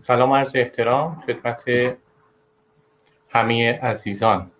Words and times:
سلام 0.00 0.32
عرض 0.32 0.52
احترام 0.54 1.22
خدمت 1.26 1.62
همه 3.28 3.72
عزیزان. 3.72 4.50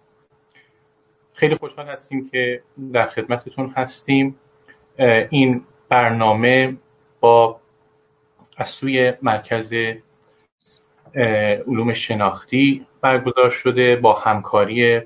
خیلی 1.34 1.54
خوشحال 1.54 1.88
هستیم 1.88 2.30
که 2.30 2.62
در 2.92 3.06
خدمتتون 3.06 3.72
هستیم. 3.76 4.38
این 5.30 5.64
برنامه 5.88 6.76
با 7.20 7.60
از 8.56 8.70
سوی 8.70 9.12
مرکز 9.22 9.74
علوم 11.66 11.92
شناختی 11.92 12.86
برگزار 13.00 13.50
شده 13.50 13.96
با 13.96 14.12
همکاری 14.12 15.00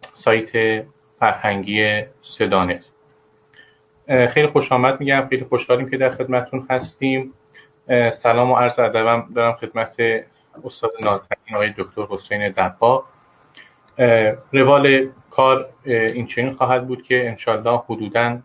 سایت 0.00 0.84
فرهنگی 1.20 2.02
سدانت 2.20 2.84
خیلی 4.06 4.46
خوش 4.46 4.72
آمد 4.72 5.00
میگم 5.00 5.26
خیلی 5.30 5.44
خوشحالیم 5.44 5.90
که 5.90 5.96
در 5.96 6.10
خدمتتون 6.10 6.66
هستیم. 6.70 7.34
سلام 8.12 8.50
و 8.50 8.56
عرض 8.56 8.78
ادبم 8.78 9.28
دارم 9.34 9.52
خدمت 9.52 9.96
استاد 10.64 10.90
نازنین 11.00 11.54
آقای 11.54 11.74
دکتر 11.78 12.02
حسین 12.10 12.48
دبا 12.48 13.04
روال 14.52 15.08
کار 15.30 15.68
این 15.84 16.26
چنین 16.26 16.54
خواهد 16.54 16.86
بود 16.86 17.02
که 17.02 17.28
انشالله 17.28 17.82
حدودا 17.88 18.38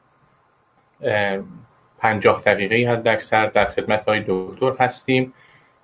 پنجاه 2.00 2.42
دقیقه 2.42 2.92
حد 2.92 3.08
اکثر 3.08 3.46
در 3.46 3.66
خدمت 3.66 4.06
های 4.06 4.24
دکتر 4.28 4.74
هستیم 4.80 5.34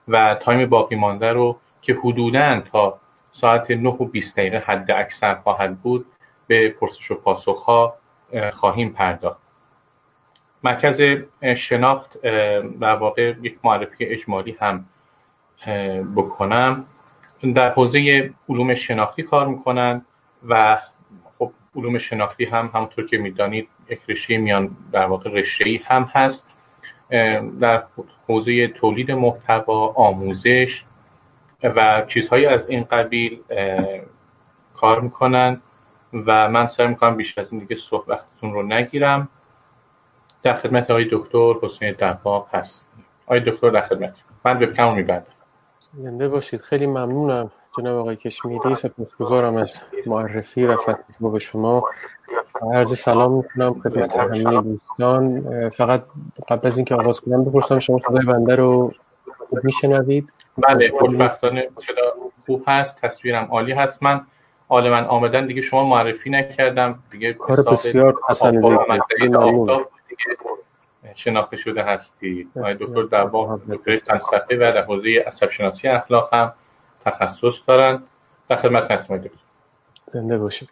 و 0.07 0.35
تایم 0.35 0.69
باقی 0.69 0.95
مانده 0.95 1.33
رو 1.33 1.59
که 1.81 1.93
حدودا 1.93 2.61
تا 2.71 2.99
ساعت 3.31 3.71
9 3.71 3.89
و 3.89 4.05
20 4.05 4.37
دقیقه 4.37 4.57
حد 4.57 4.91
اکثر 4.91 5.35
خواهد 5.35 5.81
بود 5.81 6.05
به 6.47 6.69
پرسش 6.69 7.11
و 7.11 7.15
پاسخ 7.15 7.63
ها 7.63 7.95
خواهیم 8.53 8.89
پرداخت. 8.89 9.44
مرکز 10.65 11.01
شناخت 11.57 12.21
در 12.81 12.95
واقع 12.95 13.33
یک 13.41 13.57
معرفی 13.63 14.05
اجمالی 14.05 14.57
هم 14.59 14.85
بکنم. 16.15 16.85
در 17.55 17.71
حوزه 17.73 18.33
علوم 18.49 18.75
شناختی 18.75 19.23
کار 19.23 19.47
می‌کنن 19.47 20.05
و 20.47 20.77
خب 21.39 21.51
علوم 21.75 21.97
شناختی 21.97 22.45
هم 22.45 22.71
همونطور 22.73 23.07
که 23.07 23.17
می‌دانید 23.17 23.69
یک 23.89 23.99
رشته 24.09 24.37
میان 24.37 24.77
در 24.91 25.05
واقع 25.05 25.29
رشته 25.29 25.81
هم 25.85 26.11
هست. 26.13 26.47
در 27.59 27.83
حوزه 28.27 28.67
تولید 28.67 29.11
محتوا 29.11 29.87
آموزش 29.87 30.83
و 31.63 32.03
چیزهایی 32.07 32.45
از 32.45 32.69
این 32.69 32.83
قبیل 32.83 33.39
کار 34.75 35.01
می‌کنن 35.01 35.61
و 36.13 36.49
من 36.49 36.67
سعی 36.67 36.87
می‌کنم 36.87 37.15
بیشتر 37.15 37.41
از 37.41 37.51
این 37.51 37.59
دیگه 37.61 37.75
صحبتتون 37.75 38.53
رو 38.53 38.63
نگیرم. 38.63 39.29
در 40.45 40.53
خدمت 40.53 40.91
آقای 40.91 41.07
دکتر 41.11 41.53
حسین 41.61 41.91
دباغ 41.91 42.47
هست. 42.55 42.87
آقای 43.25 43.39
دکتر 43.39 43.69
در 43.69 43.81
خدمت 43.81 44.13
من 44.45 44.63
وبکم 44.63 44.93
میبندم. 44.93 45.25
زنده 45.93 46.29
باشید. 46.29 46.61
خیلی 46.61 46.87
ممنونم. 46.87 47.51
جناب 47.77 47.97
آقای 47.97 48.15
کشمیری 48.15 48.75
سپاسگزارم 48.75 49.55
از 49.55 49.73
معرفی 50.05 50.65
و 50.65 50.77
فتح 50.77 51.29
به 51.31 51.39
شما. 51.39 51.83
عرض 52.73 52.99
سلام 52.99 53.31
می‌کنم 53.31 53.81
خدمت 53.83 54.15
همه 54.15 54.61
دوستان. 54.61 55.69
فقط 55.69 56.03
قبل 56.47 56.67
از 56.67 56.77
اینکه 56.77 56.95
آغاز 56.95 57.21
کنم 57.21 57.43
بپرسم 57.43 57.79
شما 57.79 57.99
صدای 57.99 58.25
بنده 58.25 58.55
رو 58.55 58.93
میشنوید؟ 59.63 60.33
بله 60.57 60.91
خوشبختانه. 60.99 61.69
صدا 61.77 62.13
خوب 62.45 62.63
هست 62.67 63.01
تصویرم 63.01 63.47
عالی 63.51 63.71
هست. 63.71 64.03
من 64.03 64.21
حال 64.67 64.89
من 64.89 65.05
آمدن 65.05 65.47
دیگه 65.47 65.61
شما 65.61 65.83
معرفی 65.83 66.29
نکردم. 66.29 66.99
دیگه 67.11 67.33
کار 67.33 67.63
بسیار 67.71 68.15
حسن 68.29 68.61
شناخته 71.15 71.57
شده 71.57 71.83
هستی 71.83 72.49
آقای 72.57 72.73
دکتر 72.73 73.03
در 73.03 73.29
دکتر 73.69 73.97
فلسفه 73.97 74.55
و 74.55 74.59
در 74.59 74.83
حوزه 74.83 75.23
عصب 75.27 75.49
شناسی 75.49 75.87
اخلاق 75.87 76.33
هم 76.33 76.53
تخصص 77.05 77.63
دارن 77.67 78.03
در 78.49 78.55
خدمت 78.55 78.91
هستم 78.91 79.17
دکتر. 79.17 79.39
زنده 80.07 80.37
باشید. 80.37 80.69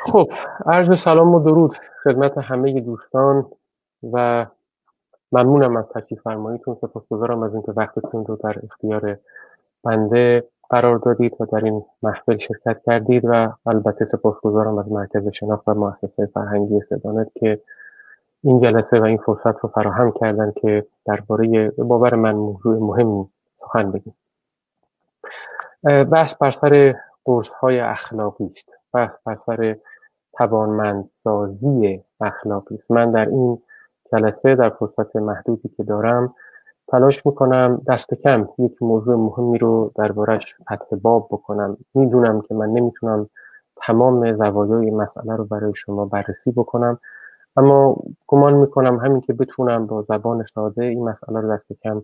خب 0.00 0.32
عرض 0.66 0.98
سلام 0.98 1.34
و 1.34 1.40
درود 1.40 1.76
خدمت 2.04 2.38
همه 2.38 2.80
دوستان 2.80 3.46
و 4.12 4.46
ممنونم 5.32 5.76
از 5.76 5.84
تشریف 5.88 6.20
فرماییتون. 6.22 6.74
سپاسگزارم 6.74 7.42
از 7.42 7.54
اینکه 7.54 7.72
وقتتون 7.72 8.26
رو 8.26 8.36
در 8.36 8.54
اختیار 8.64 9.18
بنده 9.84 10.48
قرار 10.70 10.98
دادید 10.98 11.36
و 11.40 11.44
در 11.44 11.64
این 11.64 11.84
محفل 12.02 12.36
شرکت 12.36 12.80
کردید 12.86 13.24
و 13.24 13.52
البته 13.66 14.04
سپاسگزارم 14.04 14.78
از 14.78 14.92
مرکز 14.92 15.28
شناخت 15.28 15.68
و 15.68 15.74
مؤسسه 15.74 16.26
فرهنگی 16.34 16.80
سدانت 16.90 17.28
که 17.40 17.60
این 18.44 18.60
جلسه 18.60 19.00
و 19.00 19.04
این 19.04 19.18
فرصت 19.18 19.58
رو 19.60 19.68
فراهم 19.68 20.12
کردن 20.12 20.52
که 20.62 20.86
درباره 21.06 21.70
باور 21.70 22.14
من 22.14 22.34
موضوع 22.34 22.78
مهمی 22.78 23.28
سخن 23.60 23.90
بگیم. 23.90 24.14
بحث 25.84 26.34
بر 26.34 26.50
سر 26.50 26.94
قرص 27.24 27.48
های 27.48 27.80
اخلاقی 27.80 28.46
است. 28.46 28.68
بحث 28.92 29.10
بر 29.24 29.38
سر 29.46 29.76
توانمندسازی 30.32 32.02
اخلاقی 32.20 32.74
است. 32.74 32.90
من 32.90 33.10
در 33.10 33.28
این 33.28 33.62
جلسه 34.12 34.54
در 34.54 34.70
فرصت 34.70 35.16
محدودی 35.16 35.68
که 35.68 35.82
دارم 35.82 36.34
تلاش 36.88 37.26
می‌کنم 37.26 37.82
دست 37.88 38.14
کم 38.14 38.48
یک 38.58 38.82
موضوع 38.82 39.16
مهمی 39.16 39.58
رو 39.58 39.92
دربارش 39.96 40.54
فتح 40.62 40.96
باب 41.02 41.28
بکنم. 41.30 41.76
می‌دونم 41.94 42.40
که 42.40 42.54
من 42.54 42.68
نمی‌تونم 42.68 43.30
تمام 43.76 44.36
زوایای 44.36 44.90
مسئله 44.90 45.36
رو 45.36 45.44
برای 45.44 45.72
شما 45.74 46.04
بررسی 46.04 46.50
بکنم. 46.56 46.98
اما 47.56 47.96
گمان 48.26 48.54
می‌کنم 48.54 48.96
همین 48.96 49.20
که 49.20 49.32
بتونم 49.32 49.86
با 49.86 50.02
زبان 50.02 50.44
ساده 50.44 50.84
این 50.84 51.04
مسئله 51.04 51.40
رو 51.40 51.56
دست 51.56 51.72
کم 51.82 52.02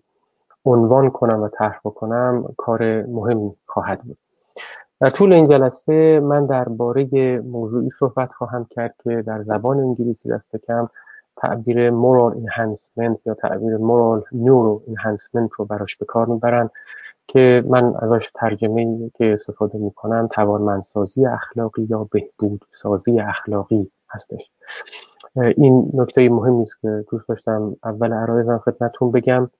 عنوان 0.65 1.11
کنم 1.11 1.43
و 1.43 1.49
طرح 1.49 1.81
بکنم 1.85 2.55
کار 2.57 3.03
مهمی 3.03 3.57
خواهد 3.67 4.03
بود. 4.03 4.19
در 5.01 5.11
طول 5.11 5.33
این 5.33 5.49
جلسه 5.49 6.21
من 6.21 6.47
درباره 6.47 7.41
موضوعی 7.41 7.91
صحبت 7.91 8.33
خواهم 8.33 8.67
کرد 8.71 8.95
که 9.05 9.23
در 9.27 9.43
زبان 9.43 9.81
انگلیسی 9.81 10.29
دست 10.29 10.57
کم 10.57 10.89
تعبیر 11.37 11.91
مورال 11.91 12.33
انهانسمنت 12.37 13.27
یا 13.27 13.35
تعبیر 13.35 13.77
مورال 13.77 14.25
نیورو 14.33 14.83
انهانسمنت 14.89 15.51
رو 15.57 15.65
براش 15.65 15.97
به 15.97 16.07
کار 16.07 16.27
می‌برن 16.27 16.71
که 17.29 17.65
من 17.69 17.95
ازش 17.97 18.31
ترجمه 18.35 19.11
که 19.15 19.35
استفاده 19.35 19.79
می‌کنم 19.79 20.29
توانمندسازی 20.33 21.27
اخلاقی 21.27 21.87
یا 21.91 22.09
بهبود 22.13 22.65
سازی 22.83 23.21
اخلاقی 23.21 23.91
هستش. 24.11 24.51
این 25.37 25.91
نکته 25.95 26.29
مهمی 26.29 26.63
است 26.63 26.81
که 26.83 27.05
دوست 27.11 27.29
داشتم 27.29 27.77
اول 27.85 28.13
عرایزم 28.13 28.59
خدمتتون 28.59 29.11
بگم. 29.11 29.51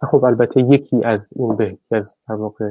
خب 0.00 0.24
البته 0.24 0.60
یکی 0.60 1.04
از 1.04 1.20
این 1.32 1.56
به 1.56 1.78
از 1.90 2.04
واقع 2.28 2.70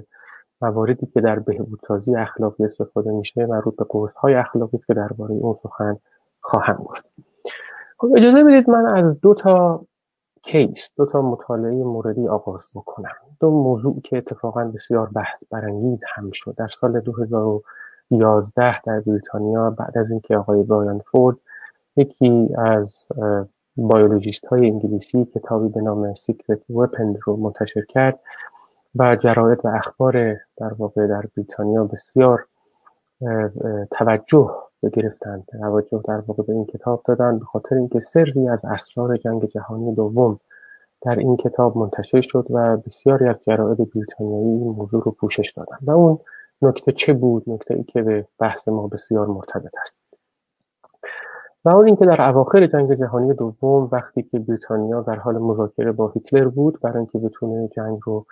مواردی 0.62 1.06
که 1.06 1.22
در 1.22 1.40
بهبودسازی 1.40 2.16
اخلاقی 2.16 2.64
استفاده 2.64 3.12
میشه 3.12 3.46
مربوط 3.46 3.76
به 3.76 3.86
قرص 3.90 4.14
های 4.14 4.34
اخلاقی 4.34 4.78
که 4.88 4.94
درباره 4.94 5.32
اون 5.32 5.56
سخن 5.64 5.98
خواهم 6.42 6.76
گفت. 6.76 7.06
خب 7.98 8.12
اجازه 8.16 8.44
بدید 8.44 8.70
من 8.70 8.86
از 8.86 9.22
دو 9.22 9.34
تا 9.34 9.86
case 10.44 10.90
دو 10.98 11.06
تا 11.06 11.22
مطالعه 11.22 11.84
موردی 11.84 12.28
آغاز 12.28 12.64
بکنم. 12.76 13.16
دو 13.40 13.52
موضوع 13.52 14.02
که 14.04 14.18
اتفاقا 14.18 14.64
بسیار 14.64 15.10
بحث 15.10 15.44
برانگیز 15.52 16.00
هم 16.16 16.32
شد. 16.32 16.56
در 16.58 16.68
سال 16.68 17.00
2011 17.00 18.82
در 18.82 19.00
بریتانیا 19.00 19.70
بعد 19.70 19.98
از 19.98 20.12
اینکه 20.12 20.38
آقای 20.38 20.64
برایان 20.64 21.00
فورد 21.00 21.38
یکی 21.98 22.50
از 22.58 22.90
biologist 23.78 24.46
های 24.46 24.70
انگلیسی 24.70 25.26
کتابی 25.26 25.70
به 25.70 25.82
نام 25.82 26.14
Secret 26.14 26.70
Weapon 26.70 27.16
رو 27.24 27.36
منتشر 27.38 27.86
کرد 27.86 28.20
و 28.96 29.16
جراید 29.16 29.60
و 29.64 29.68
اخبار 29.68 30.34
در 30.58 30.74
واقع 30.78 31.08
در 31.08 31.24
بریتانیا 31.36 31.84
بسیار 31.84 32.46
توجه 33.92 34.52
گرفتند 34.94 35.46
توجه 35.46 36.02
در 36.08 36.24
واقع 36.28 36.44
به 36.44 36.54
این 36.54 36.66
کتاب 36.66 37.02
دادن 37.06 37.40
به 37.40 37.46
خاطر 37.46 37.76
اینکه 37.76 38.00
سری 38.00 38.50
از 38.50 38.66
اسرار 38.66 39.18
جنگ 39.18 39.46
جهانی 39.46 39.96
دوم 39.96 40.40
در 41.02 41.16
این 41.16 41.38
کتاب 41.38 41.78
منتشر 41.78 42.22
شد 42.22 42.46
و 42.50 42.78
بسیاری 42.78 43.28
از 43.28 43.36
جراید 43.44 43.78
بریتانیایی 43.78 44.48
این 44.48 44.68
موضوع 44.68 45.04
رو 45.04 45.12
پوشش 45.12 45.52
دادن 45.52 45.78
و 45.82 45.92
اون 45.92 46.20
نکته 46.62 46.92
چه 46.92 47.14
بود؟ 47.14 47.44
نکته 47.48 47.74
ای 47.74 47.84
که 47.84 48.02
به 48.02 48.28
بحث 48.40 48.68
ما 48.68 48.88
بسیار 48.88 49.28
مرتبط 49.28 49.72
است. 49.82 50.05
و 51.66 51.70
اون 51.70 51.86
اینکه 51.86 52.06
در 52.06 52.30
اواخر 52.30 52.68
جنگ 52.68 52.94
جهانی 52.94 53.34
دوم 53.34 53.90
وقتی 53.92 54.24
که 54.24 54.40
بریتانیا 54.40 55.02
در 55.02 55.16
حال 55.16 55.38
مذاکره 55.38 55.92
با 55.92 56.08
هیتلر 56.08 56.48
بود 56.48 56.80
برای 56.82 56.98
اینکه 56.98 57.20
بتونه 57.20 57.68
جنگ 57.68 58.00
رو 58.04 58.26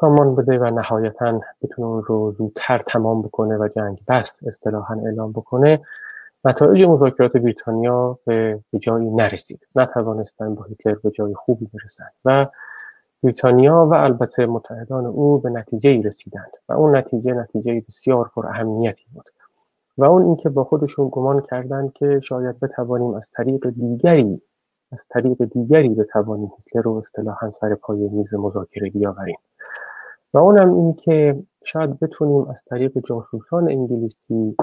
سامان 0.00 0.34
بده 0.34 0.58
و 0.58 0.64
نهایتا 0.64 1.40
بتونه 1.62 1.88
اون 1.88 2.02
رو 2.02 2.32
زودتر 2.38 2.82
تمام 2.86 3.22
بکنه 3.22 3.58
و 3.58 3.68
جنگ 3.76 3.98
بست 4.08 4.38
اصطلاحا 4.46 4.94
اعلام 4.94 5.32
بکنه 5.32 5.80
نتایج 6.44 6.82
مذاکرات 6.82 7.32
بریتانیا 7.32 8.18
به 8.26 8.60
جایی 8.80 9.10
نرسید. 9.10 9.66
نتوانستن 9.76 10.54
با 10.54 10.64
هیتلر 10.64 10.94
به 10.94 11.10
جای 11.10 11.34
خوبی 11.34 11.68
برسند 11.74 12.12
و 12.24 12.46
بریتانیا 13.22 13.88
و 13.90 13.94
البته 13.94 14.46
متحدان 14.46 15.06
او 15.06 15.38
به 15.38 15.50
نتیجه 15.50 16.02
رسیدند 16.02 16.50
و 16.68 16.72
اون 16.72 16.96
نتیجه 16.96 17.32
نتیجه 17.32 17.84
بسیار 17.88 18.30
پر 18.34 18.46
اهمیتی 18.46 19.04
بود. 19.14 19.24
و 20.00 20.04
اون 20.04 20.22
اینکه 20.22 20.48
با 20.48 20.64
خودشون 20.64 21.08
گمان 21.12 21.40
کردند 21.40 21.92
که 21.92 22.20
شاید 22.20 22.60
بتوانیم 22.60 23.14
از 23.14 23.30
طریق 23.36 23.70
دیگری 23.70 24.42
از 24.92 24.98
طریق 25.10 25.44
دیگری 25.44 25.88
بتوانیم 25.88 26.50
هیتلر 26.56 26.82
رو 26.82 26.92
اصطلاحا 27.06 27.50
سر 27.60 27.74
پای 27.74 28.08
میز 28.08 28.34
مذاکره 28.34 28.90
بیاوریم. 28.90 29.38
و 30.34 30.38
اونم 30.38 30.74
این 30.74 30.94
که 30.94 31.42
شاید 31.64 32.00
بتونیم 32.00 32.48
از 32.48 32.62
طریق 32.70 32.98
جاسوسان 33.08 33.68
انگلیسی 33.68 34.56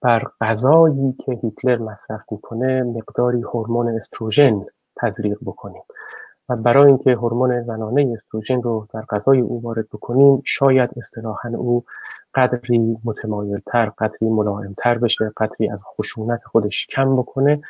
بر 0.00 0.22
غذایی 0.40 1.12
که 1.12 1.32
هیتلر 1.42 1.78
مصرف 1.78 2.20
می‌کنه 2.30 2.82
مقداری 2.82 3.42
هورمون 3.42 3.88
استروژن 3.88 4.66
تزریق 4.96 5.38
بکنیم. 5.46 5.82
و 6.48 6.56
برای 6.56 6.86
اینکه 6.86 7.12
هورمون 7.12 7.62
زنانه 7.62 8.12
استروژن 8.16 8.62
رو 8.62 8.88
در 8.94 9.02
غذای 9.02 9.40
او 9.40 9.62
وارد 9.62 9.88
بکنیم 9.88 10.42
شاید 10.44 10.90
اصطلاحا 10.96 11.50
او 11.56 11.84
قدری 12.34 12.98
متمایلتر 13.04 13.92
قدری 13.98 14.28
ملائمتر 14.28 14.98
بشه 14.98 15.32
قدری 15.36 15.70
از 15.70 15.78
خشونت 15.82 16.40
خودش 16.44 16.86
کم 16.86 17.16
بکنه 17.16 17.62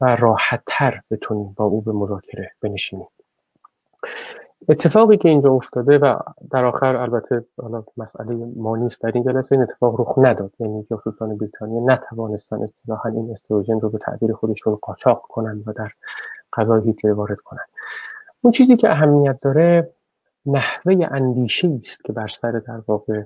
و 0.00 0.16
راحتتر 0.16 1.00
بتونیم 1.10 1.54
با 1.56 1.64
او 1.64 1.80
به 1.80 1.92
مذاکره 1.92 2.50
بنشینیم. 2.60 3.06
اتفاقی 4.68 5.16
که 5.16 5.28
اینجا 5.28 5.50
افتاده 5.50 5.98
و 5.98 6.18
در 6.50 6.64
آخر 6.64 6.96
البته 6.96 7.44
حالا 7.62 7.84
مسئله 7.96 8.34
ما 8.56 8.76
نیست 8.76 9.02
در 9.02 9.10
این 9.14 9.24
جلسه 9.24 9.52
این 9.52 9.62
اتفاق 9.62 10.00
رخ 10.00 10.14
نداد. 10.18 10.52
یعنی 10.60 10.86
جاسوسان 10.90 11.36
بریتانیا 11.36 11.80
نتوانستن 11.84 12.62
اصطلاحا 12.62 13.08
این 13.08 13.30
استروژن 13.32 13.80
رو 13.80 13.90
به 13.90 13.98
تعبیر 13.98 14.32
خودشون 14.32 14.78
قاچاق 14.82 15.22
کنند 15.28 15.68
و 15.68 15.72
در 15.72 15.90
غذای 16.52 16.82
هیتلر 16.82 17.12
وارد 17.12 17.40
کنند 17.40 17.68
اون 18.46 18.52
چیزی 18.52 18.76
که 18.76 18.90
اهمیت 18.90 19.38
داره 19.42 19.90
نحوه 20.46 21.06
اندیشه 21.10 21.78
است 21.82 22.04
که 22.04 22.12
بر 22.12 22.28
سر 22.28 22.52
در 22.52 22.80
واقع 22.86 23.22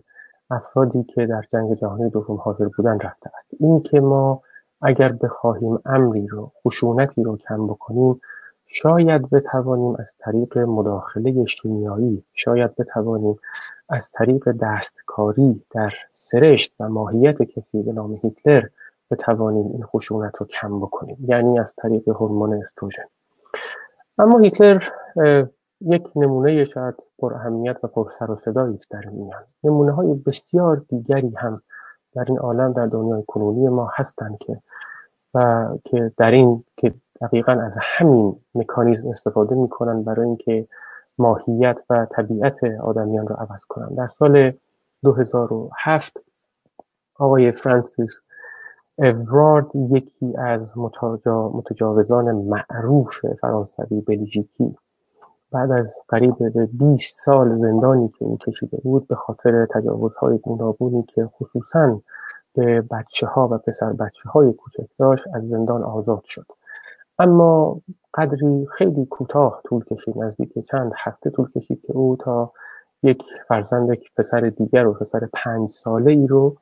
افرادی 0.51 1.05
که 1.05 1.27
در 1.27 1.45
جنگ 1.53 1.75
جهانی 1.75 2.11
دوم 2.11 2.37
حاضر 2.37 2.69
بودن 2.77 2.99
رفته 3.01 3.31
است. 3.39 3.49
این 3.61 3.83
که 3.83 4.01
ما 4.01 4.43
اگر 4.83 5.13
بخواهیم 5.13 5.79
امری 5.87 6.27
رو 6.27 6.53
خشونتی 6.67 7.23
رو 7.23 7.37
کم 7.37 7.67
بکنیم 7.67 8.21
شاید 8.67 9.31
بتوانیم 9.31 9.97
از 9.99 10.15
طریق 10.19 10.59
مداخله 10.59 11.47
شیمیایی 11.47 12.25
شاید 12.33 12.77
بتوانیم 12.77 13.37
از 13.89 14.11
طریق 14.13 14.53
دستکاری 14.61 15.63
در 15.71 15.93
سرشت 16.15 16.75
و 16.81 16.89
ماهیت 16.89 17.43
کسی 17.43 17.83
به 17.83 17.93
نام 17.93 18.15
هیتلر 18.23 18.67
بتوانیم 19.11 19.67
این 19.73 19.83
خشونت 19.83 20.37
رو 20.37 20.47
کم 20.47 20.81
بکنیم. 20.81 21.17
یعنی 21.29 21.59
از 21.59 21.75
طریق 21.77 22.09
هورمون 22.09 22.63
استروژن. 22.63 23.05
اما 24.21 24.39
هیتلر 24.39 24.85
یک 25.81 26.09
نمونه 26.17 26.65
شاید 26.65 26.95
پر 27.19 27.35
اهمیت 27.35 27.77
و 27.83 27.87
پر 27.87 28.11
سر 28.19 28.31
و 28.31 28.37
صدایی 28.45 28.79
در 28.91 29.05
میان. 29.05 29.43
نمونه 29.65 29.93
های 29.93 30.15
بسیار 30.15 30.77
دیگری 30.89 31.35
هم 31.37 31.63
در 32.15 32.25
این 32.29 32.39
عالم 32.39 32.73
در 32.73 32.87
دنیای 32.87 33.25
کنونی 33.27 33.69
ما 33.69 33.91
هستند 33.95 34.39
که 34.39 34.61
و 35.35 35.69
که 35.85 36.13
در 36.17 36.31
این 36.31 36.65
که 36.77 36.95
دقیقا 37.21 37.53
از 37.53 37.73
همین 37.81 38.37
مکانیزم 38.55 39.09
استفاده 39.09 39.55
می‌کنن 39.55 40.03
برای 40.03 40.27
اینکه 40.27 40.69
ماهیت 41.19 41.79
و 41.91 42.07
طبیعت 42.11 42.65
آدمیان 42.65 43.27
را 43.27 43.37
عوض 43.37 43.65
کنن. 43.69 43.95
در 43.95 44.09
سال 44.19 44.53
2007 45.03 46.17
آقای 47.19 47.53
فرانسیس 47.53 48.21
اورارد 49.01 49.67
یکی 49.77 50.37
از 50.37 50.61
متجاوزان 51.55 52.35
معروف 52.35 53.27
فرانسوی 53.41 54.01
بلژیکی 54.01 54.77
بعد 55.53 55.71
از 55.71 55.93
قریب 56.09 56.39
به 56.39 56.69
20 56.73 57.17
سال 57.25 57.59
زندانی 57.59 58.09
که 58.09 58.25
او 58.25 58.39
کشیده 58.39 58.77
بود 58.85 59.09
به 59.09 59.15
خاطر 59.15 59.67
تجاوزهای 59.67 60.39
گوناگونی 60.39 61.03
که 61.03 61.27
خصوصا 61.27 62.01
به 62.55 62.81
بچه 62.81 63.27
ها 63.27 63.49
و 63.49 63.59
پسر 63.59 63.93
بچه 63.93 64.29
های 64.29 64.53
کوچک 64.53 64.89
داشت 64.99 65.25
از 65.35 65.49
زندان 65.49 65.83
آزاد 65.83 66.23
شد. 66.25 66.47
اما 67.19 67.81
قدری 68.15 68.67
خیلی 68.77 69.07
کوتاه 69.07 69.61
طول 69.65 69.85
کشید 69.85 70.19
نزدیک 70.19 70.67
چند 70.71 70.93
هفته 70.97 71.31
طول 71.31 71.51
کشید 71.51 71.83
که 71.87 71.93
او 71.93 72.17
تا 72.21 72.53
یک 73.03 73.23
فرزند 73.49 73.91
یک 73.91 74.15
پسر 74.17 74.41
دیگر 74.41 74.87
و 74.87 74.95
پسر 74.95 75.29
پنج 75.33 75.71
ساله 75.71 76.11
ای 76.11 76.27
رو 76.27 76.57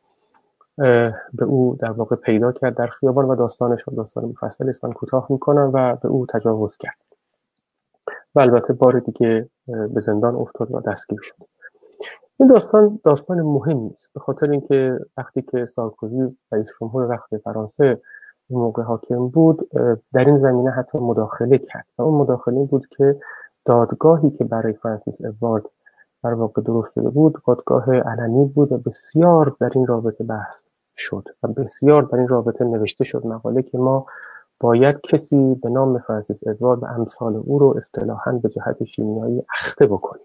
به 1.35 1.45
او 1.45 1.77
در 1.81 1.91
واقع 1.91 2.17
پیدا 2.17 2.53
کرد 2.53 2.75
در 2.77 2.87
خیابان 2.87 3.25
و 3.25 3.35
داستانش 3.35 3.89
و 3.89 3.91
داستان 3.91 4.25
مفصل 4.25 4.69
است. 4.69 4.85
من 4.85 4.93
کوتاه 4.93 5.27
می‌کنم 5.31 5.71
و 5.75 5.97
به 5.97 6.09
او 6.09 6.27
تجاوز 6.27 6.77
کرد. 6.77 6.99
و 8.35 8.41
البته 8.41 8.73
بار 8.73 8.99
دیگه 8.99 9.49
به 9.67 10.01
زندان 10.01 10.35
افتاد 10.35 10.75
و 10.75 10.81
دستگیر 10.81 11.21
شد. 11.23 11.35
این 12.37 12.49
داستان 12.49 13.01
داستان 13.05 13.43
مهمی 13.43 13.91
است 13.91 14.09
به 14.15 14.21
خاطر 14.21 14.51
اینکه 14.51 14.99
وقتی 15.17 15.43
که 15.43 15.67
سارکوزی 15.67 16.37
رئیس 16.53 16.67
جمهور 16.81 17.11
وقت 17.11 17.37
فرانسه 17.37 18.01
موقع 18.51 18.83
حاکم 18.83 19.29
بود 19.29 19.71
در 20.13 20.25
این 20.25 20.39
زمینه 20.39 20.71
حتی 20.71 20.99
مداخله 20.99 21.59
کرد. 21.59 21.87
و 21.99 22.03
اون 22.03 22.21
مداخله 22.21 22.65
بود 22.65 22.87
که 22.87 23.21
دادگاهی 23.65 24.31
که 24.31 24.45
برای 24.45 24.73
فرانسیس 24.73 25.15
اوارد 25.41 25.65
در 26.25 26.35
واقع 26.35 26.63
درست 26.63 26.93
شده 26.93 27.11
بود 27.11 27.43
دادگاه 27.47 27.95
علنی 27.95 28.45
بود 28.45 28.73
و 28.73 28.79
بسیار 28.79 29.57
در 29.61 29.71
این 29.75 29.87
رابطه 29.87 30.25
بحث 30.25 30.68
شد 30.99 31.29
و 31.43 31.49
بسیار 31.49 32.03
در 32.03 32.19
این 32.19 32.29
رابطه 32.29 32.65
نوشته 32.65 33.05
شد 33.05 33.27
مقاله 33.27 33.63
که 33.63 33.79
ما 33.79 34.07
باید 34.61 35.01
کسی 35.01 35.55
به 35.55 35.69
نام 35.69 35.99
فرانسیس 35.99 36.37
ادوارد 36.47 36.83
و 36.83 36.87
امثال 36.87 37.37
او 37.37 37.59
رو 37.59 37.75
اصطلاحا 37.77 38.33
به 38.33 38.49
جهت 38.49 38.85
شیمیایی 38.85 39.43
اخته 39.55 39.87
بکنیم. 39.87 40.25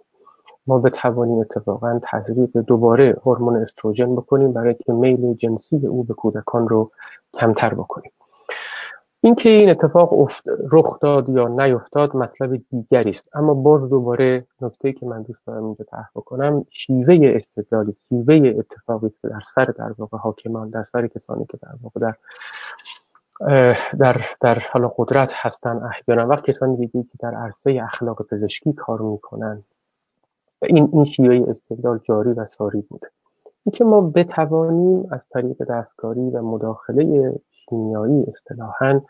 ما 0.68 0.80
بتوانیم 0.80 1.40
اتفاقا 1.40 2.00
تزریق 2.04 2.58
دوباره 2.58 3.18
هورمون 3.26 3.56
استروژن 3.56 4.16
بکنیم 4.16 4.54
برای 4.54 4.74
که 4.74 4.94
میل 4.94 5.34
جنسی 5.34 5.88
او 5.88 6.04
به 6.04 6.14
کودکان 6.14 6.68
رو 6.68 6.92
کمتر 7.34 7.74
بکنیم. 7.74 8.12
اینکه 9.26 9.50
این 9.50 9.70
اتفاق 9.70 10.14
افت... 10.14 10.44
رخ 10.72 11.00
داد 11.00 11.30
یا 11.30 11.48
نیفتاد 11.48 12.16
مطلب 12.16 12.62
دیگری 12.70 13.10
است. 13.10 13.30
اما 13.36 13.54
باز 13.54 13.90
دوباره 13.90 14.46
نکته 14.62 14.94
که 14.94 15.06
من 15.06 15.22
دوست 15.22 15.46
دارم 15.48 15.64
اینجا 15.64 15.84
طرح 15.84 16.10
بکنم 16.16 16.66
شیوه 16.70 17.34
استدلال 17.36 17.94
شیوه 18.10 18.54
اتفاقی 18.60 19.10
که 19.10 19.28
در 19.28 19.42
سر 19.56 19.66
در 19.66 19.92
واقع 19.98 20.18
حاکمان 20.18 20.70
در 20.70 20.86
سر 20.92 21.08
کسانی 21.08 21.46
که 21.46 21.58
در 21.62 21.72
واقع 21.82 22.00
در 22.00 22.16
در 24.00 24.26
در 24.42 24.60
حالا 24.72 24.94
قدرت 24.98 25.32
هستن 25.34 25.78
احیانا 25.78 26.28
وقت 26.28 26.46
کسانی 26.46 26.78
دیگه 26.78 27.04
که 27.04 27.18
در 27.20 27.36
عرصه 27.36 27.80
اخلاق 27.84 28.28
پزشکی 28.28 28.74
کار 28.74 29.02
می‌کنن. 29.02 29.64
و 30.62 30.66
این 30.66 30.90
این 30.94 31.06
شیوه 31.06 31.50
استدلال 31.50 32.00
جاری 32.04 32.32
و 32.32 32.46
ساری 32.46 32.82
بوده. 32.82 33.08
اینکه 33.66 33.84
ما 33.84 34.02
بتوانیم 34.02 35.08
از 35.12 35.28
طریق 35.30 35.64
دستکاری 35.64 36.30
و 36.30 36.42
مداخله 36.42 37.34
شیمیایی 37.70 38.24
اصطلاحا 38.24 39.02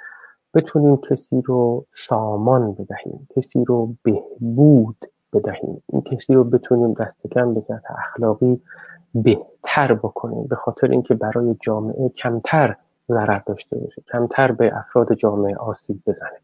بتونیم 0.54 0.98
کسی 0.98 1.42
رو 1.42 1.86
سامان 1.94 2.74
بدهیم 2.74 3.28
کسی 3.36 3.66
رو 3.66 3.96
بهبود 4.04 4.98
بدهیم. 5.34 5.84
این 5.94 6.02
کسی 6.02 6.34
رو 6.34 6.44
بتونیم 6.44 6.94
دست 6.94 7.28
کم 7.28 7.54
به 7.54 7.62
جهت 7.62 7.84
اخلاقی 7.90 8.62
بهتر 9.16 9.94
بکنیم 9.94 10.44
به 10.44 10.56
خاطر 10.56 10.92
اینکه 10.92 11.14
برای 11.14 11.56
جامعه 11.62 12.10
کمتر 12.10 12.76
ضرر 13.10 13.40
داشته 13.46 13.78
باشه 13.78 14.02
کمتر 14.12 14.52
به 14.52 14.78
افراد 14.78 15.14
جامعه 15.14 15.56
آسیب 15.56 16.02
بزنه. 16.08 16.40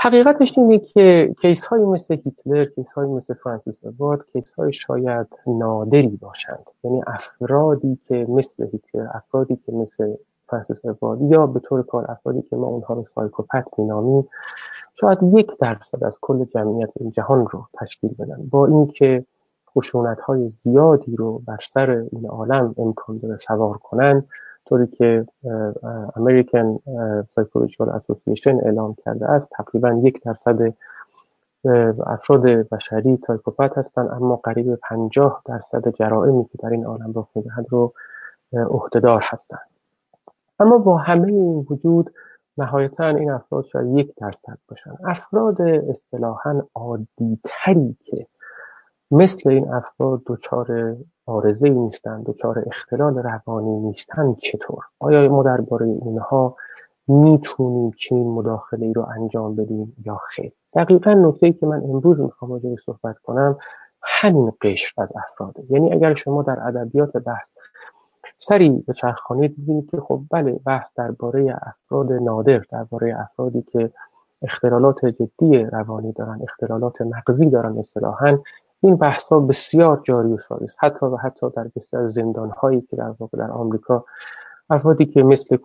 حقیقتش 0.00 0.58
اینه 0.58 0.78
که 0.78 1.34
case 1.40 1.66
های 1.66 1.80
مثل 1.80 2.16
هیتلر 2.24 2.64
case 2.64 2.92
های 2.92 3.06
مثل 3.06 3.34
فرانسیس 3.34 3.74
اوارد 3.84 4.20
case 4.32 4.50
های 4.50 4.72
شاید 4.72 5.26
نادری 5.46 6.18
باشند. 6.20 6.70
یعنی 6.84 7.02
افرادی 7.06 7.98
که 8.08 8.26
مثل 8.28 8.68
هیتلر 8.72 9.08
افرادی 9.14 9.56
که 9.56 9.72
مثل 9.72 10.14
اوارد 10.84 11.22
یا 11.22 11.46
به 11.46 11.60
طور 11.60 11.82
کلی 11.82 12.10
افرادی 12.10 12.42
که 12.42 12.56
ما 12.56 12.66
اونها 12.66 12.94
رو 12.94 13.04
psychopath 13.04 13.78
مینامیم 13.78 14.28
شاید 15.00 15.18
یک 15.22 15.58
درصد 15.58 16.04
از 16.04 16.12
کل 16.20 16.44
جمعیت 16.44 16.90
این 17.00 17.10
جهان 17.10 17.46
رو 17.50 17.66
تشکیل 17.74 18.14
بدن. 18.18 18.48
با 18.50 18.66
اینکه 18.66 19.24
خشونت 19.76 20.20
های 20.20 20.50
زیادی 20.62 21.16
رو 21.16 21.38
بر 21.46 21.58
سر 21.74 21.90
این 21.90 22.26
عالم 22.26 22.74
امکان 22.78 23.18
داره 23.18 23.38
سوار 23.38 23.78
کنن 23.78 24.24
طوری 24.66 24.86
که 24.86 25.26
American 26.16 26.78
Psychological 27.34 27.88
Association 27.88 28.60
اعلام 28.60 28.94
کرده 29.04 29.26
است 29.26 29.48
تقریبا 29.50 29.92
یک 29.92 30.22
درصد 30.22 30.74
افراد 32.06 32.42
بشری 32.42 33.16
psychopath 33.16 33.78
هستند 33.78 34.08
اما 34.10 34.36
قریب 34.36 34.74
پنجاه 34.74 35.42
درصد 35.44 35.88
جرائمی 35.88 36.44
که 36.44 36.58
در 36.58 36.68
این 36.68 36.84
عالم 36.86 37.12
رخ 37.14 37.28
می‌دهد 37.34 37.66
رو 37.68 37.92
عهده‌دار 38.52 39.22
هستند 39.24 39.73
اما 40.58 40.78
با 40.78 40.96
همه 40.96 41.28
این 41.28 41.66
وجود 41.70 42.14
نهایتا 42.58 43.06
این 43.06 43.30
افراد 43.30 43.64
شاید 43.64 43.98
یک 43.98 44.14
درصد 44.16 44.58
باشن. 44.68 44.90
افراد 45.04 45.62
اصطلاحا 45.62 46.62
عادی 46.74 47.40
تری 47.44 47.96
که 48.04 48.26
مثل 49.10 49.50
این 49.50 49.68
افراد 49.68 50.22
دچار 50.26 50.96
آرزه 51.26 51.68
نیستند 51.68 52.24
دچار 52.24 52.64
اختلال 52.66 53.18
روانی 53.18 53.80
نیستند 53.80 54.36
چطور؟ 54.36 54.84
آیا 55.00 55.28
ما 55.28 55.42
درباره 55.42 55.86
اینها 55.86 56.56
می‌تونیم 57.08 57.90
چنین 57.90 58.26
مداخله 58.30 58.86
ای 58.86 58.92
رو 58.92 59.06
انجام 59.16 59.56
بدیم 59.56 59.96
یا 60.06 60.16
خیر؟ 60.16 60.52
دقیقا 60.74 61.12
نکته 61.12 61.46
ای 61.46 61.52
که 61.52 61.66
من 61.66 61.76
امروز 61.76 62.20
می‌خوام 62.20 62.52
راجع 62.52 62.74
صحبت 62.86 63.18
کنم 63.18 63.58
همین 64.02 64.52
قشر 64.62 65.02
از 65.02 65.08
افراده. 65.16 65.62
یعنی 65.70 65.92
اگر 65.92 66.14
شما 66.14 66.42
در 66.42 66.58
ادبیات 66.66 67.12
بحث 67.16 67.53
سری 68.38 68.70
به 68.86 68.92
چرخانه 68.92 69.48
دیدیم 69.48 69.86
که 69.86 70.00
خب 70.00 70.20
بله 70.30 70.60
بحث 70.66 70.88
درباره 70.96 71.58
افراد 71.62 72.12
نادر 72.12 72.58
درباره 72.70 73.16
افرادی 73.20 73.62
که 73.62 73.90
اختلالات 74.42 75.06
جدی 75.06 75.58
روانی 75.58 76.12
دارن 76.12 76.40
اختلالات 76.42 77.02
مغزی 77.02 77.50
دارن 77.50 77.78
اصطلاحا 77.78 78.38
این 78.80 78.96
بحث 78.96 79.24
ها 79.24 79.40
بسیار 79.40 80.00
جاری 80.04 80.32
و 80.32 80.38
ساری 80.38 80.64
است. 80.64 80.76
حتی 80.78 81.06
و 81.06 81.16
حتی 81.16 81.46
در 81.56 81.70
بسیار 81.76 82.10
زندان 82.10 82.50
هایی 82.50 82.80
که 82.80 82.96
در 82.96 83.14
واقع 83.18 83.38
در 83.38 83.50
آمریکا 83.50 84.04
افرادی 84.70 85.06
که 85.06 85.22
مثل 85.22 85.58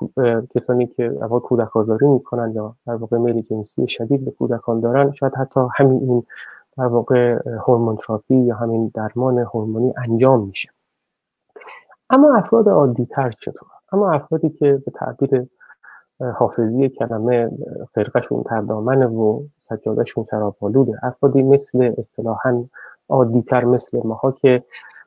کسانی 0.56 0.88
که 0.88 1.18
افراد 1.22 1.42
کودک 1.42 1.78
آزاری 1.78 2.08
می‌کنن 2.08 2.52
یا 2.56 2.76
در 2.88 2.96
واقع 2.96 3.18
میل 3.18 3.42
جنسی 3.42 3.88
شدید 3.88 4.26
به 4.26 4.32
کودکان 4.32 4.80
دارن 4.80 5.12
شاید 5.12 5.36
حتی 5.36 5.60
همین 5.76 6.00
این 6.00 6.24
در 6.78 6.86
واقع 6.86 7.40
هورمون 7.68 7.98
تراپی 7.98 8.36
یا 8.36 8.56
همین 8.56 8.92
درمان 8.94 9.38
هورمونی 9.40 9.94
انجام 9.98 10.48
میشه. 10.48 10.70
اما 12.10 12.36
افراد 12.36 12.70
عادی 12.70 13.06
تر 13.06 13.32
چطور؟ 13.32 13.70
اما 13.92 14.12
افرادی 14.12 14.50
که 14.50 14.82
به 14.86 14.92
تعبیر 14.92 15.48
حافظی 16.36 16.90
کلمه 16.90 17.52
فرقشون 17.96 18.44
تردامنه 18.44 19.06
و 19.06 19.44
سجادشون 19.62 20.26
سرابالوده 20.32 21.00
افرادی 21.04 21.44
مثل 21.44 21.94
اصطلاحا 21.98 22.66
عادیتر 23.10 23.66
مثل 23.66 24.02
ماها 24.04 24.32
که 24.32 24.64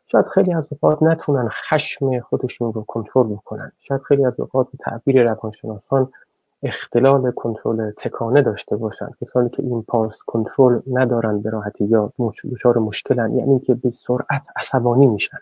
شاید 0.07 0.27
خیلی 0.27 0.53
از 0.53 0.65
اوقات 0.71 1.03
نتونن 1.03 1.49
خشم 1.49 2.21
خودشون 2.21 2.73
رو 2.73 2.85
کنترل 2.89 3.27
بکنن. 3.27 3.73
شاید 3.81 4.01
خیلی 4.03 4.25
از 4.25 4.41
اوقات 4.41 4.67
به 4.71 4.79
تعبیر 4.81 5.23
روانشناسان 5.31 6.13
اختلال 6.63 7.31
کنترل 7.31 7.91
تکانه 7.91 8.43
داشته 8.43 8.77
باشن 8.77 9.11
کسانی 9.21 9.49
که 9.51 9.63
این 9.63 9.83
پاس 9.83 10.19
کنترل 10.27 10.81
ندارن 10.93 11.41
به 11.41 11.51
راحتی 11.51 11.85
یا 11.85 12.13
دچار 12.53 12.79
مشکلن 12.79 13.35
یعنی 13.35 13.61
که 13.61 13.75
به 13.75 13.91
سرعت 13.91 14.47
عصبانی 14.57 15.07
میشن. 15.07 15.39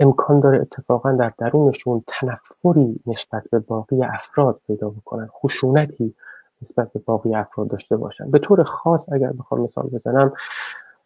امکان 0.00 0.40
داره 0.40 0.60
اتفاقا 0.60 1.12
در 1.12 1.32
درونشون 1.38 2.04
تنفری 2.06 3.00
نسبت 3.06 3.42
به 3.50 3.58
باقی 3.58 4.02
افراد 4.02 4.60
پیدا 4.66 4.90
بکنن 4.90 5.26
خشونتی 5.26 6.14
نسبت 6.62 6.92
به 6.92 7.00
باقی 7.06 7.34
افراد 7.34 7.68
داشته 7.68 7.96
باشن. 7.96 8.30
به 8.30 8.38
طور 8.38 8.62
خاص 8.62 9.12
اگر 9.12 9.32
بخوام 9.32 9.60
مثال 9.60 9.86
بزنم 9.86 10.32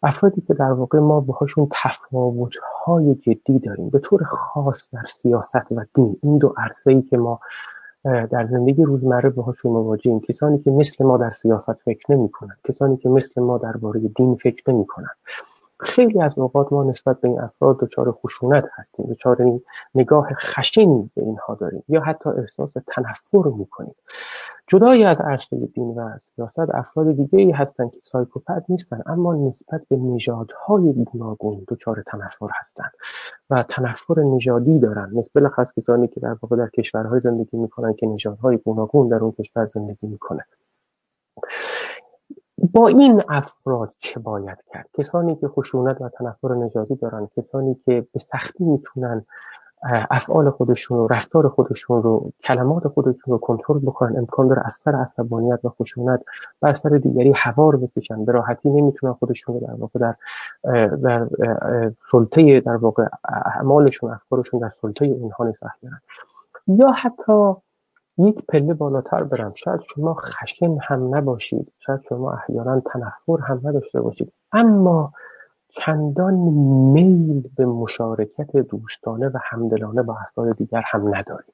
افرادی 0.03 0.41
که 0.41 0.53
در 0.53 0.71
واقع 0.71 0.99
ما 0.99 1.19
باهاشون 1.19 1.67
تفاوت‌های 1.71 3.15
جدی 3.15 3.59
داریم. 3.59 3.89
به 3.89 3.99
طور 3.99 4.23
خاص 4.23 4.83
در 4.93 5.05
سیاست 5.05 5.71
و 5.71 5.85
دین 5.93 6.17
این 6.23 6.37
دو 6.37 6.53
عرصه 6.57 6.91
ای 6.91 7.01
که 7.01 7.17
ما 7.17 7.39
در 8.03 8.47
زندگی 8.51 8.83
روزمره 8.83 9.29
باهاشون 9.29 9.71
مواجهیم 9.71 10.19
کسانی 10.19 10.59
که 10.59 10.71
مثل 10.71 11.03
ما 11.05 11.17
در 11.17 11.31
سیاست 11.31 11.73
فکر 11.73 12.11
نمی‌کنن 12.11 12.55
کسانی 12.63 12.97
که 12.97 13.09
مثل 13.09 13.41
ما 13.41 13.57
درباره 13.57 13.99
دین 13.99 14.35
فکر 14.35 14.71
نمی‌کنن. 14.71 15.09
خیلی 15.79 16.21
از 16.21 16.37
اوقات 16.37 16.73
ما 16.73 16.83
نسبت 16.83 17.21
به 17.21 17.27
این 17.27 17.39
افراد 17.39 17.79
دچار 17.79 18.11
خشونت 18.11 18.65
هستیم 18.73 19.05
دچار 19.05 19.37
نگاه 19.95 20.33
خشین 20.33 21.11
به 21.15 21.21
اینها 21.21 21.55
داریم 21.55 21.83
یا 21.87 22.01
حتی 22.01 22.29
احساس 22.29 22.73
تنفر 22.87 23.49
می‌کنیم. 23.57 23.95
جدای 24.71 25.03
از 25.03 25.21
عرصه 25.21 25.55
دین 25.57 25.89
و 25.89 26.17
سیاست 26.35 26.59
افراد 26.59 27.11
دیگه 27.11 27.39
ای 27.39 27.51
هستن 27.51 27.89
که 27.89 27.99
سایکوپت 28.03 28.63
نیستن 28.69 29.01
اما 29.05 29.35
نسبت 29.35 29.81
به 29.89 29.97
نژادهای 29.97 30.93
گوناگون 30.93 31.65
دچار 31.67 32.03
تنفر 32.07 32.47
هستند 32.59 32.91
و 33.49 33.63
تنفر 33.63 34.19
نژادی 34.19 34.79
دارن 34.79 35.11
نسبت 35.13 35.47
خاص 35.47 35.71
کسانی 35.77 36.07
که 36.07 36.19
در 36.19 36.35
واقع 36.41 36.55
در 36.55 36.69
کشورهای 36.69 37.19
زندگی 37.19 37.57
می‌کنن 37.57 37.93
که 37.93 38.07
نژادهای 38.07 38.57
گوناگون 38.57 39.07
در 39.07 39.17
اون 39.17 39.31
کشور 39.31 39.65
زندگی 39.65 40.07
می‌کنه 40.07 40.45
با 42.73 42.87
این 42.87 43.23
افراد 43.29 43.93
چه 43.99 44.19
باید 44.19 44.57
کرد؟ 44.73 44.89
کسانی 44.93 45.35
که 45.35 45.47
خشونت 45.47 46.01
و 46.01 46.09
تنفر 46.09 46.55
نژادی 46.55 46.95
دارن 46.95 47.29
کسانی 47.37 47.75
که 47.85 48.07
به 48.13 48.19
سختی 48.19 48.63
می‌تونن 48.63 49.25
افعال 49.83 50.49
خودشون 50.49 50.97
رو 50.97 51.07
رفتار 51.07 51.49
خودشون 51.49 52.03
رو 52.03 52.31
کلمات 52.43 52.87
خودشون 52.87 53.31
رو 53.33 53.37
کنترل 53.37 53.79
بکنن. 53.79 54.17
امکان 54.17 54.47
داره 54.47 54.61
از 54.65 54.73
سر 54.83 54.95
عصبانیت 54.95 55.65
و 55.65 55.69
خشونت 55.69 56.23
بر 56.61 56.73
سر 56.73 56.89
دیگری 56.89 57.33
هوار 57.35 57.77
بکشن. 57.77 58.25
به 58.25 58.31
راحتی 58.31 58.69
نمی‌تونن 58.69 59.13
خودشون 59.13 59.55
رو 59.55 59.67
در 59.67 59.73
واقع 59.73 59.99
در 59.99 60.15
در 60.87 61.27
سلطه 62.11 62.59
در 62.59 62.75
واقع 62.75 63.05
اعمالشون 63.45 64.11
افکارشون 64.11 64.59
در 64.59 64.71
سلطه 64.81 65.05
اونها 65.05 65.43
نگه 65.43 65.57
دارن. 65.81 66.01
یا 66.67 66.91
حتی 66.91 67.53
یک 68.17 68.45
پله 68.49 68.73
بالاتر 68.73 69.23
برم 69.23 69.51
شاید 69.55 69.81
شما 69.81 70.13
خشن 70.13 70.77
هم 70.81 71.15
نباشید. 71.15 71.71
شاید 71.79 72.01
شما 72.09 72.31
احیانا 72.31 72.79
تنفر 72.79 73.43
هم 73.43 73.61
نداشته 73.63 74.01
باشید. 74.01 74.33
اما 74.51 75.13
چندان 75.71 76.33
میل 76.93 77.49
به 77.55 77.65
مشارکت 77.65 78.57
دوستانه 78.57 79.27
و 79.27 79.37
همدلانه 79.43 80.03
با 80.03 80.17
افراد 80.27 80.57
دیگر 80.57 80.83
هم 80.85 81.15
ندارید. 81.15 81.53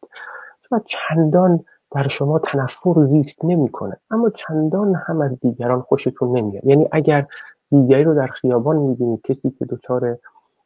و 0.71 0.79
چندان 0.85 1.65
در 1.91 2.07
شما 2.07 2.39
تنفر 2.39 3.05
زیست 3.05 3.45
نمی‌کنه 3.45 3.97
اما 4.11 4.29
چندان 4.29 4.95
هم 4.95 5.21
از 5.21 5.39
دیگران 5.39 5.81
خوشتون 5.81 6.37
نمیاد. 6.37 6.65
یعنی 6.65 6.87
اگر 6.91 7.27
دیگری 7.69 8.03
رو 8.03 8.15
در 8.15 8.27
خیابان 8.27 8.75
می‌بینید 8.75 9.21
کسی 9.21 9.51
که 9.51 9.65
دچار 9.65 10.17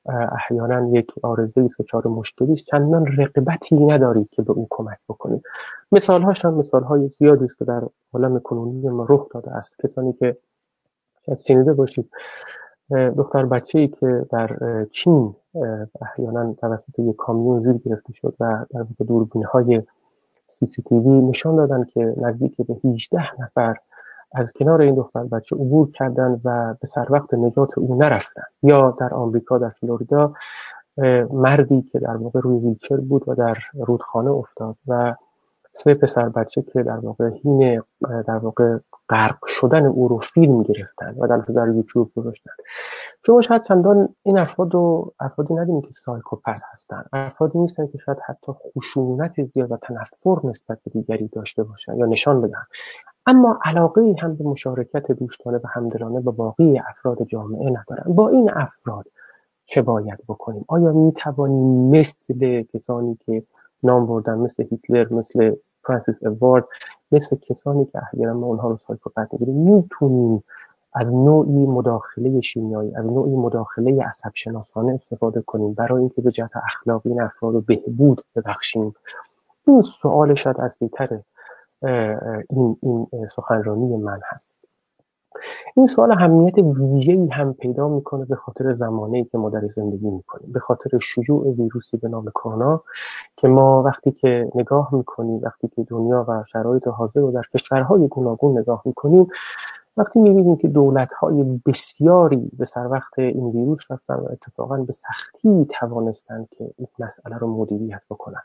احیانا 0.06 0.98
یک 0.98 1.12
آرزه 1.24 1.70
دچار 1.80 2.08
مشکلی 2.08 2.54
است 2.54 2.66
چندان 2.66 3.06
رقبتی 3.18 3.86
ندارید 3.86 4.30
که 4.30 4.42
به 4.42 4.52
او 4.52 4.68
کمک 4.70 4.98
بکنید. 5.10 5.44
مثال 5.92 6.22
هاش 6.22 6.46
هم 6.46 6.54
مثال 6.54 6.84
های 6.84 7.12
زیادی 7.20 7.46
است 7.46 7.58
که 7.60 7.66
در 7.66 7.82
عالم 8.14 8.40
کنونی 8.40 8.90
ما 8.90 9.06
رخ 9.10 9.28
داده 9.34 9.52
است. 9.52 9.74
کسانی 9.84 10.14
که 10.14 10.38
شاید 11.26 11.40
شنیده 11.40 11.74
باشید 11.74 12.10
دختر 12.92 13.46
بچه 13.46 13.80
ای 13.80 13.88
که 13.88 14.26
در 14.30 14.58
چین 14.92 15.36
احیانا 16.02 16.54
توسط 16.54 17.00
یک 17.00 17.16
کامیون 17.16 17.64
زیر 17.64 17.74
گرفته 17.74 18.14
شد 18.14 18.36
و 18.40 18.66
در 18.74 18.86
دوربین 19.08 19.44
های 19.44 19.82
سی 20.60 20.66
سی 20.66 20.82
تیوی 20.82 21.22
نشان 21.22 21.56
دادن 21.56 21.84
که 21.84 22.14
نزدیک 22.18 22.58
به 22.58 22.90
18 22.90 23.42
نفر 23.42 23.76
از 24.32 24.52
کنار 24.52 24.82
این 24.82 24.96
دختر 24.96 25.24
بچه 25.24 25.56
عبور 25.56 25.92
کردن 25.92 26.42
و 26.46 26.76
به 26.82 26.88
سر 26.88 27.08
وقت 27.10 27.34
نجات 27.34 27.78
او 27.78 27.96
نرفتن 27.96 28.44
یا 28.64 28.98
در 29.00 29.14
آمریکا 29.14 29.58
در 29.58 29.70
فلوریدا 29.70 30.34
مردی 31.32 31.82
که 31.82 32.00
در 32.00 32.18
واقع 32.18 32.40
روی 32.40 32.60
ویلچر 32.60 32.98
بود 32.98 33.24
و 33.28 33.36
در 33.36 33.58
رودخانه 33.74 34.32
افتاد 34.32 34.76
و 34.88 35.16
سه 35.74 35.94
پسر 35.94 36.30
بچه 36.30 36.62
که 36.62 36.84
در 36.84 36.98
واقع 36.98 37.30
هین 37.30 37.82
در 38.28 38.38
واقع 38.38 38.78
غرق 39.12 39.46
شدن 39.48 39.86
او 39.86 40.08
رو 40.08 40.20
فیلم 40.20 40.64
گرفتن 40.64 41.16
و 41.20 41.28
در 41.28 41.38
در 41.38 41.68
یوتیوب 41.68 42.12
گذاشتن. 42.16 42.52
شما 43.26 43.42
شاید 43.42 43.64
چندان 43.64 44.10
این 44.24 44.38
افراد 44.38 44.74
رو 44.74 45.14
افرادی 45.20 45.54
ندونید 45.54 45.86
که 45.86 45.94
سایکوپت 46.06 46.62
هستن. 46.74 47.06
افرادی 47.14 47.60
نیستن 47.60 47.88
که 47.88 47.98
شاید 47.98 48.18
حتی 48.26 48.52
خشونت 48.52 49.44
زیاد 49.44 49.72
و 49.72 49.78
تنفر 49.78 50.48
نسبت 50.48 50.80
به 50.84 50.92
دیگری 50.92 51.28
داشته 51.28 51.64
باشن 51.64 51.98
یا 51.98 52.06
نشان 52.06 52.42
بدن. 52.42 52.64
اما 53.26 53.60
علاقه 53.64 54.16
هم 54.22 54.36
به 54.36 54.44
مشارکت 54.44 55.12
دوستانه 55.12 55.58
و 55.58 55.68
همدلانه 55.68 56.20
با 56.20 56.32
باقی 56.32 56.80
افراد 56.90 57.24
جامعه 57.24 57.70
ندارن. 57.70 58.14
با 58.14 58.30
این 58.30 58.52
افراد 58.54 59.06
چه 59.66 59.82
باید 59.82 60.20
بکنیم؟ 60.28 60.66
آیا 60.68 60.92
می 60.92 61.12
توانیم 61.12 61.90
مثل 61.90 62.64
کسانی 62.74 63.18
که 63.26 63.44
نام 63.84 64.08
بردن 64.08 64.38
مثل 64.38 64.64
هیتلر 64.64 65.14
مثل 65.14 65.56
فرانسیس 65.84 66.24
اوارد 66.24 66.66
مثل 67.12 67.36
کسانی 67.36 67.86
که 67.86 68.00
احیانا 68.04 68.34
ما 68.34 68.48
اونها 68.48 68.70
رو 68.70 68.78
سایکوپت 68.78 69.28
می‌گیریم 69.34 69.56
می‌تونیم 69.56 70.44
از 70.94 71.14
نوعی 71.14 71.66
مداخله 71.66 72.42
شیمیایی 72.42 72.96
از 72.96 73.06
نوعی 73.06 73.36
مداخله 73.36 74.04
عصب 74.04 74.32
شناسانه 74.34 74.94
استفاده 74.94 75.42
کنیم. 75.42 75.74
برای 75.74 76.00
اینکه 76.00 76.22
به 76.22 76.32
جهت 76.32 76.52
اخلاقی 76.58 77.10
این 77.10 77.22
افراد 77.22 77.54
رو 77.54 77.62
بهبود 77.62 78.26
ببخشیم. 78.36 78.96
این 79.68 79.82
سوال 79.82 80.34
شاید 80.34 80.58
تره 80.94 81.24
این 82.50 82.78
این 82.82 83.08
سخنرانی 83.36 83.98
من 83.98 84.20
هست. 84.26 84.48
این 85.76 85.88
سوال 85.88 86.12
اهمیت 86.12 86.58
ویژه‌ای 86.58 87.28
هم 87.28 87.54
پیدا 87.54 87.88
می‌کنه 87.88 88.26
به 88.26 88.36
خاطر 88.36 88.74
زمانه 88.74 89.24
که 89.24 89.38
ما 89.38 89.50
در 89.50 89.68
زندگی 89.76 90.10
می‌کنیم 90.10 90.52
به 90.52 90.60
خاطر 90.60 91.00
شیوع 91.00 91.52
ویروسی 91.52 91.98
به 91.98 92.10
نام 92.10 92.26
کرونا 92.36 92.84
که 93.38 93.48
ما 93.48 93.84
وقتی 93.84 94.12
که 94.12 94.52
نگاه 94.56 94.96
می‌کنیم 94.96 95.40
وقتی 95.44 95.68
که 95.68 95.84
دنیا 95.84 96.26
و 96.28 96.44
شرایط 96.52 96.88
حاضر 96.88 97.20
رو 97.20 97.32
در 97.32 97.44
کشورهای 97.54 98.08
گوناگون 98.08 98.58
نگاه 98.58 98.82
می‌کنیم 98.86 99.28
وقتی 99.98 100.20
می‌بینیم 100.20 100.56
که 100.56 100.68
دولت 100.68 101.14
های 101.14 101.60
بسیاری 101.66 102.52
به 102.58 102.66
سر 102.66 102.88
وقت 102.88 103.20
این 103.20 103.50
ویروس 103.50 103.82
رفتن 103.90 104.14
و 104.14 104.28
اتفاقا 104.32 104.78
به 104.78 104.94
سختی 104.94 105.68
توانستند 105.80 106.48
که 106.58 106.72
این 106.78 106.88
مسئله 107.00 107.38
رو 107.38 107.48
مدیریت 107.48 108.02
بکنن. 108.10 108.42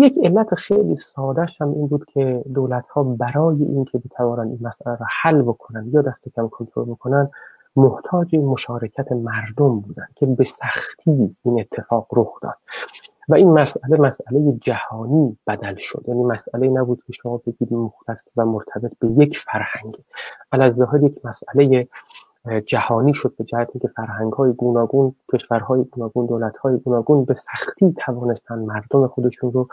یک 0.00 0.14
علت 0.24 0.54
خیلی 0.54 0.96
سادهش 0.96 1.60
هم 1.60 1.72
این 1.72 1.86
بود 1.86 2.04
که 2.04 2.44
دولت 2.54 2.88
ها 2.88 3.02
برای 3.02 3.62
اینکه 3.62 3.98
بتوانند 3.98 4.48
این 4.50 4.58
مسئله 4.62 4.96
را 4.96 5.06
حل 5.22 5.42
بکنن 5.42 5.90
یا 5.92 6.02
دست 6.02 6.28
کم 6.36 6.48
کنترل 6.48 6.84
بکنن 6.84 7.30
محتاج 7.76 8.34
مشارکت 8.34 9.12
مردم 9.12 9.80
بودن 9.80 10.06
که 10.16 10.26
به 10.26 10.44
سختی 10.44 11.36
این 11.42 11.60
اتفاق 11.60 12.06
رخ 12.12 12.40
داد. 12.42 12.56
و 13.28 13.34
این 13.34 13.52
مسئله 13.52 13.98
مسئله 13.98 14.52
جهانی 14.60 15.38
بدل 15.46 15.74
شد. 15.78 16.04
یعنی 16.08 16.22
مسئله 16.22 16.68
نبود 16.68 17.02
که 17.06 17.12
شما 17.12 17.36
بگید 17.46 17.72
مختص 17.72 18.28
و 18.36 18.46
مرتبط 18.46 18.92
به 18.98 19.08
یک 19.08 19.38
فرهنگ. 19.38 19.98
ظاهر 20.70 21.02
یک 21.02 21.14
مسئله 21.24 21.88
جهانی 22.66 23.14
شد 23.14 23.34
به 23.38 23.44
جهت 23.44 23.68
اینکه 23.74 23.88
فرهنگ 23.88 24.32
های 24.32 24.52
گوناگون 24.52 25.14
کشورهای 25.32 25.84
گوناگون 25.84 26.26
دولت 26.26 26.56
های 26.56 26.76
گوناگون 26.76 27.24
به 27.24 27.34
سختی 27.34 27.94
توانستن 28.04 28.58
مردم 28.58 29.06
خودشون 29.06 29.52
رو 29.52 29.68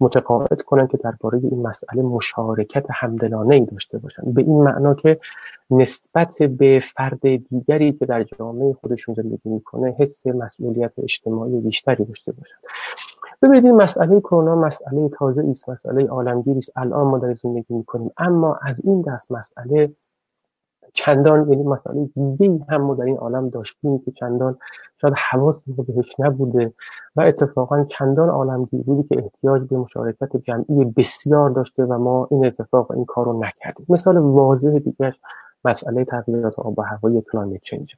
متقاعد 0.00 0.62
کنن 0.62 0.86
که 0.86 0.96
درباره 0.96 1.38
این 1.42 1.62
مسئله 1.62 2.02
مشارکت 2.02 2.86
همدلانه 2.90 3.54
ای 3.54 3.64
داشته 3.64 3.98
باشن. 3.98 4.32
به 4.32 4.42
این 4.42 4.62
معنا 4.62 4.94
که 4.94 5.20
نسبت 5.70 6.42
به 6.42 6.80
فرد 6.82 7.20
دیگری 7.48 7.92
که 7.92 8.06
در 8.06 8.22
جامعه 8.22 8.72
خودشون 8.72 9.14
زندگی 9.14 9.50
می‌کنه 9.50 9.96
حس 9.98 10.26
مسئولیت 10.26 10.92
اجتماعی 10.98 11.60
بیشتری 11.60 12.04
داشته 12.04 12.32
باشن. 12.32 12.56
ببینید 13.42 13.64
این 13.64 13.76
مسئله 13.76 14.20
کرونا 14.20 14.56
مسئله 14.56 15.08
تازه 15.08 15.44
است 15.50 15.68
مسئله 15.68 16.06
عالمگیری 16.06 16.58
است. 16.58 16.72
الان 16.76 17.06
ما 17.06 17.18
در 17.18 17.34
زندگی 17.34 17.74
می‌کنیم. 17.74 18.10
اما 18.16 18.58
از 18.62 18.80
این 18.84 19.02
دست 19.02 19.32
مسئله 19.32 19.92
چندان 20.92 21.50
یعنی 21.50 21.62
مسئله 21.62 22.08
دیگه 22.14 22.64
هم 22.68 22.82
ما 22.82 22.94
در 22.94 23.04
این 23.04 23.16
عالم 23.16 23.48
داشتیم 23.48 23.98
که 23.98 24.10
چندان 24.10 24.58
شاید 25.00 25.14
حواسمون 25.30 25.86
بهش 25.86 26.14
نبوده 26.18 26.72
و 27.16 27.20
اتفاقا 27.20 27.84
چندان 27.84 28.28
عالمگیر 28.28 28.82
بودی 28.82 29.08
که 29.08 29.22
احتیاج 29.22 29.62
به 29.62 29.76
مشارکت 29.76 30.36
جمعی 30.36 30.84
بسیار 30.96 31.50
داشته 31.50 31.84
و 31.84 31.98
ما 31.98 32.28
این 32.30 32.46
اتفاق 32.46 32.90
این 32.90 33.04
کار 33.04 33.24
رو 33.24 33.40
نکردیم. 33.40 33.86
مثال 33.88 34.16
واضح 34.16 34.78
دیگهش 34.78 35.14
مسئله 35.64 36.04
تغییرات 36.04 36.58
آب 36.58 36.78
و 36.78 36.82
هوای 36.82 37.22
کلایمت 37.32 37.60
چنج 37.62 37.94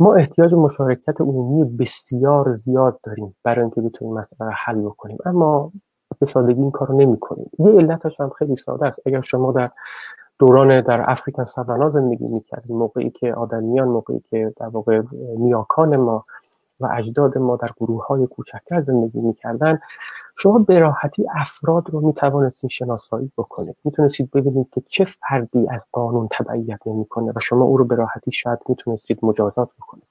ما 0.00 0.14
احتیاج 0.14 0.54
مشارکت 0.54 1.20
عمومی 1.20 1.64
بسیار 1.64 2.56
زیاد 2.56 3.00
داریم 3.02 3.36
برای 3.44 3.60
اینکه 3.60 3.80
بتونیم 3.80 4.14
مسئله 4.14 4.48
رو 4.48 4.52
حل 4.64 4.80
بکنیم. 4.80 5.18
اما 5.24 5.72
به 6.18 6.26
سادگی 6.26 6.60
این 6.60 6.70
کار 6.70 6.88
رو 6.88 6.96
نمی 6.96 7.18
کنیم 7.18 7.50
یه 7.58 7.70
علتش 7.70 8.20
هم 8.20 8.30
خیلی 8.38 8.56
ساده 8.56 8.86
است. 8.86 9.00
اگر 9.06 9.20
شما 9.20 9.52
در 9.52 9.70
دوران 10.40 10.80
در 10.80 11.10
افریکن 11.10 11.44
سوانا 11.44 11.90
زندگی 11.90 12.28
می‌کردیم. 12.28 12.76
موقعی 12.76 13.10
که 13.10 13.34
آدمیان 13.34 13.88
موقعی 13.88 14.22
که 14.30 14.52
در 14.56 14.66
واقع 14.66 15.02
نیاکان 15.38 15.96
ما 15.96 16.24
و 16.80 16.88
اجداد 16.92 17.38
ما 17.38 17.56
در 17.56 17.70
گروه 17.80 18.06
های 18.06 18.26
کوچکتر 18.26 18.80
زندگی 18.80 19.20
می‌کردن 19.20 19.78
شما 20.36 20.58
به 20.58 20.78
راحتی 20.78 21.26
افراد 21.34 21.90
رو 21.90 22.00
می‌توانستید 22.00 22.70
شناسایی 22.70 23.32
بکنید. 23.38 23.76
می‌تونستید 23.84 24.30
ببینید 24.30 24.70
که 24.70 24.82
چه 24.88 25.04
فردی 25.04 25.68
از 25.68 25.84
قانون 25.92 26.28
تبعیت 26.30 26.80
نمی‌کنه 26.86 27.32
و 27.36 27.40
شما 27.40 27.64
او 27.64 27.76
رو 27.76 27.84
به 27.84 27.94
راحتی 27.94 28.32
شاید 28.32 28.58
می‌تونستید 28.68 29.18
مجازات 29.22 29.68
بکنید. 29.78 30.04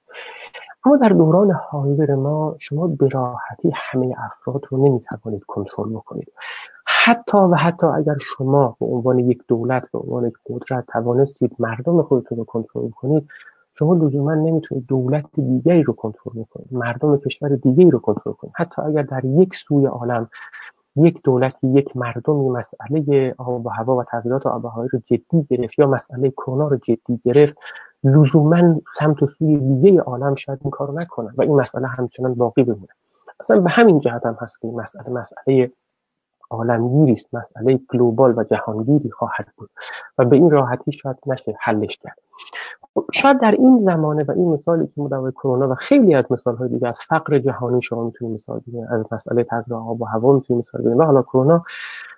اما 0.86 0.98
در 0.98 1.10
دوران 1.10 1.52
حاضر 1.52 2.16
ما 2.16 2.56
شما 2.60 2.88
به 2.88 3.08
راحتی 3.08 3.72
همه 3.76 4.16
افراد 4.18 4.62
رو 4.70 4.88
نمی‌توانید 4.88 5.44
کنترل 5.44 5.90
بکنید. 5.90 6.32
حتی 7.06 7.38
و 7.38 7.56
حتی 7.56 7.88
اگر 7.88 8.18
شما 8.18 8.78
به 8.80 8.86
عنوان 8.86 9.20
یک 9.20 9.42
دولت 9.48 9.92
به 9.92 10.00
عنوان 10.00 10.28
یک 10.28 10.34
قدرت 10.50 10.86
توانستید 10.88 11.56
مردم 11.60 12.02
خودتون 12.02 12.38
رو 12.38 12.44
کنترل 12.44 12.90
کنید 12.90 13.28
شما 13.74 13.94
لزوما 13.94 14.34
نمی‌تونید 14.34 14.86
دولت 14.86 15.26
دیگری 15.36 15.84
رو 15.84 15.94
کنترل 15.94 16.44
کنید 16.44 16.68
مردم 16.72 17.18
کشور 17.18 17.50
دیگری 17.50 17.92
رو 17.92 18.00
کنترل 18.00 18.34
کنید. 18.34 18.54
حتی 18.56 18.82
اگر 18.82 19.02
در 19.02 19.26
یک 19.26 19.56
سوی 19.56 19.86
عالم 19.86 20.30
یک 20.96 21.22
دولتی 21.24 21.68
یک 21.68 21.98
مردمی 21.98 22.50
مسئله 22.50 23.36
آب 23.38 23.66
و 23.66 23.70
هوا 23.70 23.96
و 23.96 24.04
تغییرات 24.04 24.48
آب 24.48 24.66
و 24.66 24.68
هوا 24.68 24.88
رو 24.92 25.00
جدی 25.06 25.48
گرفت 25.50 25.80
یا 25.80 25.88
مسئله 25.88 26.32
کرونا 26.32 26.68
رو 26.68 26.78
جدی 26.78 27.22
گرفت 27.26 27.58
لزوما 28.04 28.82
سمت 29.00 29.24
و 29.24 29.28
سوی 29.28 29.58
دیگه 29.58 30.02
عالم 30.02 30.36
شاید 30.36 30.60
این 30.64 30.72
کارو 30.72 30.94
نکنن 30.94 31.34
و 31.38 31.42
این 31.42 31.56
مسئله 31.56 31.88
همچنان 31.88 32.34
باقی 32.34 32.64
بمونه. 32.64 32.94
اصلا 33.40 33.60
به 33.60 33.70
همین 33.70 34.00
جهت 34.00 34.26
هم 34.26 34.38
هست 34.42 34.60
که 34.62 34.68
این 34.68 34.82
مسئله 34.82 35.10
مسئله 35.10 35.72
عالمگیری 36.50 37.14
است. 37.14 37.36
مسئله 37.36 37.80
گلوبال 37.94 38.34
و 38.38 38.44
جهانگیری 38.44 39.12
خواهد 39.12 39.48
بود. 39.58 39.70
و 40.18 40.26
به 40.26 40.36
این 40.36 40.50
راحتی 40.50 40.92
شاید 40.92 41.18
نشه 41.26 41.56
حلش 41.60 41.98
کرد. 41.98 42.18
شاید 43.14 43.40
در 43.40 43.52
این 43.52 43.84
زمانه 43.86 44.24
و 44.24 44.32
این 44.32 44.50
مثالی 44.50 44.88
که 44.88 45.02
مدوای 45.02 45.32
کرونا 45.32 45.70
و 45.70 45.76
خیلی 45.76 46.16
از 46.16 46.26
مثال 46.30 46.56
های 46.56 46.70
دیگه 46.70 46.88
از 46.88 47.00
فقر 47.00 47.40
جهانی 47.40 47.82
شما 47.82 48.04
می‌تونید 48.04 48.36
مثال 48.36 48.62
بزنید. 48.68 48.88
از 48.92 49.06
مسئله 49.12 49.44
تغییر 49.44 49.74
آب 49.74 50.02
و 50.02 50.06
هوا 50.06 50.34
می‌تونید 50.34 50.66
مثال 50.68 50.82
بزنید. 50.82 51.02
حالا 51.02 51.22
کرونا 51.22 51.64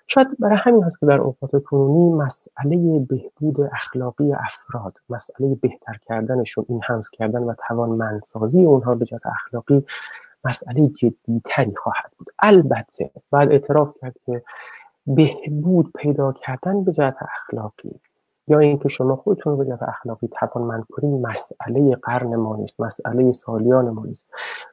شاید 0.07 0.27
برای 0.39 0.57
همین 0.61 0.83
هست 0.83 0.99
که 0.99 1.05
در 1.05 1.21
اوقات 1.21 1.63
کنونی 1.63 2.13
مسئله 2.13 2.99
بهبود 3.09 3.69
اخلاقی 3.71 4.33
افراد 4.33 4.93
مسئله 5.09 5.55
بهتر 5.55 5.97
کردنشون 6.07 6.65
این 6.69 6.81
همز 6.83 7.09
کردن 7.09 7.43
و 7.43 7.53
توانمندسازی 7.67 8.65
اونها 8.65 8.95
به 8.95 9.05
جهت 9.05 9.21
اخلاقی 9.25 9.85
مسئله 10.43 10.87
جدیتری 10.87 11.75
خواهد 11.75 12.11
بود. 12.17 12.27
البته 12.39 13.11
بعد 13.31 13.51
اعتراف 13.51 13.93
کرد 14.01 14.15
که 14.25 14.43
بهبود 15.07 15.91
پیدا 15.95 16.31
کردن 16.31 16.83
به 16.83 16.91
جهت 16.91 17.15
اخلاقی 17.21 17.99
یا 18.47 18.59
اینکه 18.59 18.89
شما 18.89 19.15
خودتون 19.15 19.57
به 19.57 19.77
اخلاقی 19.81 20.27
توانمند 20.27 20.85
کنید 20.91 21.25
مسئله 21.27 21.95
قرن 21.95 22.35
ما 22.35 22.55
نیست 22.55 22.81
مسئله 22.81 23.31
سالیان 23.31 23.89
ما 23.89 24.05
نیست. 24.05 24.25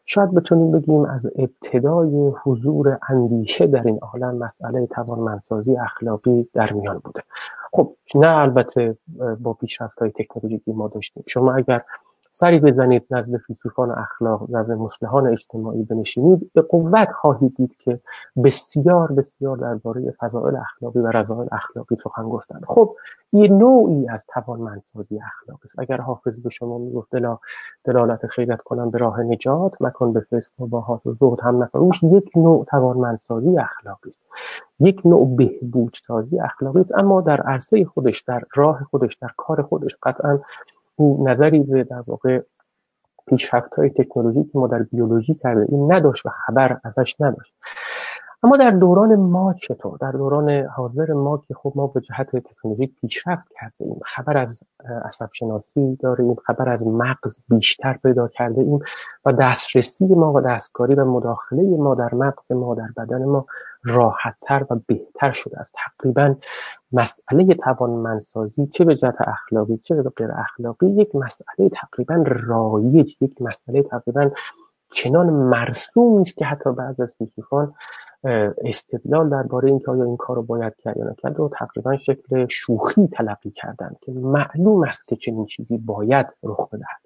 شاید 0.05 0.35
بتونیم 0.35 0.73
بگیم 0.73 1.05
از 1.05 1.27
ابتدای 1.37 2.33
حضور 2.43 2.99
اندیشه 3.09 3.67
در 3.67 3.83
این 3.87 3.99
عالم 3.99 4.37
مسئله 4.37 4.87
توانمندسازی 4.87 5.77
اخلاقی 5.77 6.49
در 6.53 6.73
میان 6.73 6.99
بوده. 6.99 7.23
خب 7.73 7.95
نه 8.15 8.37
البته 8.37 8.97
با 9.41 9.53
پیشرفت 9.53 9.99
های 9.99 10.11
تکنولوژیکی 10.11 10.73
ما 10.73 10.89
داشتیم. 10.89 11.25
شما 11.27 11.55
اگر 11.55 11.83
سری 12.41 12.61
بزنید 12.61 13.07
نزد 13.11 13.37
فیلسوفان 13.37 13.91
اخلاق 13.91 14.47
نزد 14.51 14.71
مسلحان 14.71 15.27
اجتماعی 15.27 15.83
بنشینید. 15.83 16.51
به 16.55 16.63
قوت 16.63 17.13
خواهید 17.13 17.55
دید 17.57 17.77
که 17.77 18.01
بسیار 18.45 19.13
بسیار 19.13 19.57
درباره 19.57 20.15
فضائل 20.21 20.57
اخلاقی 20.57 21.01
و 21.01 21.07
رضایل 21.07 21.49
اخلاقی 21.53 21.97
سخن 22.05 22.23
گفتن. 22.23 22.61
خب 22.67 22.97
یه 23.33 23.49
نوعی 23.49 24.09
از 24.09 24.21
توانمندسازی 24.29 25.21
اخلاقی 25.21 25.63
است. 25.65 25.79
اگر 25.79 26.01
حافظ 26.01 26.35
به 26.41 26.51
شما 26.51 26.79
می‌گفت 26.79 27.11
دلا 27.11 27.39
دلالت 27.85 28.27
خیرت 28.27 28.63
کنم 28.63 28.91
به 28.91 28.99
راه 28.99 29.23
نجات 29.23 29.83
مکن 29.83 30.13
به 30.13 30.21
فسق 30.21 30.61
و 30.61 30.67
باهات 30.67 31.07
و 31.07 31.15
زهد 31.15 31.41
هم 31.41 31.63
نفروش 31.63 32.03
یک 32.03 32.31
نوع 32.37 32.65
توانمندسازی 32.65 33.59
اخلاقی 33.59 34.11
است. 34.11 34.23
یک 34.81 35.03
نوع 35.05 35.37
بهبودسازی 35.37 36.41
اخلاقی 36.41 36.81
است. 36.81 36.99
اما 36.99 37.21
در 37.21 37.41
عرصه 37.41 37.85
خودش 37.85 38.21
در 38.21 38.43
راه 38.55 38.85
خودش 38.91 39.15
در 39.15 39.31
کار 39.37 39.63
خودش 39.63 39.97
قطعا 40.03 40.39
او 40.99 41.29
نظری 41.29 41.59
به 41.59 41.85
در 41.85 42.03
واقع 42.07 42.41
پیشرفت 43.27 43.75
های 43.75 43.91
تکنولوژی 43.91 44.45
که 44.45 44.59
ما 44.59 44.67
در 44.67 44.83
بیولوژی 44.83 45.35
کرده 45.35 45.67
این 45.69 45.93
نداشت 45.93 46.27
و 46.27 46.29
خبر 46.29 46.81
ازش 46.85 47.17
نداشت. 47.21 47.55
اما 48.43 48.57
در 48.57 48.71
دوران 48.71 49.17
ما 49.17 49.55
چطور؟ 49.55 49.99
در 50.01 50.13
دوران 50.13 50.51
حاضر 50.51 51.13
ما 51.13 51.43
که 51.49 51.55
خب 51.55 51.73
ما 51.77 51.87
به 51.87 52.01
جهت 52.01 52.37
تکنولوژی 52.37 52.87
پیشرفت 52.87 53.49
کرده 53.61 53.75
ایم 53.85 54.01
خبر 54.05 54.37
از 54.37 54.59
عصب 55.05 55.29
شناسی 55.33 55.97
داریم 55.97 56.35
خبر 56.35 56.69
از 56.69 56.87
مغز 56.87 57.37
بیشتر 57.49 57.93
پیدا 57.93 58.29
کرده 58.29 58.61
ایم 58.61 58.79
و 59.25 59.33
دسترسی 59.33 60.07
ما 60.07 60.33
و 60.33 60.41
دستکاری 60.41 60.95
و 60.95 61.05
مداخله 61.05 61.63
ما 61.63 61.95
در 61.95 62.15
مغز 62.15 62.53
ما 62.53 62.75
در 62.75 62.89
بدن 62.97 63.25
ما 63.25 63.47
راحتتر 63.85 64.67
و 64.71 64.77
بهتر 64.87 65.33
شده 65.33 65.59
است. 65.59 65.75
تقریبا 65.87 66.35
مسئله 66.93 67.55
توانمندسازی 67.55 68.67
چه 68.67 68.85
به 68.85 68.97
جهت 68.97 69.17
اخلاقی 69.21 69.79
چه 69.79 70.03
به 70.03 70.11
غیر 70.11 70.33
اخلاقی 70.33 70.87
یک 70.87 71.17
مسئله 71.17 71.69
تقریبا 71.69 72.25
رایج 72.27 73.17
یک 73.21 73.43
مسئله 73.43 73.83
تقریبا 73.83 74.31
چنان 74.93 75.31
مرسومی 75.31 76.23
است 76.23 76.37
که 76.37 76.45
حتی 76.45 76.73
بعض 76.73 77.01
از 77.01 77.13
فیلسوفان 77.19 77.75
استدلال 78.65 79.29
درباره 79.29 79.69
اینکه 79.69 79.91
آیا 79.91 80.05
این 80.05 80.17
کار 80.17 80.37
رو 80.37 80.43
باید 80.43 80.75
کرد 80.77 80.97
یا 80.97 81.11
نکرد 81.11 81.41
و 81.41 81.51
تقریبا 81.59 81.97
شکل 81.97 82.47
شوخی 82.47 83.07
تلقی 83.07 83.51
کردن 83.51 83.97
که 84.01 84.13
معلوم 84.13 84.83
است 84.83 85.09
که 85.09 85.17
چنین 85.17 85.47
چیزی 85.47 85.79
باید 85.79 86.27
رخ 86.43 86.69
بدهد. 86.69 87.01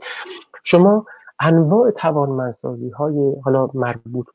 شما 0.63 1.07
انواع 1.41 1.91
توانمندسازی 1.91 2.91
های 2.91 3.37
حالا 3.45 3.69
مربوط 3.75 4.27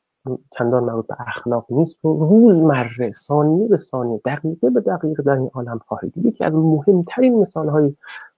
چندان 0.58 0.84
مربوط 0.84 1.06
به 1.06 1.16
اخلاق 1.18 1.66
نیست 1.70 2.04
و 2.04 2.08
روزمره 2.08 3.12
ثانیه 3.12 3.68
به 3.68 3.76
ثانیه 3.76 4.20
دقیقه 4.24 4.70
به 4.70 4.80
دقیقه 4.80 5.22
در 5.22 5.36
این 5.36 5.50
عالم 5.54 5.80
خواهید 5.86 6.12
یکی 6.16 6.44
از 6.44 6.54
مهمترین 6.54 7.38
مثال 7.38 7.68
های 7.68 7.94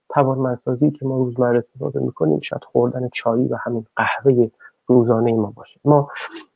توانمندسازی 0.09 0.91
که 0.91 1.05
ما 1.05 1.17
روزمره 1.17 1.57
استفاده 1.57 1.99
می‌کنیم 1.99 2.39
شاید 2.39 2.63
خوردن 2.63 3.09
چایی 3.13 3.47
و 3.47 3.55
همین 3.55 3.85
قهوه 3.95 4.49
روزانه 4.87 5.33
ما 5.33 5.53
باشه. 5.55 5.79
ما 5.85 6.09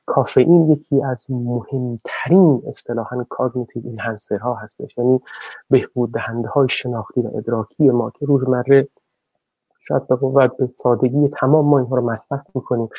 کافئین 0.05 0.71
یکی 0.71 1.03
از 1.03 1.17
مهمترین 1.29 2.63
اصطلاحا 2.67 3.25
کاگنیتیو 3.29 3.83
اینهانسرها 3.85 4.55
هستش. 4.55 4.97
یعنی 4.97 5.21
بهبود 5.69 6.11
دهنده 6.11 6.47
های 6.47 6.69
شناختی 6.69 7.21
و 7.21 7.29
ادراکی 7.37 7.89
ما 7.89 8.09
که 8.09 8.25
روزمره 8.25 8.87
شاید 9.87 10.07
به 10.07 10.15
قوت 10.15 10.57
به 10.57 10.69
سادگی 10.83 11.27
تمام 11.27 11.65
ما 11.65 11.79
اینها 11.79 11.95
رو 11.95 12.01
مصرف 12.01 12.41
می‌کنیم. 12.55 12.89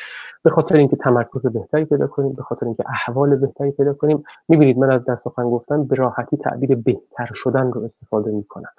به 0.43 0.49
خاطر 0.49 0.75
اینکه 0.75 0.95
تمرکز 0.95 1.41
بهتری 1.41 1.85
پیدا 1.85 2.07
کنیم 2.07 2.33
به 2.33 2.43
خاطر 2.43 2.65
اینکه 2.65 2.83
احوال 2.89 3.35
بهتری 3.35 3.71
پیدا 3.71 3.93
کنیم 3.93 4.23
می‌بینید 4.47 4.77
من 4.77 4.91
از 4.91 5.05
در 5.05 5.17
سخن 5.23 5.43
گفتن 5.43 5.83
به 5.83 5.95
راحتی 5.95 6.37
تعبیر 6.37 6.75
بهتر 6.75 7.29
شدن 7.33 7.71
رو 7.71 7.83
استفاده 7.83 8.31
می‌کنم. 8.31 8.69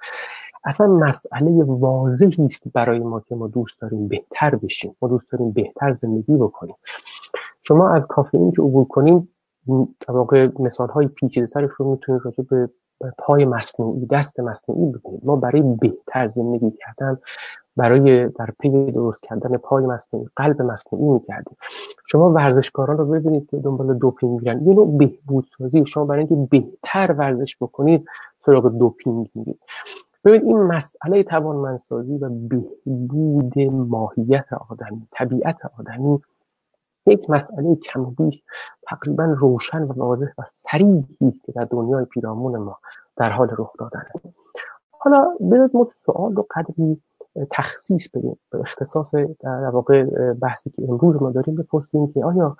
اصلا 0.63 0.87
مسئله 0.87 1.63
واضحی 1.63 2.45
است 2.45 2.63
برای 2.73 2.99
ما 2.99 3.19
که 3.19 3.35
ما 3.35 3.47
دوست 3.47 3.81
داریم 3.81 4.07
بهتر 4.07 4.55
بشیم 4.55 4.95
ما 5.01 5.07
دوست 5.07 5.31
داریم 5.31 5.51
بهتر 5.51 5.93
زندگی 5.93 6.37
بکنیم. 6.37 6.75
شما 7.69 7.89
از 7.89 8.03
کافئین 8.07 8.51
که 8.51 8.61
عبور 8.61 8.85
کنیم 8.85 9.29
واقع 10.07 10.49
مثال 10.59 10.89
های 10.89 11.07
پیچیده 11.07 11.47
ترش 11.47 11.71
رو 11.77 11.91
می‌تونید 11.91 12.21
راجع 12.25 12.43
به 12.49 12.69
پای 13.17 13.45
مصنوعی 13.45 14.05
دست 14.05 14.39
مصنوعی 14.39 14.91
بکنید 14.91 15.25
ما 15.25 15.35
برای 15.35 15.61
بهتر 15.61 16.31
زندگی 16.35 16.71
کردن 16.71 17.17
برای 17.77 18.27
در 18.27 18.49
پی 18.59 18.91
درست 18.91 19.21
کردن 19.23 19.57
پای 19.57 19.85
مصنوعی 19.85 20.27
قلب 20.35 20.61
مصنوعی 20.61 21.05
می‌کردیم. 21.05 21.57
شما 22.05 22.31
ورزشکاران 22.31 22.97
رو 22.97 23.05
ببینید 23.05 23.49
که 23.49 23.57
دنبال 23.57 23.97
دوپینگ 23.97 24.39
میرن. 24.39 24.67
یه 24.67 24.73
نوع 24.73 24.97
بهبود 24.97 25.47
سازی 25.57 25.85
شما 25.85 26.05
برای 26.05 26.25
اینکه 26.25 26.47
بهتر 26.49 27.15
ورزش 27.17 27.57
بکنید 27.61 28.05
سراغ 28.45 28.67
دوپینگ 28.67 29.29
میرید. 29.35 29.59
ببینید 30.23 30.47
این 30.47 30.57
مسئله 30.57 31.23
توانمندسازی 31.23 32.17
و 32.17 32.29
بهبود 32.29 33.59
ماهیت 33.71 34.45
آدمی 34.69 35.07
طبیعت 35.11 35.57
آدمی 35.79 36.19
یک 37.05 37.29
مسئله 37.29 37.75
کم 37.75 38.01
و 38.01 38.11
بیش 38.11 38.43
تقریبا 38.87 39.23
روشن 39.23 39.83
و 39.83 39.93
واضح 39.93 40.27
و 40.37 40.43
سریعی 40.71 41.05
است 41.21 41.43
که 41.43 41.51
در 41.51 41.63
دنیای 41.63 42.05
پیرامون 42.05 42.57
ما 42.57 42.77
در 43.15 43.29
حال 43.29 43.49
رخ 43.57 43.73
دادن. 43.79 44.03
حالا 44.91 45.37
بذارید 45.51 45.75
ما 45.75 45.83
سوال 46.05 46.35
رو 46.35 46.47
قدری 46.55 47.01
تخصیص 47.51 48.09
بدیم. 48.09 48.39
به 48.51 48.59
اختصاص 48.59 49.15
در 49.39 49.69
واقع 49.69 50.03
بحثی 50.33 50.69
که 50.69 50.83
امروز 50.89 51.21
ما 51.21 51.31
داریم 51.31 51.55
بپرسیم 51.55 52.13
که 52.13 52.25
آیا 52.25 52.57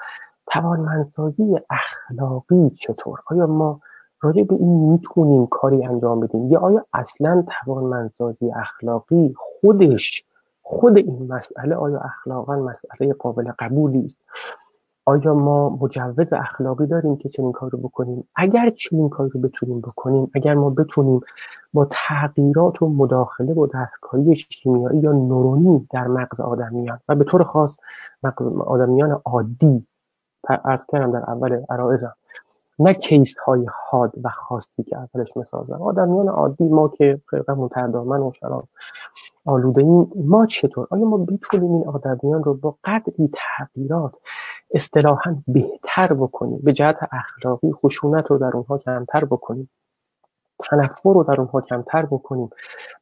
توانمندسازی 0.47 1.59
اخلاقی 1.69 2.69
چطور؟ 2.69 3.19
آیا 3.25 3.47
ما 3.47 3.81
راجع 4.21 4.43
به 4.43 4.55
این 4.55 4.91
می‌تونیم 4.91 5.47
کاری 5.47 5.85
انجام 5.85 6.19
بدیم؟ 6.19 6.51
یا 6.51 6.59
آیا 6.59 6.85
اصلا 6.93 7.45
توانمندسازی 7.47 8.51
اخلاقی 8.51 9.33
خودش 9.37 10.23
خود 10.71 10.97
این 10.97 11.27
مسئله 11.29 11.75
آیا 11.75 11.99
اخلاقا 11.99 12.55
مسئله 12.55 13.13
قابل 13.13 13.51
قبولی 13.59 14.05
است؟ 14.05 14.19
آیا 15.05 15.33
ما 15.33 15.69
مجوز 15.69 16.33
اخلاقی 16.33 16.87
داریم 16.87 17.17
که 17.17 17.29
چنین 17.29 17.51
کار 17.51 17.69
رو 17.69 17.77
بکنیم؟ 17.77 18.27
اگر 18.35 18.69
چنین 18.69 19.09
کار 19.09 19.29
رو 19.29 19.39
بتونیم 19.41 19.81
بکنیم 19.81 20.31
اگر 20.35 20.53
ما 20.53 20.69
بتونیم 20.69 21.21
با 21.73 21.87
تغییرات 21.91 22.81
و 22.81 22.89
مداخله 22.89 23.53
و 23.53 23.67
دستکاری 23.73 24.35
شیمیایی 24.35 24.99
یا 24.99 25.11
نورونی 25.11 25.87
در 25.91 26.07
مغز 26.07 26.39
آدمیان 26.39 26.99
و 27.09 27.15
به 27.15 27.23
طور 27.23 27.43
خاص 27.43 27.77
مغز 28.23 28.45
آدمیان 28.59 29.21
عادی 29.25 29.87
ارز 30.49 30.81
کردم 30.91 31.11
در 31.11 31.29
اول 31.29 31.63
عرائزم 31.69 32.15
نه 32.79 32.93
کیس 32.93 33.37
های 33.37 33.65
حاد 33.89 34.11
و 34.23 34.29
خاصی 34.29 34.83
که 34.83 34.97
اولش 34.97 35.29
زدم 35.51 35.81
آدمیان 35.81 36.27
عادی 36.27 36.63
ما 36.63 36.87
که 36.87 37.21
خیلی 37.29 37.43
تردامن 37.71 38.19
و 38.19 38.31
شراب 38.39 38.67
آلوده 39.45 39.81
این 39.81 40.11
ما 40.15 40.45
چطور؟ 40.45 40.87
آیا 40.91 41.05
ما 41.05 41.17
بتونیم 41.17 41.73
این 41.73 41.87
آدمیان 41.87 42.43
رو 42.43 42.53
با 42.53 42.75
قدری 42.83 43.29
تغییرات 43.33 44.13
اصطلاحا 44.73 45.37
بهتر 45.47 46.13
بکنیم؟ 46.13 46.59
به 46.63 46.73
جهت 46.73 46.97
اخلاقی 47.11 47.71
خشونت 47.71 48.27
رو 48.27 48.37
در 48.37 48.51
اونها 48.53 48.77
کمتر 48.77 49.25
بکنیم. 49.25 49.69
تنفر 50.69 51.13
رو 51.13 51.23
در 51.23 51.41
اونها 51.41 51.61
کمتر 51.61 52.05
بکنیم. 52.05 52.49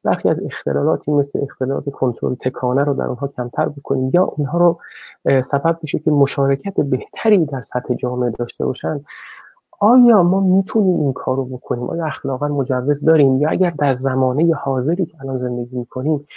برخی 0.03 0.29
از 0.29 0.37
اختلالاتی 0.45 1.11
مثل 1.11 1.39
اختلالات 1.43 1.89
کنترل 1.89 2.35
تکانه 2.35 2.83
رو 2.83 2.93
در 2.93 3.05
اونها 3.05 3.27
کمتر 3.27 3.69
بکنیم. 3.69 4.11
یا 4.13 4.23
اونها 4.23 4.57
رو 4.57 4.79
سبب 5.41 5.79
بشه 5.83 5.99
که 5.99 6.11
مشارکت 6.11 6.73
بهتری 6.73 7.45
در 7.45 7.63
سطح 7.63 7.93
جامعه 7.93 8.29
داشته 8.29 8.65
باشن. 8.65 9.03
آیا 9.79 10.23
ما 10.23 10.39
می‌تونیم 10.39 10.99
این 10.99 11.13
کار 11.13 11.35
رو 11.35 11.45
بکنیم؟ 11.45 11.89
آیا 11.89 12.05
اخلاقا 12.05 12.47
مجوز 12.47 13.05
داریم؟ 13.05 13.41
یا 13.41 13.49
اگر 13.49 13.69
در 13.69 13.95
زمانه 13.95 14.53
حاضری 14.53 15.05
که 15.05 15.21
الان 15.21 15.37
زندگی 15.37 15.77
می‌کنیم 15.77 16.27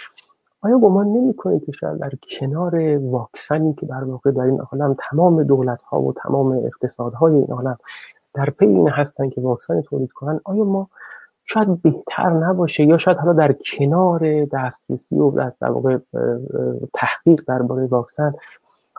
آیا 0.62 0.78
گمان 0.78 1.06
نمی‌کنید 1.06 1.64
که 1.64 1.72
شاید 1.72 1.98
در 1.98 2.12
کنار 2.30 2.98
واکسنی 2.98 3.74
که 3.74 3.86
در 3.86 4.04
واقع 4.04 4.30
در 4.30 4.42
این 4.42 4.60
عالم 4.60 4.96
تمام 5.10 5.42
دولت 5.42 5.82
ها 5.82 6.00
و 6.00 6.12
تمام 6.12 6.52
اقتصادهای 6.52 7.34
این 7.34 7.52
عالم 7.52 7.78
در 8.34 8.50
پی 8.50 8.66
این 8.66 8.88
هستن 8.88 9.30
که 9.30 9.40
واکسن 9.40 9.80
تولید 9.80 10.12
کنن 10.12 10.40
آیا 10.44 10.64
ما 10.64 10.88
شاید 11.44 11.82
بهتر 11.82 12.30
نباشه؟ 12.30 12.84
یا 12.84 12.98
شاید 12.98 13.16
حالا 13.16 13.32
در 13.32 13.52
کنار 13.52 14.44
دسترسی 14.44 15.16
و 15.16 15.50
در 15.60 15.70
واقع 15.70 15.98
تحقیق 16.94 17.42
درباره 17.46 17.86
واکسن 17.86 18.34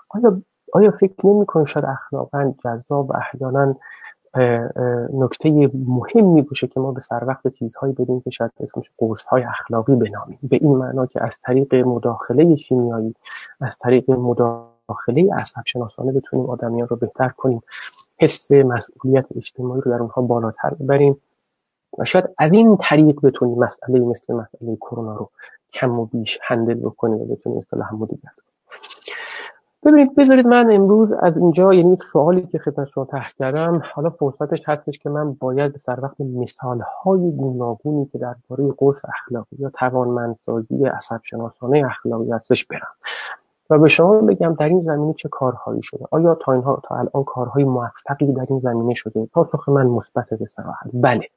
آیا 0.10 0.42
آیا 0.74 0.92
فکر 0.92 1.28
نمی 1.28 1.46
کنید 1.46 1.68
شاید 1.68 1.86
اخلاقا 1.86 2.54
جذاب 2.64 3.10
و 3.10 3.14
احیانا 3.16 3.76
نکته 5.14 5.72
مهمی 5.74 6.42
باشه 6.42 6.68
که 6.68 6.80
ما 6.80 6.92
به 6.92 7.02
سر 7.02 7.24
وقت 7.26 7.48
چیزهایی 7.48 7.94
بدیم 7.94 8.22
که 8.22 8.30
شاید 8.30 8.52
اسمش 8.60 8.92
قرص 8.98 9.24
های 9.24 9.44
اخلاقی 9.44 9.96
بنامیم. 9.96 10.40
به 10.44 10.60
این 10.62 10.76
معنا 10.76 11.06
که 11.06 11.24
از 11.24 11.38
طریق 11.44 11.76
مداخله 11.76 12.56
شیمیایی 12.56 13.16
از 13.62 13.78
طریق 13.78 14.12
مداخله 14.12 15.34
عصب 15.34 15.62
شناسانه 15.66 16.12
بتونیم 16.12 16.46
آدمیان 16.46 16.88
رو 16.88 16.96
بهتر 16.96 17.30
کنیم. 17.30 17.62
حس 18.18 18.52
مسئولیت 18.52 19.26
اجتماعی 19.36 19.82
رو 19.82 19.92
در 19.92 19.98
اونها 19.98 20.22
بالاتر 20.22 20.70
ببریم 20.70 21.22
و 21.98 22.06
شاید 22.06 22.30
از 22.38 22.54
این 22.54 22.78
طریق 22.78 23.20
بتونیم 23.22 23.60
مسئله 23.60 24.00
مثل 24.00 24.34
مسئله 24.34 24.76
کرونا 24.76 25.16
رو 25.16 25.30
کم 25.74 26.00
و 26.00 26.06
بیش 26.06 26.40
هندل 26.42 26.74
بکنیم 26.74 27.22
و 27.22 27.26
بتونیم 27.26 27.60
اصطلاح 27.60 27.94
مدیریت 27.94 28.32
ببینید 29.86 30.16
بذارید 30.16 30.48
من 30.48 30.72
امروز 30.72 31.12
از 31.12 31.38
اینجا 31.38 31.74
یعنی 31.74 31.98
سوالی 32.12 32.48
که 32.48 32.60
خدمت 32.60 32.88
شما 32.88 33.06
طرح 33.06 33.32
کردم 33.40 33.82
حالا 33.94 34.10
فرصتش 34.10 34.62
هستش 34.70 35.00
که 35.00 35.10
من 35.10 35.34
باید 35.34 35.74
به 35.74 35.80
سر 35.80 36.00
وقت 36.02 36.22
مثال 36.22 36.82
های 37.04 37.32
گوناگونی 37.32 38.06
که 38.06 38.18
درباره 38.18 38.74
قرص 38.78 38.98
اخلاقی 39.06 39.56
یا 39.60 39.70
توانمندسازی 39.70 40.86
عصب 40.86 41.20
شناسانه 41.24 41.84
اخلاقی 41.86 42.32
هستش 42.32 42.66
برم. 42.66 42.88
و 43.70 43.80
به 43.80 43.88
شما 43.88 44.22
بگم 44.22 44.56
در 44.60 44.70
این 44.70 44.82
زمینه 44.82 45.14
چه 45.14 45.30
کارهایی 45.30 45.84
شده؟ 45.84 46.06
آیا 46.12 46.36
تا 46.36 46.54
اینها 46.54 46.82
تا 46.84 46.96
الان 46.96 47.24
کارهای 47.24 47.64
موفقی 47.64 48.34
در 48.34 48.46
این 48.50 48.60
زمینه 48.60 48.94
شده؟ 48.94 49.26
پاسخ 49.26 49.70
من 49.70 49.88
مثبت 49.88 50.30
به 50.30 50.46
صراحت 50.46 50.90
بله. 50.94 51.28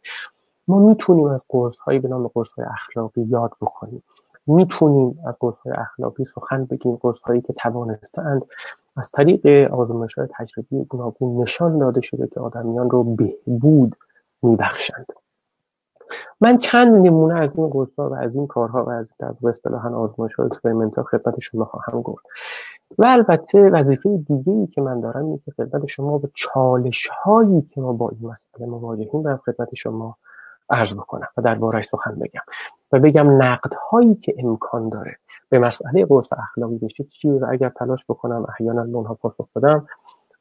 ما 0.68 0.78
می‌تونیم 0.78 1.26
از 1.26 1.40
قرص 1.48 1.76
هایی 1.76 1.98
به 1.98 2.09
نام 2.09 2.26
قرص 2.26 2.52
های 2.52 2.66
اخلاقی 2.66 3.22
یاد 3.22 3.50
بکنیم. 3.61 4.02
می‌تونیم 4.46 5.18
از 5.26 5.35
های 5.40 5.72
اخلاقی 5.72 6.24
سخن 6.35 6.64
بگیم 6.64 6.98
هایی 7.24 7.40
که 7.40 7.52
توانستند 7.52 8.42
از 8.96 9.11
طریق 9.11 9.72
آزمایش 9.72 10.14
های 10.14 10.28
تجربی 10.38 10.85
گوناگون 10.85 11.42
نشان 11.42 11.78
داده 11.78 12.00
شده 12.00 12.26
که 12.26 12.40
آدمیان 12.40 12.90
رو 12.90 13.04
بهبود 13.04 13.96
میبخشند. 14.42 15.07
من 16.40 16.59
چند 16.59 17.07
نمونه 17.07 17.40
از 17.40 17.57
این 17.57 17.88
ها 17.98 18.11
و 18.11 18.14
از 18.14 18.37
این 18.37 18.46
کارها 18.46 18.85
و 18.85 18.90
از 18.90 19.07
در 19.18 19.48
اصطلاحا 19.48 19.90
آزمایش 19.96 20.35
ها 20.35 20.44
experiment 20.44 20.96
ها 20.96 21.02
خدمت 21.02 21.40
شما 21.40 21.64
خواهم 21.64 22.02
گفت. 22.02 22.26
و 22.98 23.04
البته 23.07 23.70
وظیفه 23.70 24.16
دیگه 24.16 24.52
ای 24.52 24.66
که 24.66 24.80
من 24.80 25.00
دارم 25.00 25.24
اینه 25.24 25.38
که 25.44 25.50
خدمت 25.50 25.87
شما 25.87 26.18
به 26.18 26.30
چالش 26.35 27.07
هایی 27.07 27.62
که 27.62 27.80
ما 27.80 27.92
با 27.92 28.09
این 28.09 28.30
مسئله 28.30 28.66
مواجهیم 28.66 29.22
در 29.22 29.37
خدمت 29.37 29.74
شما 29.74 30.16
عرض 30.70 30.94
بکنم 30.94 31.28
و 31.37 31.42
درباره‌ش 31.42 31.85
سخن 31.85 32.14
بگم. 32.14 32.40
و 32.94 32.98
بگم 32.98 33.42
نقد 33.42 33.74
هایی 33.90 34.14
که 34.14 34.35
امکان 34.38 34.88
داره. 34.88 35.16
به 35.48 35.59
مسئله 35.59 36.04
قرص 36.04 36.28
اخلاقی 36.33 36.78
بشه 36.78 37.04
چی 37.04 37.30
و 37.30 37.46
اگر 37.50 37.68
تلاش 37.68 38.04
بکنم 38.09 38.46
احیانا 38.48 38.85
به 38.85 38.96
اونها 38.96 39.14
پاسخ 39.14 39.48
بدم 39.57 39.87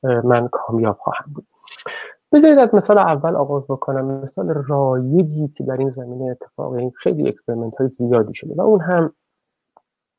من 0.03 0.47
کامیاب 0.47 0.97
خواهم 0.99 1.25
بود. 1.33 1.47
بذارید 2.31 2.59
از 2.59 2.75
مثال 2.75 2.97
اول 2.97 3.35
آغاز 3.35 3.63
بکنم. 3.63 4.05
مثال 4.05 4.49
رایجی 4.67 5.47
که 5.47 5.63
در 5.63 5.77
این 5.77 5.89
زمینه 5.89 6.31
اتفاق 6.31 6.73
این 6.73 6.91
خیلی 6.95 7.27
experiment 7.27 7.75
های 7.75 7.87
زیادی 7.87 8.33
شده 8.33 8.53
و 8.55 8.61
اون 8.61 8.81
هم 8.81 9.13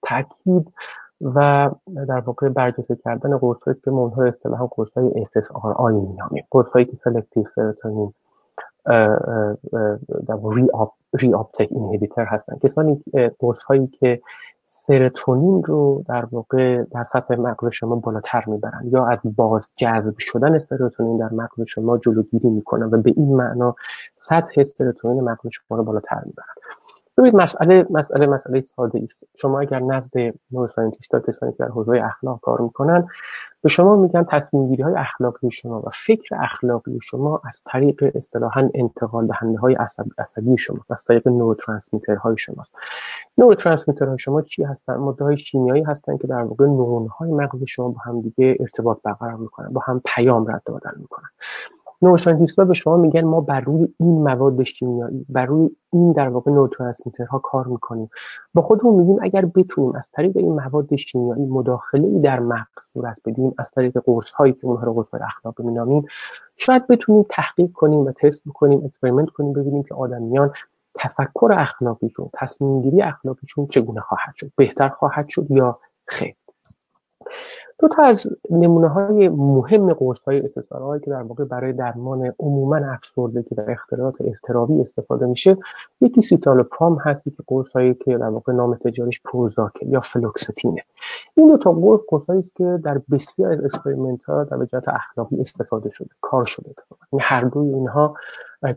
تاکید 0.02 0.72
و 1.20 1.70
در 2.08 2.20
واقع 2.20 2.48
برجسته 2.48 2.96
کردن 3.04 3.38
قرص 3.38 3.76
که 3.84 3.90
ما 3.90 4.00
اونها 4.00 4.24
اصطلاحا 4.24 4.66
قرص 4.66 4.92
های 4.92 5.24
SSRI 5.24 5.92
مینامیم. 5.92 6.46
قرص 6.50 6.68
هایی 6.68 6.86
که 6.86 6.96
selective 6.96 7.44
در 8.86 10.38
ری 11.14 11.34
آپتک 11.34 11.68
اینهیبیتر 11.70 12.24
هستن. 12.24 12.58
کسانی 12.62 13.02
قرص 13.38 13.62
هایی 13.62 13.86
که 13.86 14.20
سرتونین 14.62 15.62
رو 15.64 16.04
در 16.08 16.24
واقع 16.32 16.82
در 16.82 17.04
سطح 17.12 17.36
مغز 17.36 17.68
شما 17.72 17.96
بالاتر 17.96 18.44
می‌برن 18.46 18.82
یا 18.84 19.06
از 19.06 19.18
باز 19.36 19.68
جذب 19.76 20.14
شدن 20.18 20.58
سرتونین 20.58 21.16
در 21.16 21.32
مغز 21.32 21.62
شما 21.66 21.98
جلوگیری 21.98 22.48
می‌کنن 22.48 22.86
و 22.86 23.02
به 23.02 23.12
این 23.16 23.36
معنا 23.36 23.74
سطح 24.16 24.64
سرتونین 24.64 25.24
مغز 25.24 25.48
شما 25.50 25.76
رو 25.76 25.84
بالاتر 25.84 26.22
می‌برن. 26.26 26.54
ببینید 27.18 27.36
مسئله 27.36 27.86
مسئله 27.90 28.26
مسئله 28.26 28.60
ساده 28.60 29.00
است 29.04 29.18
شما 29.36 29.60
اگر 29.60 29.80
نزد 29.80 30.34
نوروساینتیست 30.50 31.10
کسانی 31.28 31.52
که 31.52 31.58
در 31.58 31.68
حوزه 31.68 32.02
اخلاق 32.04 32.40
کار 32.40 32.60
می‌کنن 32.60 33.08
به 33.62 33.68
شما 33.68 33.96
میگن 33.96 34.24
تصمیم 34.24 34.68
گیری 34.68 34.82
های 34.82 34.94
اخلاقی 34.94 35.50
شما 35.50 35.80
و 35.80 35.90
فکر 35.92 36.34
اخلاقی 36.34 36.98
شما 37.02 37.40
از 37.44 37.60
طریق 37.66 38.12
اصطلاحا 38.14 38.70
انتقال 38.74 39.26
دهنده 39.26 39.58
های 39.58 39.74
عصب 39.74 40.04
عصبی 40.18 40.58
شما 40.58 40.78
از 40.90 41.04
طریق 41.04 41.28
نوروترانسمیتر 41.28 42.14
های 42.14 42.36
شماست. 42.36 42.72
neurotransmitter 43.38 44.06
های 44.06 44.18
شما 44.18 44.42
چی 44.42 44.62
هستن؟ 44.62 44.94
ماده 44.94 45.24
های 45.24 45.36
شیمیایی 45.36 45.82
هستن 45.82 46.16
که 46.16 46.26
در 46.26 46.42
واقع 46.42 46.66
نورون 46.66 47.08
های 47.08 47.30
مغز 47.32 47.64
شما 47.66 47.88
با 47.88 47.98
هم 48.04 48.20
دیگه 48.20 48.56
ارتباط 48.60 48.98
برقرار 49.02 49.36
می‌کنن 49.36 49.68
با 49.68 49.80
هم 49.86 50.02
پیام 50.04 50.46
رد 50.46 50.62
دادن 50.66 50.92
می‌کنن. 50.96 51.28
neuroscientist 52.04 52.60
به 52.60 52.74
شما 52.74 52.96
میگن 52.96 53.24
ما 53.24 53.40
بر 53.40 53.60
روی 53.60 53.88
این 54.00 54.22
مواد 54.22 54.62
شیمیایی 54.62 55.26
بر 55.28 55.46
روی 55.46 55.70
این 55.92 56.12
در 56.12 56.28
واقع 56.28 56.52
ها 57.30 57.38
کار 57.38 57.66
می‌کنیم. 57.66 58.10
با 58.54 58.62
خودمون 58.62 58.94
میگیم 58.94 59.18
اگر 59.22 59.44
بتونیم 59.44 59.94
از 59.94 60.10
طریق 60.12 60.36
این 60.36 60.52
مواد 60.52 60.96
شیمیایی 60.96 61.46
مداخله 61.46 62.08
ای 62.08 62.20
در 62.20 62.40
مغز 62.40 62.82
صورت 62.92 63.18
بدیم 63.24 63.54
از 63.58 63.70
طریق 63.70 63.98
قرص 63.98 64.30
هایی 64.30 64.52
که 64.52 64.66
اونها 64.66 64.84
رو 64.84 64.94
قرص 64.94 65.14
اخلاق 65.14 65.62
مینامیم 65.62 66.06
شاید 66.56 66.86
بتونیم 66.86 67.26
تحقیق 67.28 67.72
کنیم 67.72 68.00
و 68.00 68.12
تست 68.12 68.40
بکنیم 68.46 68.84
experiment 68.84 69.30
کنیم 69.30 69.52
ببینیم 69.52 69.82
که 69.82 69.94
آدمیان 69.94 70.52
تفکر 70.94 71.52
اخلاقیشون 71.52 72.30
تصمیم 72.32 72.82
گیری 72.82 73.02
اخلاقیشون 73.02 73.66
چگونه 73.66 74.00
خواهد 74.00 74.34
شد 74.36 74.52
بهتر 74.56 74.88
خواهد 74.88 75.28
شد 75.28 75.50
یا 75.50 75.78
خیر. 76.06 76.34
دو 77.78 77.88
تا 77.88 78.02
از 78.02 78.26
نمونه 78.50 78.88
های 78.88 79.28
مهم 79.28 79.92
قرص 79.92 80.18
های 80.20 80.50
هایی 80.70 81.00
که 81.00 81.10
در 81.10 81.22
واقع 81.22 81.44
برای 81.44 81.72
درمان 81.72 82.34
عموما 82.40 82.76
افسردگی 82.76 83.54
و 83.54 83.64
اختلالات 83.68 84.14
اضطرابی 84.20 84.80
استفاده 84.80 85.26
میشه 85.26 85.56
یکی 86.00 86.22
سیتالوپرام 86.22 86.98
هست 86.98 87.24
که 87.24 87.30
قرص 87.46 87.68
هایی 87.74 87.94
که 87.94 88.18
در 88.18 88.28
واقع 88.28 88.52
نام 88.52 88.74
تجاریش 88.74 89.20
پروزاکه 89.24 89.86
یا 89.86 90.00
فلوکستینه. 90.00 90.82
این 91.34 91.48
دو 91.48 91.56
تا 91.56 91.72
قرص 91.72 92.00
قرص 92.08 92.24
هایی 92.24 92.42
که 92.42 92.80
در 92.84 93.00
بسیار 93.10 93.52
از 93.52 93.60
experiment 93.60 94.24
ها 94.24 94.44
در 94.44 94.56
جهت 94.56 94.88
اخلاقی 94.88 95.40
استفاده 95.40 95.90
شده 95.90 96.10
کار 96.20 96.44
شده 96.44 96.66
این 96.68 96.74
یعنی 97.12 97.22
هر 97.22 97.44
دوی 97.44 97.74
اینها 97.74 98.14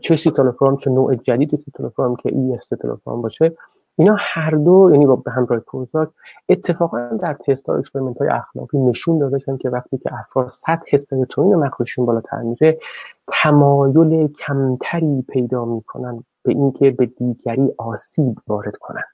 چه 0.00 0.16
سیتالوپرام 0.16 0.76
چه 0.76 0.90
نوع 0.90 1.14
جدید 1.14 1.56
سیتالوپرام 1.56 2.16
که 2.16 2.34
اسیتالوپرام 2.34 3.22
باشه 3.22 3.56
اینا 3.98 4.16
هر 4.18 4.50
دو 4.50 4.88
یعنی 4.92 5.06
با 5.06 5.16
به 5.16 5.30
همراه 5.30 5.60
پروزاک 5.60 6.08
اتفاقا 6.48 7.08
در 7.20 7.34
تست 7.34 7.68
ها 7.68 7.76
experiment 7.76 8.18
های 8.18 8.28
اخلاقی 8.28 8.78
نشون 8.78 9.18
داده 9.18 9.58
که 9.60 9.70
وقتی 9.70 9.98
که 9.98 10.10
افراد 10.12 10.48
سطح 10.48 10.96
سروتونین 10.96 11.54
مغزشون 11.54 12.06
بالاتر 12.06 12.42
میره 12.42 12.78
تمایل 13.42 14.32
کمتری 14.32 15.24
پیدا 15.28 15.64
می‌کنن 15.64 16.24
به 16.42 16.52
اینکه 16.52 16.90
به 16.90 17.06
دیگری 17.06 17.72
آسیب 17.78 18.38
وارد 18.46 18.76
کنن 18.76 19.04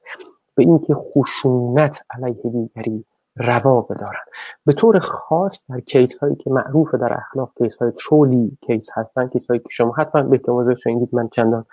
به 0.54 0.62
اینکه 0.62 0.94
خشونت 0.94 2.04
علیه 2.10 2.42
دیگری 2.42 3.04
روا 3.36 3.80
بدارن. 3.80 4.24
به 4.66 4.72
طور 4.72 4.98
خاص 4.98 5.64
در 5.68 5.80
case 5.80 6.18
هایی 6.18 6.36
که 6.36 6.50
معروف 6.50 6.94
در 6.94 7.12
اخلاق 7.12 7.50
case 7.58 7.76
های 7.76 7.92
trolley 8.08 8.58
case 8.60 8.86
هستن 8.92 9.28
case 9.28 9.46
هایی 9.46 9.60
که 9.60 9.68
شما 9.70 9.92
حتما 9.92 10.22
به 10.22 10.36
احتمال 10.36 10.74
شنیدید 10.74 11.08
من 11.12 11.28
چندان 11.28 11.64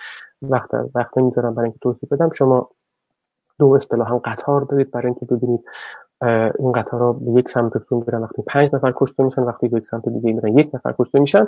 وقت 0.41 0.69
وقت 0.95 1.17
نمی‌ذارم 1.17 1.53
برای 1.53 1.65
اینکه 1.65 1.79
توضیح 1.81 2.09
بدم 2.11 2.29
شما 2.29 2.69
دو 3.59 3.67
اصطلاحا 3.73 4.17
قطار 4.17 4.61
دارید 4.61 4.91
برای 4.91 5.07
اینکه 5.07 5.25
ببینید 5.25 5.63
این 6.59 6.71
قطار 6.71 7.01
ها 7.01 7.13
به 7.13 7.31
یک 7.31 7.49
سمت 7.49 7.77
سو 7.77 8.03
میرن 8.05 8.21
وقتی 8.21 8.41
پنج 8.41 8.69
نفر 8.73 8.93
کشته 8.95 9.23
میشن 9.23 9.41
وقتی 9.41 9.67
به 9.67 9.77
یک 9.77 9.87
سمت 9.87 10.09
دیگه 10.09 10.33
میرن 10.33 10.57
یک 10.57 10.69
نفر 10.73 10.95
کشته 10.99 11.19
میشن. 11.19 11.45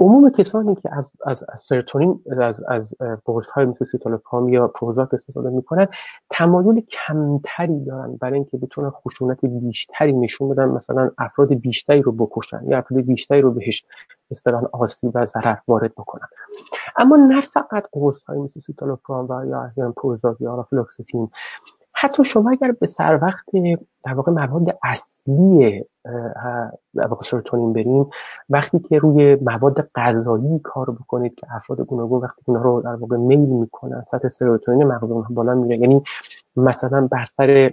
عموم 0.00 0.30
کسانی 0.30 0.74
که 0.74 0.94
از 0.94 1.04
از, 1.24 1.44
از 1.48 1.60
سروتونین 1.60 2.20
از 2.40 2.60
از 2.68 2.94
های 3.52 3.66
مثل 3.66 3.84
سیتالوپرام 3.84 4.48
یا 4.48 4.68
پروزاک 4.68 5.14
استفاده 5.14 5.50
می‌کنن 5.50 5.86
تمایل 6.30 6.80
کمتری 6.80 7.84
دارن 7.84 8.16
برای 8.16 8.34
اینکه 8.34 8.56
بتونن 8.58 8.90
خشونت 8.90 9.44
بیشتری 9.44 10.12
نشون 10.12 10.48
بدن 10.48 10.64
مثلا 10.64 11.10
افراد 11.18 11.54
بیشتری 11.54 12.02
رو 12.02 12.12
بکشن 12.12 12.60
یا 12.66 12.78
افراد 12.78 13.00
بیشتری 13.00 13.40
رو 13.40 13.50
بهش 13.50 13.84
اصطلاحا 14.30 14.66
آسیب 14.72 15.10
و 15.14 15.26
ضرر 15.26 15.56
وارد 15.68 15.94
بکنن. 15.94 16.28
اما 16.96 17.16
نه 17.16 17.40
فقط 17.40 17.84
قرص 17.92 18.22
های 18.22 18.38
مثل 18.38 18.60
سیتالوپرام 18.60 19.26
و 19.30 19.46
یا 19.76 19.92
پروزاک 19.96 20.40
یا 20.40 20.66
فلوکستین 20.70 21.30
حتی 22.00 22.24
شما 22.24 22.50
اگر 22.50 22.72
به 22.72 22.86
سر 22.86 23.18
وقت 23.22 23.46
در 24.04 24.14
واقع 24.14 24.32
مواد 24.32 24.78
اصلی 24.82 25.84
در 26.94 27.06
واقع 27.06 27.22
سرتونین 27.22 27.72
بریم 27.72 28.10
وقتی 28.48 28.78
که 28.78 28.98
روی 28.98 29.34
مواد 29.34 29.90
غذایی 29.94 30.58
کار 30.64 30.90
بکنید 30.90 31.34
که 31.34 31.46
افراد 31.50 31.80
گوناگون 31.80 32.20
وقتی 32.20 32.42
اینا 32.48 32.62
رو 32.62 32.80
در 32.82 32.94
واقع 32.94 33.16
میل 33.16 33.38
می‌کنن 33.38 34.02
سطح 34.02 34.28
سروتونین 34.28 34.86
مغز 34.86 35.10
اونها 35.10 35.34
بالا 35.34 35.54
میره. 35.54 35.78
یعنی 35.78 36.02
مثلا 36.56 37.06
بر 37.06 37.24
سر 37.24 37.72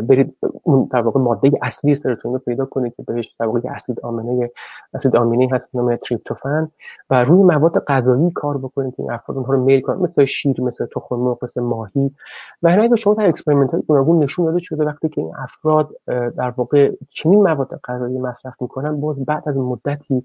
برید 0.00 0.36
اون 0.62 0.88
در 0.92 1.00
واقع 1.00 1.20
ماده 1.20 1.50
اصلی 1.62 1.94
سرتونین 1.94 2.34
رو 2.34 2.42
پیدا 2.46 2.64
کنید 2.64 2.94
که 2.96 3.02
بهش 3.02 3.34
در 3.38 3.46
واقع 3.46 3.60
اسید 3.64 4.00
آمینه 4.00 4.50
اسید 4.94 5.16
آمینه 5.16 5.48
هست 5.52 5.68
نام 5.74 5.96
تریپتوفان 5.96 6.70
و 7.10 7.24
روی 7.24 7.42
مواد 7.42 7.84
غذایی 7.84 8.30
کار 8.30 8.58
بکنید 8.58 8.96
که 8.96 9.02
این 9.02 9.12
افراد 9.12 9.38
اونها 9.38 9.52
رو 9.52 9.64
میل 9.64 9.80
کنن 9.80 9.96
مثل 9.96 10.24
شیر 10.24 10.60
مثل 10.60 10.86
تخم 10.86 11.16
مرغ 11.16 11.44
مثل 11.44 11.60
ماهی. 11.60 12.14
و 12.62 12.68
اینا 12.68 12.96
شما 12.96 13.14
در 13.14 13.28
experiment 13.28 13.70
های 13.70 13.82
گوناگون 13.82 14.22
نشون 14.22 14.44
داده 14.44 14.58
شده 14.60 14.84
وقتی 14.84 15.08
که 15.08 15.20
این 15.20 15.32
افراد 15.38 15.90
در 16.06 16.50
واقع 16.56 16.92
چنین 17.10 17.42
مواد 17.42 17.80
غذایی 17.84 18.18
مصرف 18.18 18.54
می‌کنن 18.60 19.00
باز 19.00 19.24
بعد 19.24 19.48
از 19.48 19.56
مدتی 19.56 20.24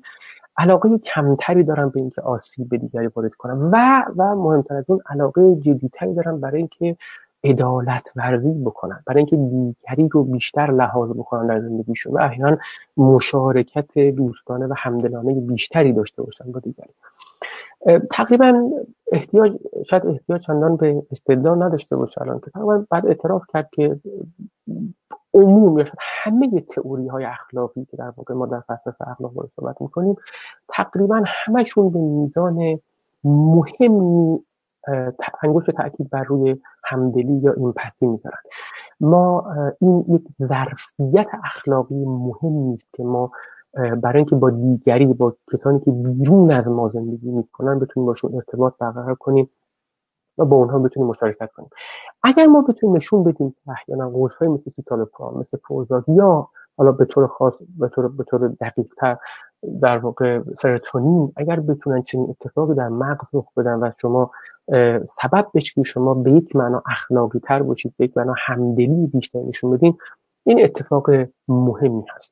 علاقه 0.57 0.97
کمتری 0.97 1.63
دارن 1.63 1.89
به 1.89 2.01
اینکه 2.01 2.21
آسیب 2.21 2.69
به 2.69 2.77
دیگری 2.77 3.07
وارد 3.07 3.33
کنن. 3.33 3.53
و 3.53 4.03
و 4.17 4.35
مهمتر 4.35 4.75
از 4.75 4.85
اون 4.87 4.99
علاقه 5.09 5.55
جدیتری 5.55 6.13
دارن 6.13 6.39
برای 6.39 6.57
اینکه 6.57 6.97
عدالت 7.43 8.11
ورزی 8.15 8.51
بکنن. 8.53 9.03
برای 9.05 9.17
اینکه 9.17 9.35
دیگری 9.35 10.09
رو 10.11 10.23
بیشتر 10.23 10.71
لحاظ 10.71 11.09
بکنن 11.09 11.47
در 11.47 11.61
زندگیشون 11.61 12.13
و 12.13 12.17
احیانا 12.21 12.57
مشارکت 12.97 13.97
دوستانه 13.97 14.67
و 14.67 14.73
همدلانه 14.77 15.33
بیشتری 15.33 15.93
داشته 15.93 16.23
باشن 16.23 16.51
با 16.51 16.59
دیگری. 16.59 16.89
تقریبا 18.11 18.69
احتیاج 19.11 19.53
شاید 19.89 20.05
احتیاج 20.05 20.41
چندان 20.41 20.75
به 20.75 21.03
استدلال 21.11 21.63
نداشته 21.63 21.97
باشه 21.97 22.21
الان 22.21 22.39
که 22.39 22.51
تقریبا 22.51 22.85
بعد 22.89 23.05
اعتراف 23.05 23.43
کرد 23.53 23.69
که 23.71 23.99
عموم 25.33 25.77
یا 25.79 25.85
شاید 25.85 25.97
همه 25.99 26.61
تئوری 26.61 27.07
های 27.07 27.25
اخلاقی 27.25 27.85
که 27.85 27.97
در 27.97 28.13
واقع 28.17 28.33
ما 28.33 28.45
در 28.45 28.59
فلسفه 28.59 29.09
اخلاق 29.09 29.31
صحبت 29.55 29.81
می‌کنیم 29.81 30.15
تقریبا 30.69 31.23
همشون 31.25 31.89
به 31.89 31.99
میزان 31.99 32.79
مهمی 33.23 34.39
انگشت 35.43 35.71
تاکید 35.71 36.09
بر 36.09 36.23
روی 36.23 36.61
همدلی 36.83 37.33
یا 37.33 37.53
ایمپاتی 37.53 38.05
می‌ذارن. 38.05 38.39
ما 38.99 39.53
این 39.81 40.05
یک 40.07 40.23
ظرفیت 40.47 41.27
اخلاقی 41.43 42.05
مهم 42.05 42.53
نیست 42.53 42.87
که 42.93 43.03
ما 43.03 43.31
برای 43.73 44.17
اینکه 44.17 44.35
با 44.35 44.49
دیگری 44.49 45.05
با 45.05 45.35
کسانی 45.53 45.79
که 45.79 45.91
بیرون 45.91 46.51
از 46.51 46.67
ما 46.67 46.89
زندگی 46.89 47.31
می‌کنن 47.31 47.79
بتونیم 47.79 48.07
باشون 48.07 48.35
ارتباط 48.35 48.73
برقرار 48.79 49.15
کنیم 49.15 49.49
و 50.37 50.45
با 50.45 50.55
اونها 50.55 50.79
بتونیم 50.79 51.09
مشارکت 51.09 51.51
کنیم. 51.51 51.69
اگر 52.23 52.45
ما 52.45 52.61
بتونیم 52.61 52.95
نشون 52.95 53.23
بدیم 53.23 53.51
که 53.51 53.71
احیانا 53.71 54.09
های 54.39 54.47
مثل 54.47 54.71
سیتالوپرام 54.75 55.39
مثل 55.39 55.57
پروزاک 55.57 56.03
یا 56.07 56.49
حالا 56.77 56.91
به 56.91 57.05
طور 57.05 57.27
خاص 57.27 57.57
به 57.79 57.87
طور 57.87 58.07
به 58.07 58.23
طور 58.23 58.47
دقیق 58.47 58.93
تر 58.97 59.17
در 59.81 59.97
واقع 59.97 60.41
سرتونین 60.61 61.33
اگر 61.35 61.59
بتونن 61.59 62.01
چنین 62.01 62.29
اتفاقی 62.29 62.75
در 62.75 62.89
مغز 62.89 63.25
رخ 63.33 63.45
بدن 63.57 63.73
و 63.73 63.91
شما 63.97 64.31
سبب 65.21 65.47
بشه 65.53 65.73
که 65.73 65.83
شما 65.83 66.13
به 66.13 66.31
یک 66.31 66.55
معنا 66.55 66.83
اخلاقی 66.85 67.39
تر 67.39 67.63
باشید 67.63 67.93
به 67.97 68.05
یک 68.05 68.17
معنا 68.17 68.33
همدلی 68.37 69.07
بیشتر 69.07 69.39
نشون 69.39 69.71
بدین 69.71 69.97
این 70.43 70.63
اتفاق 70.63 71.09
مهمی 71.47 72.05
هست. 72.15 72.31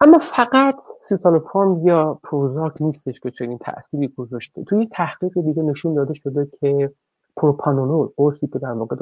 اما 0.00 0.18
فقط 0.18 0.76
سیتالوپرام 1.08 1.86
یا 1.86 2.18
پروزاک 2.24 2.82
نیستش 2.82 3.20
که 3.20 3.30
چنین 3.30 3.58
تأثیری 3.58 4.08
گذاشته. 4.08 4.64
توی 4.64 4.88
تحقیق 4.92 5.40
دیگه 5.40 5.62
نشون 5.62 5.94
داده 5.94 6.14
شده 6.14 6.48
که 6.60 6.92
پروپانونول 7.36 8.08
قرصی 8.16 8.46
که 8.46 8.58
در 8.58 8.72
واقع 8.72 8.96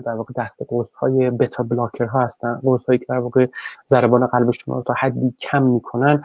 در 0.00 0.14
واقع 0.14 0.32
دست 0.36 0.62
قرص 0.68 0.92
های 0.92 1.30
بتا 1.30 1.62
بلاکر 1.62 2.04
ها 2.04 2.20
هستن 2.20 2.60
قرص 2.62 2.84
هایی 2.84 2.98
که 2.98 3.06
در 3.08 3.18
واقع 3.18 3.46
ضربان 3.90 4.26
قلب 4.26 4.50
شما 4.50 4.74
رو 4.74 4.82
تا 4.82 4.94
حدی 4.98 5.34
کم 5.40 5.62
می‌کنن 5.62 6.22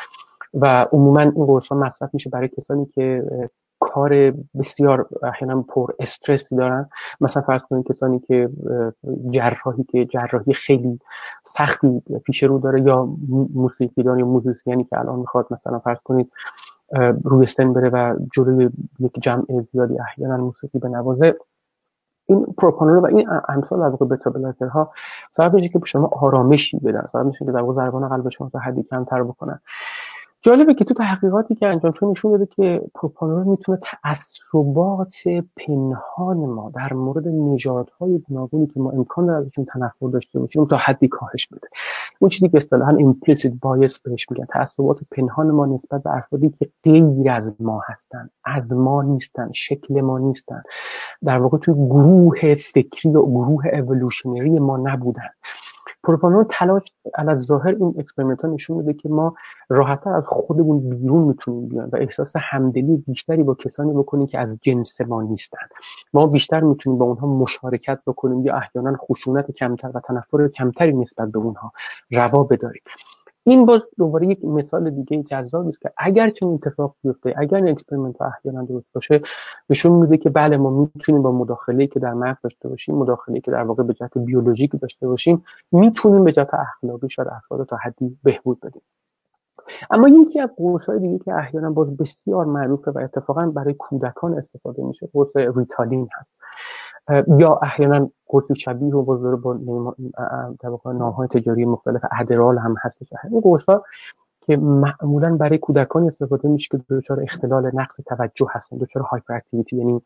و 0.53 0.87
عموما 0.91 1.19
این 1.19 1.45
قرص 1.45 1.67
ها 1.67 1.77
مصرف 1.77 2.09
میشه 2.13 2.29
برای 2.29 2.47
کسانی 2.47 2.85
که 2.85 3.23
کار 3.93 4.33
بسیار 4.59 5.07
احیانا 5.23 5.61
پر 5.61 5.91
استرسی 5.99 6.55
دارن. 6.55 6.89
مثلا 7.21 7.43
فرض 7.43 7.61
کنید 7.61 7.87
کسانی 7.87 8.19
که 8.19 8.49
جراحی 9.31 9.83
که 9.83 10.05
جراحی 10.05 10.53
خیلی 10.53 10.99
سختی 11.43 12.01
پیش 12.25 12.43
رو 12.43 12.59
داره 12.59 12.81
یا 12.81 13.09
موسیقیدان 13.53 14.19
یا 14.19 14.25
موزیسیانی 14.25 14.83
که 14.83 14.99
الان 14.99 15.19
می‌خواد 15.19 15.47
مثلا 15.51 15.79
فرض 15.79 15.97
کنید 16.03 16.31
روی 17.23 17.43
استن 17.43 17.73
بره 17.73 17.89
و 17.89 18.15
جلوی 18.33 18.69
یک 18.99 19.13
جمع 19.21 19.45
زیادی 19.71 19.99
احیانا 19.99 20.37
موسیقی 20.37 20.79
به 20.79 20.89
نوازه 20.89 21.35
این 22.27 22.45
پروپانول 22.57 22.97
و 22.97 23.05
این 23.05 23.29
امثال 23.49 23.79
در 23.79 23.87
واقع 23.87 24.05
بتا 24.05 24.67
ها 24.67 24.91
سبب 25.31 25.53
میشه 25.53 25.69
که 25.69 25.79
شما 25.85 26.07
آرامشی 26.07 26.79
بدن. 26.79 27.07
سبب 27.13 27.25
میشه 27.25 27.45
که 27.45 27.51
در 27.51 27.61
واقع 27.61 27.73
ضربان 27.73 28.09
قلب 28.09 28.29
شما 28.29 28.49
تا 28.49 28.59
حدی 28.59 28.83
کمتر 28.83 29.23
بکنن. 29.23 29.59
جالبه 30.45 30.73
که 30.73 30.85
تو 30.85 30.93
تحقیقاتی 30.93 31.55
که 31.55 31.67
انجام 31.67 31.91
شده 31.91 32.09
نشون 32.09 32.31
داده 32.31 32.45
که 32.45 32.81
پروپانول 32.95 33.43
می‌تونه 33.43 33.79
تعصبات 33.81 35.15
پنهان 35.57 36.37
ما 36.37 36.71
در 36.75 36.93
مورد 36.93 37.27
نژادهای 37.27 38.19
گوناگونی 38.19 38.67
که 38.67 38.79
ما 38.79 38.91
امکان 38.91 39.25
داره 39.25 39.39
ازشون 39.39 39.65
تنفر 39.65 40.07
داشته 40.13 40.39
باشیم 40.39 40.65
تا 40.65 40.77
حدی 40.77 41.07
کاهش 41.07 41.47
بده. 41.47 41.67
اون 42.19 42.29
چیزی 42.29 42.49
که 42.49 42.57
اصطلاحا 42.57 42.97
implicit 42.97 43.51
bias 43.51 43.99
بهش 44.03 44.31
میگن. 44.31 44.45
تعصبات 44.45 44.99
پنهان 45.11 45.51
ما 45.51 45.65
نسبت 45.65 46.03
به 46.03 46.17
افرادی 46.17 46.49
که 46.49 46.69
غیر 46.83 47.29
از 47.29 47.53
ما 47.59 47.81
هستن 47.87 48.29
از 48.43 48.73
ما 48.73 49.01
نیستن 49.01 49.51
شکل 49.51 50.01
ما 50.01 50.19
نیستن. 50.19 50.63
در 51.23 51.37
واقع 51.37 51.57
توی 51.57 51.73
گروه 51.73 52.55
فکری 52.55 53.11
و 53.11 53.25
گروه 53.25 53.67
evolutionary 53.67 54.59
ما 54.59 54.77
نبودن. 54.77 55.29
پروپانول 56.05 56.45
تلاش 56.49 56.81
از 57.13 57.41
ظاهر 57.41 57.75
این 57.79 57.95
experiment 57.99 58.41
ها 58.41 58.47
نشون 58.47 58.77
میده 58.77 58.93
که 58.93 59.09
ما 59.09 59.35
راحتتر 59.69 60.09
از 60.09 60.27
خودمون 60.27 60.89
بیرون 60.89 61.23
می‌تونیم 61.23 61.69
بیایم 61.69 61.89
و 61.93 61.95
احساس 61.95 62.31
همدلی 62.35 62.97
بیشتری 62.97 63.43
با 63.43 63.55
کسانی 63.55 63.93
بکنیم 63.93 64.27
که 64.27 64.39
از 64.39 64.57
جنس 64.61 65.01
ما 65.01 65.21
نیستن. 65.21 65.67
ما 66.13 66.27
بیشتر 66.27 66.59
می‌تونیم 66.59 66.99
با 66.99 67.05
اونها 67.05 67.27
مشارکت 67.27 67.99
بکنیم 68.07 68.45
یا 68.45 68.55
احیانا 68.55 68.97
خشونت 68.97 69.51
کمتر 69.51 69.91
و 69.93 69.99
تنفر 69.99 70.47
کمتری 70.47 70.93
نسبت 70.93 71.31
به 71.31 71.39
اونها 71.39 71.71
روا 72.11 72.43
بداریم. 72.43 72.81
این 73.47 73.65
باز 73.65 73.89
دوباره 73.97 74.27
یک 74.27 74.45
مثال 74.45 74.89
دیگه 74.89 75.23
جذابی 75.23 75.69
است 75.69 75.81
که 75.81 75.91
اگر 75.97 76.29
چنین 76.29 76.53
اتفاق 76.53 76.95
بیفته 77.03 77.33
اگر 77.37 77.57
این 77.57 77.67
experiment 77.67 78.21
احیانا 78.21 78.63
درست 78.65 78.85
باشه 78.93 79.21
نشون 79.69 79.91
میده 79.91 80.17
که 80.17 80.29
بله 80.29 80.57
ما 80.57 80.89
می‌تونیم 80.95 81.21
با 81.21 81.31
مداخله 81.31 81.87
که 81.87 81.99
در 81.99 82.13
مغز 82.13 82.37
داشته 82.43 82.69
باشیم 82.69 82.95
مداخله 82.95 83.39
که 83.39 83.51
در 83.51 83.63
واقع 83.63 83.83
به 83.83 83.93
جهت 83.93 84.17
بیولوژیک 84.17 84.71
داشته 84.81 85.07
باشیم 85.07 85.43
می‌تونیم 85.71 86.23
به 86.23 86.31
جهت 86.31 86.53
اخلاقی 86.53 87.09
شاید 87.09 87.27
افراد 87.27 87.67
تا 87.67 87.75
حدی 87.75 88.17
بهبود 88.23 88.59
بدیم. 88.59 88.81
اما 89.91 90.07
یکی 90.07 90.39
از 90.39 90.49
قرص 90.57 90.89
های 90.89 90.99
دیگه 90.99 91.19
که 91.19 91.33
احیانا 91.33 91.71
باز 91.71 91.97
بسیار 91.97 92.45
معروفه 92.45 92.91
و 92.91 92.97
اتفاقا 92.97 93.45
برای 93.45 93.73
کودکان 93.73 94.33
استفاده 94.33 94.83
میشه 94.83 95.09
قرص 95.13 95.35
ریتالین 95.35 96.09
هست. 96.13 96.29
یا 97.27 97.59
احیانا 97.61 98.09
قرصی 98.27 98.55
شبیه 98.55 98.95
و 98.95 99.03
بزرگ 99.03 99.41
با 99.41 100.93
نام 100.93 101.27
تجاری 101.27 101.65
مختلف 101.65 102.01
ادرال 102.19 102.57
هم 102.57 102.75
هستش. 102.81 103.07
این 103.31 103.41
قرص 103.41 103.65
که 104.41 104.57
معمولا 104.57 105.37
برای 105.37 105.57
کودکان 105.57 106.07
استفاده 106.07 106.47
میشه 106.47 106.67
که 106.71 106.83
دچار 106.89 107.21
اختلال 107.23 107.71
نقص 107.73 107.95
توجه 108.05 108.47
هستن 108.51 108.77
دچار 108.77 109.03
هایپر 109.03 109.33
اکتیویتی 109.33 109.77
یعنی 109.77 110.01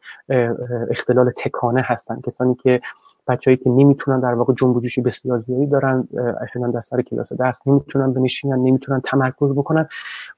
اختلال 0.89 1.31
تکانه 1.37 1.81
هستن. 1.85 2.21
کسانی 2.21 2.55
که 2.55 2.81
بچه‌ای 3.29 3.57
که 3.57 3.69
نمی‌تونن 3.69 4.19
در 4.19 4.33
واقع 4.33 4.53
جنب 4.53 4.79
جوشی 4.79 5.01
بسیار 5.01 5.39
زیادی 5.39 5.65
دارن 5.65 6.07
احیانا 6.41 6.71
در 6.71 6.81
سر 6.81 7.01
کلاس 7.01 7.33
درس 7.33 7.55
نمی‌تونن 7.65 8.13
بنشینن 8.13 8.59
نمی‌تونن 8.59 9.01
تمرکز 9.03 9.53
بکنن. 9.53 9.87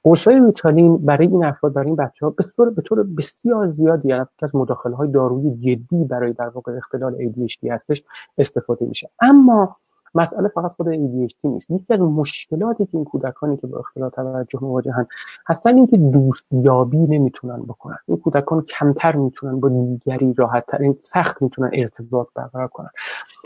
قرصای 0.03 0.39
ریتالین 0.45 0.97
برای 0.97 1.27
این 1.27 1.45
افراد 1.45 1.73
برای 1.73 1.87
این 1.87 1.95
بچه‌ها 1.95 2.29
به 2.29 2.43
طور 2.55 2.69
به 2.69 2.81
طور 2.81 3.03
بسیار 3.03 3.71
زیادی 3.71 4.09
یعنی 4.09 4.25
از 4.41 4.55
مداخله 4.55 4.95
های 4.95 5.11
دارویی 5.11 5.55
جدی 5.55 6.03
برای 6.05 6.33
در 6.33 6.49
واقع 6.49 6.71
اختلال 6.77 7.15
ADHD 7.15 7.71
هستش 7.71 8.03
استفاده 8.37 8.85
میشه. 8.85 9.09
اما 9.21 9.75
مسئله 10.15 10.47
فقط 10.47 10.71
خود 10.71 10.87
ADHD 10.87 11.35
نیست. 11.43 11.71
یکی 11.71 11.93
از 11.93 11.99
مشکلاتی 11.99 12.85
که 12.85 12.95
این 12.95 13.05
کودکانی 13.05 13.57
که 13.57 13.67
با 13.67 13.79
اختلال 13.79 14.09
توجه 14.09 14.59
مواجهن 14.61 15.07
هستن 15.47 15.75
اینکه 15.75 15.97
دوستیابی 15.97 16.97
نمی‌تونن 16.97 17.61
بکنن. 17.61 17.97
این 18.07 18.17
کودکان 18.17 18.61
کمتر 18.61 19.15
می‌تونن 19.15 19.59
با 19.59 19.69
دیگری 19.69 20.33
راحت 20.33 20.65
سخت 21.03 21.41
می‌تونن 21.41 21.69
ارتباط 21.73 22.27
برقرار 22.35 22.67
کنن. 22.67 22.89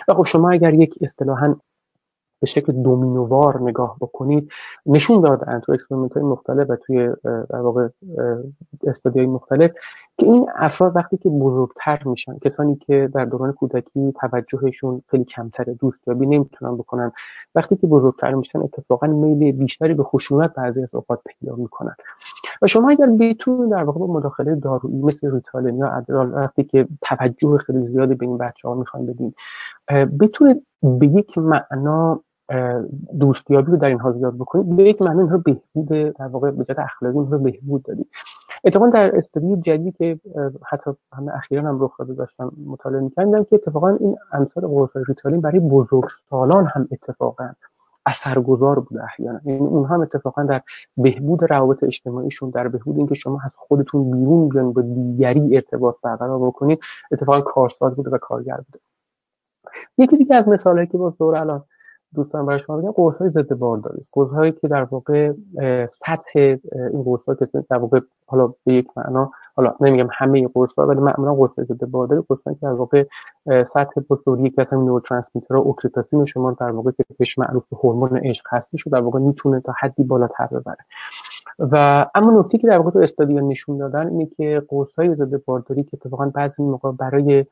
و 0.07 0.13
خب 0.13 0.23
شما 0.23 0.49
اگر 0.49 0.73
یک 0.73 0.95
اصطلاحا 1.01 1.55
به 2.39 2.47
شکل 2.47 2.73
دومینووار 2.73 3.61
نگاه 3.61 3.97
بکنید 4.01 4.51
نشون 4.85 5.21
دادن 5.21 5.59
تو 5.59 5.71
experiment 5.71 6.13
های 6.13 6.23
مختلف 6.23 6.69
و 6.69 6.75
توی 6.75 7.09
در 7.23 7.59
واقع 7.59 7.87
study 8.87 9.14
های 9.14 9.25
مختلف 9.25 9.71
که 10.17 10.25
این 10.25 10.49
افراد 10.55 10.95
وقتی 10.95 11.17
که 11.17 11.29
بزرگتر 11.29 12.03
میشن 12.05 12.37
کسانی 12.39 12.75
که 12.75 13.09
در 13.13 13.25
دوران 13.25 13.51
کودکی 13.51 14.13
توجهشون 14.19 15.01
خیلی 15.11 15.23
کمتره 15.23 15.73
دوستیابی 15.73 16.25
نمی‌تونن 16.25 16.77
بکنن 16.77 17.11
وقتی 17.55 17.75
که 17.75 17.87
بزرگتر 17.87 18.33
میشن 18.33 18.59
اتفاقا 18.59 19.07
میل 19.07 19.51
بیشتری 19.51 19.93
به 19.93 20.03
خشونت 20.03 20.53
بعضی 20.53 20.83
از 20.83 20.95
اوقات 20.95 21.19
پیدا 21.25 21.55
می‌کنن. 21.55 21.95
و 22.61 22.67
شما 22.67 22.89
اگر 22.89 23.07
بتونید 23.07 23.71
در 23.71 23.83
واقع 23.83 23.99
مداخله 23.99 24.55
دارویی 24.55 25.01
مثل 25.01 25.31
ریتالین 25.31 25.77
یا 25.77 25.87
ادرال 25.87 26.33
وقتی 26.33 26.63
که 26.63 26.87
توجه 27.01 27.57
خیلی 27.57 27.87
زیادی 27.87 28.15
به 28.15 28.25
این 28.25 28.37
بچه 28.37 28.67
ها 28.67 28.75
می‌خواین 28.75 29.05
بدین 29.05 29.33
بتونید 30.19 30.65
به 30.83 31.07
یک 31.07 31.37
معنا 31.37 32.21
دوستیابی 33.19 33.71
رو 33.71 33.77
در 33.77 33.87
اینها 33.87 34.11
زیاد 34.11 34.35
بکنید. 34.35 34.75
به 34.75 34.83
یک 34.83 35.01
معنی 35.01 35.19
اینها 35.19 35.37
بهبود 35.37 35.87
در 35.87 36.27
واقع 36.27 36.51
به 36.51 36.63
جهت 36.63 36.79
اخلاقی 36.79 37.17
اینها 37.19 37.37
بهبود 37.37 37.83
دادید 37.83 38.07
اتفاقا 38.63 38.89
در 38.89 39.17
استادی 39.17 39.55
جدیدی 39.55 39.91
که 39.91 40.19
حتی 40.69 40.91
همه 41.13 41.35
اخیرا 41.35 41.61
هم 41.61 41.83
رخ 41.83 41.97
داده 41.99 42.13
داشتم 42.13 42.51
مطالعه 42.65 43.01
می‌کردم 43.01 43.43
که 43.43 43.55
اتفاقا 43.55 43.89
این 43.89 44.17
امثال 44.31 44.67
قرص 44.67 44.89
ریتالین 45.07 45.41
برای 45.41 45.59
بزرگسالان 45.59 46.65
هم 46.65 46.87
اتفاقا 46.91 47.49
اثرگذار 48.05 48.79
بوده 48.79 49.03
احیانا. 49.03 49.39
یعنی 49.45 49.67
اونها 49.67 49.95
هم 49.95 50.01
اتفاقا 50.01 50.43
در 50.43 50.61
بهبود 50.97 51.43
روابط 51.43 51.83
اجتماعیشون 51.83 52.49
در 52.49 52.67
بهبود 52.67 52.97
اینکه 52.97 53.15
شما 53.15 53.39
از 53.45 53.51
خودتون 53.55 54.11
بیرون 54.11 54.49
بیان 54.49 54.73
با 54.73 54.81
دیگری 54.81 55.55
ارتباط 55.55 55.95
برقرار 56.03 56.39
بکنید 56.39 56.79
اتفاقا 57.11 57.41
کارساز 57.41 57.95
بوده 57.95 58.09
و 58.09 58.17
کارگر 58.17 58.57
بوده. 58.57 58.79
یکی 59.97 60.17
دیگه 60.17 60.35
از 60.35 60.47
مثالهایی 60.47 60.87
که 60.87 60.97
باز 60.97 61.17
دور 61.17 61.35
الان 61.35 61.63
دوستان 62.15 62.45
برای 62.45 62.59
شما 62.59 62.77
بگم 62.77 62.91
قرص 62.91 63.15
های 63.15 63.29
ضد 63.29 63.53
بارداری 63.53 64.05
قرص 64.11 64.29
هایی 64.29 64.51
که 64.51 64.67
در 64.67 64.83
واقع 64.83 65.31
سطح 65.87 66.39
این 66.91 67.03
قرص 67.03 67.21
ها 67.27 67.35
که 67.35 67.47
در 67.69 67.77
واقع 67.77 67.99
حالا 68.27 68.53
به 68.63 68.73
یک 68.73 68.87
معنا 68.97 69.31
حالا 69.55 69.75
نمیگم 69.81 70.07
همه 70.11 70.47
قرص 70.47 70.73
ها 70.77 70.87
ولی 70.87 70.99
معمولا 70.99 71.35
قرص 71.35 71.59
ضد 71.59 71.85
بارداری 71.85 72.21
قرص 72.29 72.39
که 72.43 72.57
در 72.61 72.73
واقع 72.73 73.03
سطح 73.45 74.01
بزرگی 74.09 74.49
که 74.49 74.61
اصلا 74.61 74.79
نوروترانسمیتر 74.79 75.55
اوکسیتوسین 75.55 76.25
شما 76.25 76.51
در 76.51 76.71
واقع 76.71 76.91
که 76.91 77.05
بهش 77.19 77.37
معروف 77.37 77.63
به 77.71 77.77
هورمون 77.83 78.17
عشق 78.17 78.45
هستش 78.51 78.87
در 78.87 79.01
واقع 79.01 79.19
می‌تونه 79.19 79.59
تا 79.59 79.73
حدی 79.79 80.03
بالاتر 80.03 80.47
ببره. 80.47 80.85
و 81.59 82.05
اما 82.15 82.39
نکته 82.39 82.57
که 82.57 82.67
در 82.67 82.77
واقع 82.77 82.91
تو 82.91 82.99
استادیا 82.99 83.41
نشون 83.41 83.77
دادن 83.77 84.07
اینه 84.07 84.25
که 84.25 84.63
قرص 84.69 84.93
های 84.93 85.15
ضد 85.15 85.45
بارداری 85.45 85.83
که 85.83 85.89
اتفاقا 85.93 86.25
بعضی 86.25 86.63
موقع 86.63 86.91
برای 86.91 87.45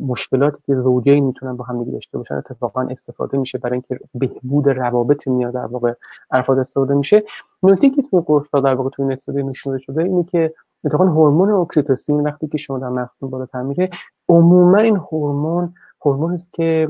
مشکلاتی 0.00 0.56
که 0.66 0.74
زوجین 0.74 1.24
می‌تونن 1.24 1.56
با 1.56 1.64
هم 1.64 1.84
داشته 1.84 2.18
باشن 2.18 2.34
اتفاقا 2.34 2.82
استفاده 2.82 3.38
میشه 3.38 3.58
برای 3.58 3.72
اینکه 3.72 4.04
بهبود 4.14 4.68
روابط 4.68 5.28
میاد 5.28 5.54
در 5.54 5.66
واقع 5.66 5.92
افراد 6.30 6.58
استفاده 6.58 6.94
میشه. 6.94 7.22
نکته 7.62 7.90
که 7.90 8.02
توی 8.02 8.22
قرص 8.26 8.44
در 8.54 8.74
واقع 8.74 8.90
توی 8.90 9.02
این 9.02 9.12
استفاده 9.12 9.42
نشون 9.42 9.78
شده 9.78 10.02
اینه 10.02 10.24
که 10.24 10.54
اتفاقا 10.84 11.04
هورمون 11.04 11.50
اکسیتوسین 11.50 12.20
وقتی 12.20 12.48
که 12.48 12.58
شما 12.58 12.78
در 12.78 12.88
مغزتون 12.88 13.30
بالاتر 13.30 13.62
میره 13.62 13.90
عموما 14.28 14.78
این 14.78 14.96
هورمون 14.96 15.74
هورمونی 16.04 16.34
است 16.34 16.52
که 16.52 16.88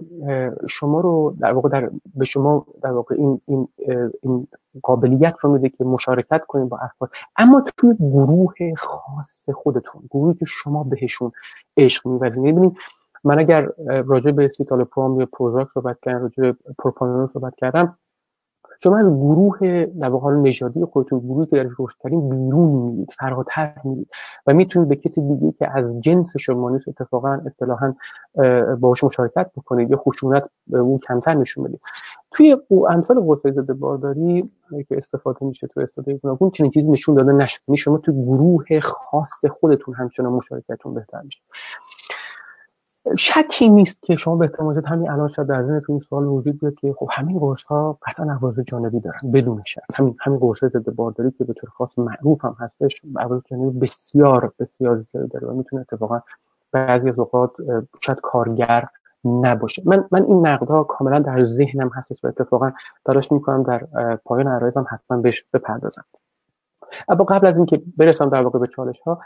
شما 0.68 1.00
رو 1.00 1.36
در 1.40 1.52
واقع 1.52 1.68
در 1.68 1.90
به 2.14 2.24
شما 2.24 2.66
در 2.82 2.92
واقع 2.92 3.14
این 3.18 3.40
این 3.46 3.68
این 4.22 4.48
قابلیت 4.82 5.34
رو 5.40 5.52
میده 5.52 5.68
که 5.68 5.84
مشارکت 5.84 6.42
کنید 6.48 6.68
با 6.68 6.78
افراد. 6.78 7.10
اما 7.36 7.64
توی 7.76 7.94
گروه 7.94 8.54
خاص 8.76 9.50
خودتون 9.54 10.02
گروهی 10.10 10.34
که 10.34 10.44
شما 10.48 10.84
بهشون 10.84 11.32
عشق 11.76 12.06
می‌ورزید 12.06 12.42
ببینید 12.42 12.76
من 13.24 13.38
اگر 13.38 13.68
راجع 14.06 14.30
به 14.30 14.48
سیتالوپرام 14.48 15.20
یا 15.20 15.26
پروزاک 15.26 15.68
صحبت 15.74 15.98
کردم 16.02 16.22
راجع 16.22 16.42
به 16.42 16.56
پروپانول 16.78 17.26
صحبت 17.26 17.54
کردم 17.56 17.98
شما 18.82 18.96
از 18.96 19.06
گروه 19.06 19.86
واقع 20.08 20.32
نژادی 20.32 20.84
خودتون 20.84 21.18
گروهی 21.18 21.46
که 21.46 21.56
در 21.56 21.70
رشد 21.78 21.96
کردین 22.02 22.28
بیرون 22.28 22.68
میرید 22.68 23.12
فراتر 23.18 23.74
میرید 23.84 24.08
و 24.46 24.54
می‌تونید 24.54 24.88
به 24.88 24.96
کسی 24.96 25.20
دیگه 25.20 25.52
که 25.52 25.78
از 25.78 26.00
جنس 26.00 26.36
شما 26.36 26.70
نیست 26.70 26.88
اتفاقا 26.88 27.40
اصطلاحا 27.46 27.94
باهاش 28.80 29.04
مشارکت 29.04 29.50
بکنید 29.56 29.90
یا 29.90 29.96
خشونت 29.96 30.44
اون 30.70 30.98
کمتر 30.98 31.34
نشون 31.34 31.64
بدید. 31.64 31.80
توی 32.32 32.56
او 32.68 32.90
امثال 32.90 33.20
قرص 33.20 33.46
ضد 33.46 33.72
بارداری 33.72 34.50
که 34.88 34.96
استفاده 34.96 35.46
میشه 35.46 35.66
تو 35.66 35.80
استفاده 35.80 36.14
گوناگون 36.14 36.50
چنین 36.50 36.70
چیزی 36.70 36.88
نشون 36.88 37.14
داده 37.14 37.32
نشد. 37.32 37.60
یعنی 37.68 37.76
شما 37.76 37.98
تو 37.98 38.12
گروه 38.12 38.80
خاص 38.80 39.44
خودتون 39.60 39.94
همچنان 39.94 40.32
مشارکتتون 40.32 40.94
بهتر 40.94 41.20
میشه. 41.22 41.40
شکی 43.18 43.68
نیست 43.68 44.02
که 44.02 44.16
شما 44.16 44.36
به 44.36 44.44
احتمال 44.44 44.86
همین 44.86 45.10
الان 45.10 45.28
شاید 45.28 45.48
در 45.48 45.62
ذهنتون 45.62 45.94
این 45.94 46.00
سوال 46.00 46.26
وجود 46.26 46.60
بیاد 46.60 46.74
که 46.74 46.94
خب 46.98 47.08
همین 47.10 47.38
قرص 47.38 47.62
ها 47.62 47.98
قطعا 48.06 48.32
عوارض 48.32 48.60
جانبی 48.60 49.00
دارن 49.00 49.30
بدون 49.32 49.62
شک. 49.66 49.80
همین 49.94 50.16
همین 50.20 50.38
قرص 50.38 50.64
ضد 50.64 50.90
بارداری 50.94 51.30
که 51.30 51.44
به 51.44 51.52
طور 51.52 51.70
خاص 51.70 51.98
معروف 51.98 52.44
هم 52.44 52.56
هستش 52.58 53.00
عوارض 53.16 53.42
جانبی 53.50 53.78
بسیار 53.78 54.52
بسیار 54.58 55.02
زیادی 55.12 55.28
داره 55.28 55.48
و 55.48 55.52
می‌تونه 55.52 55.82
اتفاقا 55.82 56.20
بعضی 56.72 57.08
از 57.08 57.18
اوقات 57.18 57.50
شاید 58.00 58.20
کارگر 58.20 58.88
نباشه. 59.24 59.82
من 59.86 60.04
من 60.10 60.22
این 60.24 60.46
نقدها 60.46 60.84
کاملا 60.84 61.18
در 61.18 61.44
ذهنم 61.44 61.88
هستش 61.94 62.24
و 62.24 62.26
اتفاقا 62.26 62.72
تلاش 63.06 63.32
می‌کنم 63.32 63.62
در 63.62 63.78
پایان 64.24 64.48
عرایزم 64.48 64.86
حتما 64.90 65.16
بهش 65.16 65.44
بپردازم. 65.52 66.04
اما 67.08 67.24
قبل 67.24 67.46
از 67.46 67.56
اینکه 67.56 67.82
برسم 67.96 68.28
در 68.28 68.42
واقع 68.42 68.58
به 68.58 68.66
چالش 68.76 69.00
ها 69.00 69.20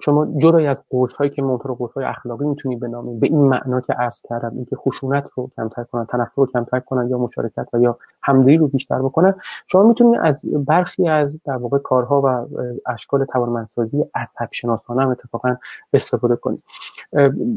شما 0.00 0.26
جدای 0.38 0.66
از 0.66 0.76
قرص 0.90 1.12
هایی 1.12 1.30
که 1.30 1.42
منطور 1.42 1.72
قرص 1.72 1.92
های 1.92 2.04
اخلاقی 2.04 2.44
می‌تونید 2.44 2.80
بنامید 2.80 3.20
به 3.20 3.26
این 3.26 3.40
معنا 3.40 3.80
که 3.80 3.92
عرض 3.92 4.20
کردم 4.28 4.52
اینکه 4.54 4.76
خشونت 4.76 5.24
رو 5.34 5.50
کمتر 5.56 5.84
کنن 5.84 6.06
تنفر 6.06 6.32
رو 6.36 6.46
کمتر 6.46 6.80
کنن 6.80 7.10
یا 7.10 7.18
مشارکت 7.18 7.68
و 7.72 7.80
یا 7.80 7.98
همدلی 8.22 8.56
رو 8.56 8.68
بیشتر 8.68 9.02
بکنن 9.02 9.34
شما 9.66 9.82
می‌تونید 9.82 10.20
از 10.22 10.40
برخی 10.44 11.08
از 11.08 11.38
در 11.44 11.56
واقع 11.56 11.78
کارها 11.78 12.22
و 12.24 12.46
اشکال 12.86 13.24
توانمندسازی 13.24 14.04
عصب 14.14 14.48
شناسانه 14.50 15.02
هم 15.02 15.08
اتفاقا 15.08 15.56
استفاده 15.92 16.36
کنید 16.36 16.64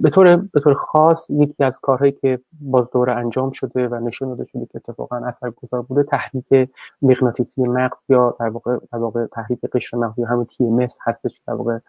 به 0.01 0.09
طور 0.09 0.35
به 0.35 0.59
طور 0.59 0.73
خاص 0.73 1.21
یکی 1.29 1.63
از 1.63 1.77
کارهایی 1.81 2.11
که 2.11 2.39
باز 2.61 2.85
دوره 2.93 3.13
انجام 3.13 3.51
شده 3.51 3.87
و 3.87 3.95
نشون 3.95 4.29
داده 4.29 4.45
شده 4.45 4.65
که 4.65 4.81
اتفاقا 4.87 5.17
اثرگذار 5.17 5.81
بوده 5.81 6.03
تحریک 6.03 6.69
مغناطیسی 7.01 7.63
مغز 7.63 7.97
یا 8.09 8.35
در 8.39 8.49
واقع 8.49 8.77
در 8.93 8.99
واقع 8.99 9.25
تحریک 9.25 9.59
قشر 9.73 9.97
مغزی 9.97 10.23
همون 10.23 10.45
TMS 10.45 10.93
هستش 11.01 11.41
در 11.47 11.53
واقع 11.53 11.79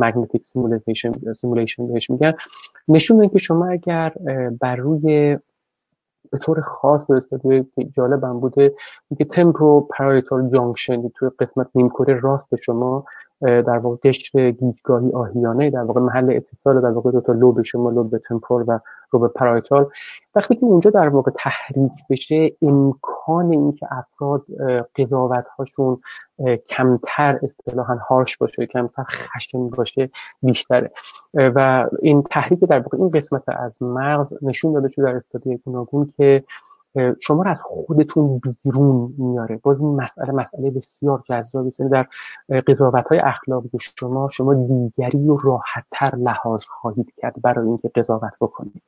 magnetic 0.00 0.40
simulation 0.52 1.12
simulation 1.40 1.82
بهش 1.92 2.10
میگن. 2.10 2.32
نشون 2.88 3.16
میده 3.16 3.32
که 3.32 3.38
شما 3.38 3.66
اگر 3.66 4.12
بر 4.60 4.76
روی 4.76 5.38
به 6.34 6.40
طور 6.40 6.60
خاص 6.60 7.00
به 7.08 7.16
استادیوی 7.16 7.64
جالبم 7.96 8.40
بوده 8.40 8.74
که 9.18 9.24
temporoparietal 9.24 10.50
junction 10.50 11.08
توی 11.08 11.30
قسمت 11.38 11.66
نیمکره 11.74 12.20
راست 12.20 12.56
شما 12.56 13.04
در 13.44 13.78
واقع 13.78 13.96
قشر 14.04 14.50
گیجگاهی 14.50 15.12
آهیانه 15.12 15.70
در 15.70 15.82
واقع 15.82 16.00
محل 16.00 16.30
اتصال 16.30 16.80
در 16.80 16.90
واقع 16.90 17.10
دو 17.10 17.20
تا 17.20 17.32
لوب 17.32 17.62
شما 17.62 17.90
لوب 17.90 18.18
temporal 18.18 18.64
و 18.68 18.80
لوب 19.12 19.26
parietal 19.26 19.90
وقتی 20.34 20.54
که 20.54 20.64
اونجا 20.64 20.90
در 20.90 21.08
واقع 21.08 21.30
تحریک 21.36 21.92
بشه 22.10 22.52
امکان 22.62 23.50
اینکه 23.50 23.86
افراد 23.90 24.42
قضاوت 24.96 25.46
هاشون 25.58 26.00
کمتر 26.68 27.40
اصطلاحا 27.42 27.94
harsh 27.94 28.36
باشه 28.36 28.66
کمتر 28.66 29.04
خشن 29.04 29.68
باشه 29.68 30.10
بیشتره. 30.42 30.90
و 31.34 31.86
این 32.02 32.22
تحریک 32.22 32.60
در 32.60 32.78
واقع 32.78 32.98
این 32.98 33.10
قسمت 33.10 33.42
از 33.46 33.82
مغز 33.82 34.32
نشون 34.42 34.72
داده 34.72 34.88
شده 34.88 35.04
در 35.04 35.16
study 35.16 35.45
های 35.45 35.56
گوناگون 35.56 36.12
که 36.16 36.44
شما 37.20 37.42
رو 37.42 37.50
از 37.50 37.62
خودتون 37.62 38.40
بیرون 38.64 39.14
میاره. 39.18 39.60
باز 39.62 39.80
این 39.80 39.96
مسئله 39.96 40.32
مسئله 40.32 40.70
بسیار 40.70 41.22
جذابی 41.28 41.68
است 41.68 41.80
یعنی 41.80 41.92
در 41.92 42.06
قضاوت 42.60 43.08
های 43.08 43.18
اخلاقی 43.18 43.68
شما 43.96 44.28
شما 44.32 44.54
دیگری 44.54 45.26
رو 45.26 45.36
راحتتر 45.36 46.16
لحاظ 46.16 46.64
خواهید 46.64 47.12
کرد 47.16 47.34
برای 47.42 47.66
اینکه 47.66 47.88
قضاوت 47.88 48.32
بکنید. 48.40 48.82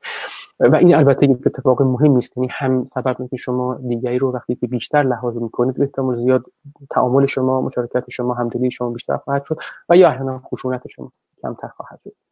و 0.61 0.77
این 0.77 0.95
البته 0.95 1.27
یک 1.27 1.47
اتفاق 1.47 1.83
مهمی 1.83 2.19
است 2.19 2.37
یعنی 2.37 2.49
هم 2.51 2.85
سبب 2.85 3.29
که 3.31 3.37
شما 3.37 3.75
دیگری 3.75 4.19
رو 4.19 4.33
وقتی 4.33 4.55
که 4.55 4.67
بیشتر 4.67 5.03
لحاظ 5.03 5.37
می‌کنید 5.37 5.81
احتمال 5.81 6.19
زیاد 6.19 6.45
تعامل 6.91 7.27
شما 7.27 7.61
مشارکت 7.61 8.11
شما 8.11 8.35
همدلی 8.35 8.71
شما 8.71 8.91
بیشتر 8.91 9.17
خواهد 9.17 9.45
شد 9.45 9.59
و 9.89 9.97
یا 9.97 10.09
احیانا 10.09 10.39
خشونت 10.39 10.89
شما 10.89 11.13
کمتر 11.43 11.69
خواهد 11.69 12.01
شد. 12.05 12.26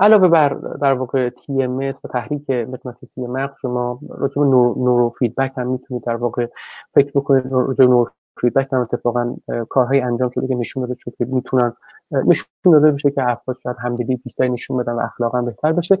علاوه 0.00 0.28
بر 0.28 0.48
در 0.80 0.92
واقع 0.92 1.28
TMS 1.28 1.78
و 1.78 1.92
تحریک 1.92 2.50
مغناطیسی 2.50 3.26
مغز 3.26 3.54
شما 3.62 4.00
راجع 4.08 4.34
به 4.34 4.46
نورو 4.46 5.14
فیدبک 5.18 5.52
هم 5.56 5.66
می‌تونید 5.66 6.04
در 6.04 6.16
واقع 6.16 6.46
فکر 6.94 7.10
بکنید. 7.14 7.46
راجع 7.52 7.78
به 7.78 7.86
نورو 7.86 8.10
فیدبک 8.40 8.68
هم 8.72 8.80
اتفاقا 8.80 9.36
کارهای 9.68 10.00
انجام 10.00 10.30
شده 10.30 10.48
که 10.48 10.54
نشون 10.54 10.82
داده 10.82 10.94
شده 10.98 11.14
که 11.18 11.24
می‌تونن 11.24 11.72
نشون 12.10 12.46
داده 12.64 12.90
بشه 12.90 13.10
که 13.10 13.30
افراد 13.30 13.56
شاید 13.62 13.76
همدلی 13.80 14.16
بیشتری 14.16 14.48
نشون 14.48 14.76
بدن 14.76 14.92
و 14.92 14.98
اخلاقا 14.98 15.42
بهتر 15.42 15.72
بشه. 15.72 15.98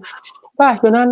و 0.58 0.62
احیانا 0.62 1.04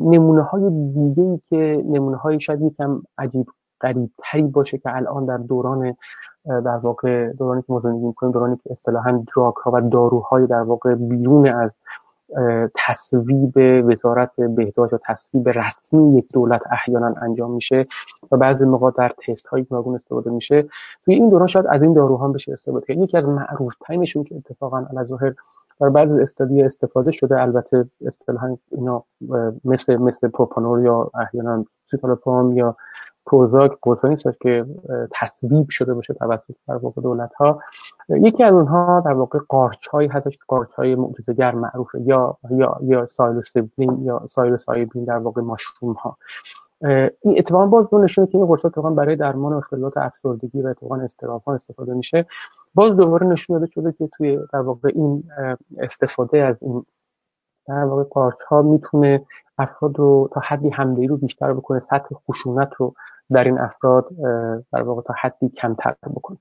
نمونه 0.00 0.42
های 0.42 0.70
دیگه 0.94 1.22
ای 1.22 1.40
که 1.48 1.82
نمونه 1.86 2.16
های 2.16 2.40
شاید 2.40 2.62
یکم 2.62 3.02
عجیب 3.18 3.46
غریب 3.84 4.10
تری 4.18 4.42
باشه 4.42 4.78
که 4.78 4.96
الان 4.96 5.26
در 5.26 5.36
دوران 5.36 5.96
در 6.46 6.76
واقع 6.76 7.32
دورانی 7.32 7.62
که 7.62 7.72
ما 7.72 7.80
زندگی 7.80 8.06
می‌کنیم 8.06 8.32
دورانی 8.32 8.56
که 8.56 8.72
اصطلاحا 8.72 9.24
drug 9.36 9.54
ها 9.54 9.70
و 9.74 9.80
داروهای 9.80 10.46
در 10.46 10.62
واقع 10.62 10.94
بیرون 10.94 11.46
از 11.48 11.76
تصویب 12.74 13.52
وزارت 13.88 14.40
بهداشت 14.40 14.92
یا 14.92 15.00
تصویب 15.06 15.48
رسمی 15.48 16.18
یک 16.18 16.32
دولت 16.32 16.62
احیانا 16.70 17.14
انجام 17.22 17.50
میشه 17.50 17.86
و 18.32 18.36
بعضی 18.36 18.64
موقع 18.64 18.90
در 18.90 19.12
تست 19.26 19.46
های 19.46 19.62
گوناگون 19.62 19.94
استفاده 19.94 20.30
میشه 20.30 20.62
توی 21.04 21.14
این 21.14 21.28
دوران 21.28 21.46
شاید 21.46 21.66
از 21.66 21.82
این 21.82 21.92
داروها 21.92 22.28
بشه 22.28 22.52
استفاده 22.52 22.86
کرد. 22.86 22.98
یکی 22.98 23.16
از 23.16 23.28
معروف 23.28 23.74
ترینشون 23.80 24.24
که 24.24 24.36
اتفاقا 24.36 24.86
ظاهر 25.04 25.34
در 25.80 25.88
بعضی 25.88 26.20
استادی 26.20 26.62
استفاده 26.62 27.10
شده 27.12 27.42
البته 27.42 27.84
اصطلاحا 28.06 28.56
اینا 28.70 29.04
مثل 29.64 29.96
مثل 29.96 30.28
پروپانول 30.28 30.84
یا 30.84 31.10
احیانا 31.20 31.64
سیتالوپام 31.90 32.56
یا 32.56 32.76
پروزاک 33.26 33.72
قرصانی 33.82 34.14
نیست 34.14 34.40
که 34.40 34.66
تصویب 35.12 35.68
شده 35.68 35.94
باشه 35.94 36.14
توسط 36.14 36.54
در 36.68 36.76
واقع 36.76 37.02
دولت 37.02 37.34
ها 37.34 37.60
یکی 38.08 38.44
از 38.44 38.52
اونها 38.52 39.00
در 39.00 39.12
واقع 39.12 39.38
قارچ 39.48 39.88
هایی 39.88 40.08
هستش 40.08 40.38
قارچ 40.48 40.72
های 40.72 40.94
معجزه‌گر 40.94 41.54
معروفه 41.54 42.00
یا 42.00 42.36
یا 42.50 42.78
یا 42.82 43.06
سایلوسیبلین 43.06 44.04
یا 44.04 44.26
سایلوسایبین 44.30 45.04
در 45.04 45.18
واقع 45.18 45.42
ماشروم 45.42 45.92
ها 45.92 46.16
این 47.20 47.38
اتفاقا 47.38 47.66
باز 47.66 47.90
دو 47.90 47.98
نشونه 47.98 48.26
که 48.26 48.38
این 48.38 48.46
قرص 48.46 48.64
اتفاقا 48.64 48.90
برای 48.90 49.16
درمان 49.16 49.52
اختلالات 49.52 49.96
افسردگی 49.96 50.62
و 50.62 50.66
اتفاقا 50.66 50.96
استراب 50.96 51.42
ها 51.42 51.54
استفاده 51.54 51.94
میشه. 51.94 52.26
باز 52.74 52.96
دوباره 52.96 53.26
نشون 53.26 53.58
داده 53.58 53.72
شده 53.72 53.92
که 53.92 54.08
توی 54.16 54.38
در 54.52 54.60
واقع 54.60 54.90
این 54.94 55.24
استفاده 55.78 56.38
از 56.38 56.56
این 56.60 56.84
در 57.68 57.84
واقع 57.84 58.02
قارچ 58.02 58.42
ها 58.48 58.62
می‌تونه 58.62 59.26
افراد 59.58 59.98
رو 59.98 60.30
تا 60.32 60.40
حدی 60.44 60.70
همدلی 60.70 61.06
رو 61.06 61.16
بیشتر 61.16 61.52
بکنه 61.52 61.80
سطح 61.80 62.14
خشونت 62.14 62.74
رو 62.78 62.94
در 63.34 63.44
این 63.44 63.58
افراد 63.58 64.08
در 64.72 64.82
واقع 64.82 65.02
تا 65.02 65.14
حدی 65.20 65.48
کمتر 65.48 65.94
بکنه. 66.14 66.36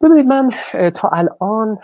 ببینید 0.00 0.26
من 0.26 0.50
تا 0.90 1.08
الان 1.08 1.78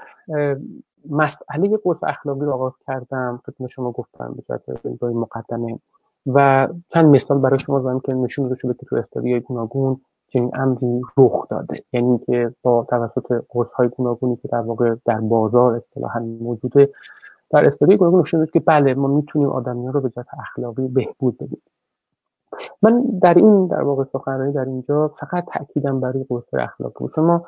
مسئله 1.10 1.78
قدس 1.84 1.98
اخلاقی 2.02 2.46
رو 2.46 2.52
آغاز 2.52 2.72
کردم 2.86 3.40
خدمت 3.46 3.70
شما 3.70 3.92
گفتم 3.92 4.34
به 4.36 4.42
جهت 4.48 5.02
مقدمه. 5.02 5.78
و 6.26 6.68
چند 6.88 7.06
مثال 7.06 7.38
برای 7.38 7.58
شما 7.58 7.80
زدم 7.80 8.00
که 8.00 8.14
نشون 8.14 8.44
داده 8.44 8.56
شده 8.56 8.74
که 8.74 8.86
تو 8.86 8.96
استادیای 8.96 9.40
گوناگون 9.40 10.00
چنین 10.32 10.50
امری 10.54 11.02
رخ 11.18 11.48
داده. 11.48 11.76
یعنی 11.92 12.18
که 12.18 12.54
با 12.62 12.86
توسط 12.90 13.44
قرص 13.48 13.72
های 13.72 13.88
گوناگونی 13.88 14.36
که 14.36 14.48
در 14.48 14.60
واقع 14.60 14.94
در 15.04 15.20
بازار 15.20 15.74
اصطلاحا 15.74 16.20
موجوده 16.20 16.90
در 17.50 17.66
استادیای 17.66 17.98
گوناگون 17.98 18.20
نشون 18.20 18.40
داده 18.40 18.52
که 18.52 18.60
بله 18.60 18.94
ما 18.94 19.08
می‌تونیم 19.08 19.48
آدمیان 19.48 19.92
رو 19.92 20.00
به 20.00 20.08
جهت 20.08 20.26
اخلاقی 20.40 20.88
بهبود 20.88 21.38
بدیم. 21.38 21.62
من 22.82 23.02
در 23.22 23.34
این 23.34 23.66
در 23.66 23.82
واقع 23.82 24.04
سخنرانی 24.12 24.52
در 24.52 24.64
اینجا 24.64 25.08
فقط 25.08 25.44
تاکیدم 25.52 26.00
برای 26.00 26.24
قصه 26.30 26.62
اخلاقی 26.62 27.04
شما 27.14 27.46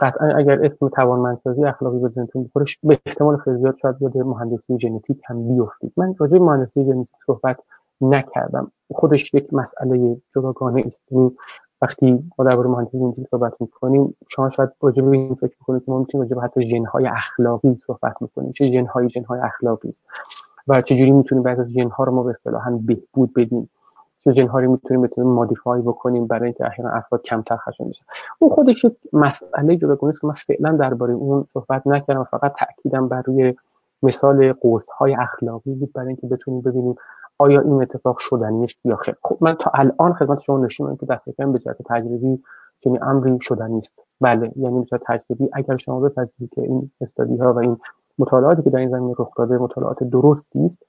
قطعا 0.00 0.28
اگر 0.28 0.64
اسم 0.64 0.88
توانمندسازی 0.88 1.64
اخلاقی 1.64 1.98
به 1.98 2.08
ذهنتون 2.08 2.44
بخوره 2.44 2.66
به 2.82 2.98
احتمال 3.06 3.36
خیلی 3.36 3.58
زیاد 3.58 3.76
شاید 3.82 3.96
یاد 4.00 4.16
مهندسی 4.16 4.78
ژنتیک 4.78 5.20
هم 5.26 5.48
بیفتید. 5.48 5.92
من 5.96 6.14
راجع 6.18 6.38
مهندسی 6.38 6.84
ژنتیک 6.84 7.16
صحبت 7.26 7.58
نکردم. 8.00 8.72
خودش 8.94 9.34
یک 9.34 9.54
مسئله 9.54 10.16
جداگانه 10.36 10.82
است. 10.86 11.00
یعنی 11.10 11.36
وقتی 11.82 12.30
ما 12.38 12.44
درباره 12.44 12.68
مهندسی 12.68 12.98
ژنتیک 12.98 13.26
صحبت 13.30 13.52
می‌کنیم 13.60 14.16
شما 14.28 14.50
شاید 14.50 14.70
راجع 14.80 15.02
به 15.02 15.10
این 15.10 15.34
فکر 15.34 15.56
می‌کنید 15.60 15.84
که 15.84 15.92
ما 15.92 15.98
می‌تونیم 15.98 16.28
راجع 16.28 16.42
حتی 16.42 16.62
ژنهای 16.62 17.06
اخلاقی 17.06 17.80
صحبت 17.86 18.22
می‌کنیم. 18.22 18.52
چه 18.52 18.70
ژنهایی 18.70 19.08
ژنهای 19.08 19.40
اخلاقی؟ 19.40 19.94
و 20.68 20.82
چجوری 20.82 21.10
می‌تونیم 21.10 21.44
بعضی 21.44 21.60
از 21.60 21.68
ژنها 21.68 22.04
رو 22.04 22.12
ما 22.12 22.22
به 22.22 22.30
اصطلاحا 22.30 22.80
بهبود 22.86 23.32
بدیم؟ 23.34 23.70
چه 24.28 24.34
جنهاری 24.34 24.66
می‌تونیم 24.66 25.02
بتونیم 25.02 25.30
مادیفای 25.30 25.82
بکنیم 25.82 26.26
برای 26.26 26.44
اینکه 26.44 26.66
احیانا 26.66 26.90
افراد 26.90 27.22
کمتر 27.22 27.56
خشن 27.56 27.88
بشن. 27.88 28.04
اون 28.38 28.50
خودش 28.50 28.86
مسئله 29.12 29.76
جداگانه 29.76 30.10
است 30.10 30.20
که 30.20 30.26
من 30.26 30.34
فعلا 30.34 30.72
درباره 30.72 31.14
اون 31.14 31.44
صحبت 31.52 31.86
نکردم 31.86 32.24
فقط 32.24 32.54
تاکیدم 32.58 33.08
بر 33.08 33.22
روی 33.22 33.54
مثال 34.02 34.52
قرص 34.52 34.88
های 34.98 35.14
اخلاقی 35.14 35.74
بود 35.74 35.92
برای 35.92 36.06
اینکه 36.06 36.26
بتونیم 36.26 36.60
ببینیم 36.60 36.94
آیا 37.38 37.60
این 37.60 37.82
اتفاق 37.82 38.18
شدنی 38.18 38.64
است 38.64 38.78
یا 38.84 38.96
خیر. 38.96 39.14
خب 39.22 39.38
من 39.40 39.54
تا 39.54 39.70
الان 39.74 40.12
خدمت 40.12 40.40
شما 40.40 40.58
نشون 40.58 40.96
که 40.96 41.06
دست 41.06 41.30
کم 41.38 41.52
به 41.52 41.58
جهت 41.58 41.76
تجربی 41.86 42.42
چنین 42.84 43.02
امری 43.02 43.38
شدنی 43.40 43.78
است 43.78 43.92
بله 44.20 44.52
یعنی 44.56 44.86
به 44.90 44.98
تجربی 45.06 45.48
اگر 45.52 45.76
شما 45.76 46.00
بپذیرید 46.00 46.54
که 46.54 46.62
این 46.62 46.90
استادی 47.00 47.36
ها 47.36 47.52
و 47.52 47.58
این 47.58 47.76
مطالعاتی 48.18 48.62
که 48.62 48.70
در 48.70 48.78
این 48.78 48.90
زمینه 48.90 49.14
رخ 49.18 49.30
داده 49.36 49.58
مطالعات 49.58 50.04
درستی 50.04 50.66
است 50.66 50.82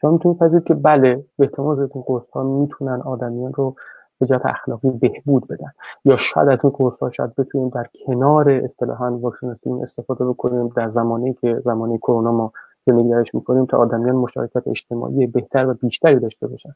شما 0.00 0.10
می‌تونید 0.10 0.38
پذیرید 0.38 0.64
که 0.64 0.74
بله 0.74 1.24
به 1.38 1.44
احتمال 1.44 1.76
زیاد 1.76 1.90
این 1.94 2.04
قرص 2.06 2.30
ها 2.32 2.42
می‌تونن 2.42 3.00
آدمیان 3.00 3.52
رو 3.52 3.74
به 4.18 4.26
جهت 4.26 4.46
اخلاقی 4.46 4.90
بهبود 4.90 5.48
بدن. 5.48 5.72
یا 6.04 6.16
شاید 6.16 6.48
از 6.48 6.64
این 6.64 6.72
قرص 6.76 6.98
ها 6.98 7.10
شاید 7.10 7.34
بتونیم 7.34 7.68
در 7.68 7.86
کنار 8.06 8.50
اصطلاحا 8.50 9.18
واکسیناسیون 9.18 9.82
استفاده 9.82 10.24
بکنیم. 10.24 10.68
در 10.68 10.90
زمانی 10.90 11.34
که 11.34 11.62
زمانی 11.64 11.98
کرونا 11.98 12.32
ما 12.32 12.52
زندگی 12.86 13.08
درش 13.08 13.34
می‌کنیم 13.34 13.66
تا 13.66 13.78
آدمیان 13.78 14.16
مشارکت 14.16 14.68
اجتماعی 14.68 15.26
بهتر 15.26 15.66
و 15.68 15.74
بیشتری 15.74 16.18
داشته 16.18 16.46
باشن. 16.46 16.74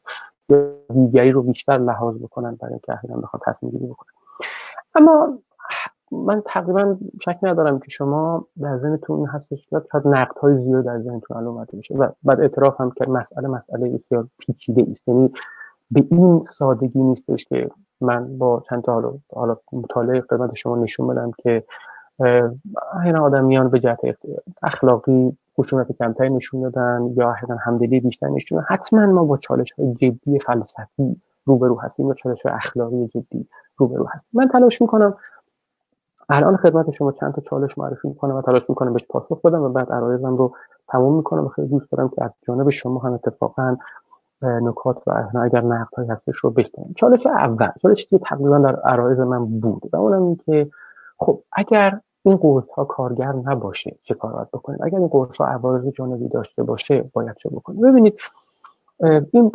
یا 0.49 0.69
دیگری 0.93 1.31
رو 1.31 1.41
بیشتر 1.43 1.77
لحاظ 1.77 2.15
بکنن 2.15 2.55
برای 2.55 2.73
اینکه 2.73 2.93
احیانا 2.93 3.21
بخوان 3.21 3.41
تصمیم 3.45 3.71
گیری 3.71 3.85
بکنن. 3.85 4.11
اما 4.95 5.37
من 6.11 6.41
تقریبا 6.45 6.97
شک 7.21 7.39
ندارم 7.43 7.79
که 7.79 7.89
شما 7.89 8.47
در 8.61 8.77
ذهنتون 8.77 9.25
هستش 9.25 9.67
که 9.69 9.81
شاید 9.91 10.07
نقد 10.07 10.37
های 10.37 10.57
زیاد 10.57 10.85
در 10.85 10.99
ذهنتون 10.99 11.47
اومده 11.47 11.77
میشه 11.77 11.95
و 11.95 12.09
بعد 12.23 12.41
اعتراف 12.41 12.81
هم 12.81 12.91
که 12.91 13.05
مسئله 13.09 13.47
مسئله 13.47 13.89
بسیار 13.89 14.27
پیچیده 14.39 14.87
است. 14.91 15.07
یعنی 15.07 15.33
به 15.91 16.05
این 16.11 16.43
سادگی 16.43 17.03
نیستش 17.03 17.45
که 17.45 17.69
من 18.01 18.37
با 18.37 18.63
چند 18.69 18.83
تا 18.83 18.93
حالا, 18.93 19.13
حالا 19.35 19.57
مطالعه 19.73 20.21
خدمت 20.21 20.55
شما 20.55 20.75
نشون 20.75 21.07
بدم 21.07 21.31
که 21.37 21.63
این 23.05 23.15
آدمیان 23.15 23.69
به 23.69 23.79
جهت 23.79 23.99
اخلاقی 24.63 25.37
خشونت 25.57 25.91
کمتری 25.91 26.29
نشون 26.29 26.61
دادن 26.61 27.13
یا 27.15 27.31
احیانا 27.31 27.55
همدلی 27.61 27.99
بیشتر 27.99 28.27
نشون 28.27 28.63
حتما 28.67 29.05
ما 29.05 29.23
با 29.23 29.37
چالش 29.37 29.71
های 29.71 29.93
جدی 29.93 30.39
فلسفی 30.39 31.21
روبرو 31.45 31.79
هستیم 31.79 32.07
یا 32.07 32.13
چالش 32.13 32.41
های 32.41 32.55
اخلاقی 32.55 33.07
جدی 33.07 33.47
روبرو 33.77 34.07
هستیم. 34.07 34.29
من 34.33 34.47
تلاش 34.47 34.81
می‌کنم 34.81 35.17
الان 36.29 36.57
خدمت 36.57 36.91
شما 36.91 37.11
چند 37.11 37.33
تا 37.33 37.41
چالش 37.41 37.77
معرفی 37.77 38.07
می‌کنم 38.07 38.35
و 38.35 38.41
تلاش 38.41 38.69
می‌کنم 38.69 38.93
بهش 38.93 39.05
پاسخ 39.09 39.41
بدم 39.41 39.61
و 39.61 39.69
بعد 39.69 39.91
عرایزم 39.91 40.37
رو 40.37 40.53
تموم 40.87 41.15
می‌کنم. 41.15 41.45
و 41.45 41.49
خیلی 41.49 41.67
دوست 41.67 41.91
دارم 41.91 42.09
که 42.09 42.23
از 42.23 42.31
جانب 42.47 42.69
شما 42.69 42.99
هم 42.99 43.13
اتفاقا 43.13 43.77
نکات 44.41 44.97
و 45.07 45.23
اگر 45.41 45.61
نقد 45.61 45.93
های 45.97 46.07
هستش 46.07 46.35
رو 46.35 46.49
بشنویم. 46.49 46.93
چالش 46.95 47.27
اول 47.27 47.69
چالش 47.81 48.05
که 48.05 48.17
تقریبا 48.17 48.57
در 48.57 48.75
عرایز 48.75 49.19
من 49.19 49.45
بود 49.45 49.89
و 49.93 49.97
اونم 49.97 50.23
این 50.23 50.39
که 50.45 50.69
خب 51.17 51.39
اگر 51.51 51.99
این 52.23 52.35
قرص 52.37 52.69
ها 52.69 52.85
کارگر 52.85 53.31
نباشه 53.31 53.95
چه 54.03 54.13
کار 54.13 54.33
باید 54.33 54.47
بکنیم؟ 54.47 54.79
اگر 54.83 54.97
این 54.97 55.07
قرص 55.07 55.37
ها 55.37 55.45
عوارض 55.45 55.87
جانبی 55.87 56.27
داشته 56.27 56.63
باشه 56.63 57.09
باید 57.13 57.35
چه 57.35 57.49
بکنیم؟ 57.49 57.81
ببینید 57.81 58.17
این 59.31 59.51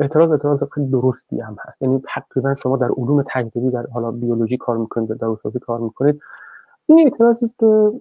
اعتراض 0.00 0.30
اعتراض 0.30 0.62
خیلی 0.72 0.86
درستی 0.86 1.40
هم 1.40 1.56
هست. 1.60 1.82
یعنی 1.82 2.00
تقریبا 2.14 2.54
شما 2.54 2.76
در 2.76 2.88
علوم 2.96 3.24
تجربی 3.28 3.70
در 3.70 3.86
حالا 3.86 4.10
بیولوژی 4.10 4.56
کار 4.56 4.76
می‌کنید 4.76 5.08
در 5.08 5.14
داروسازی 5.14 5.58
کار 5.58 5.80
می‌کنید. 5.80 6.20
این 6.86 6.98
اعتراضی 6.98 7.50
که 7.60 7.92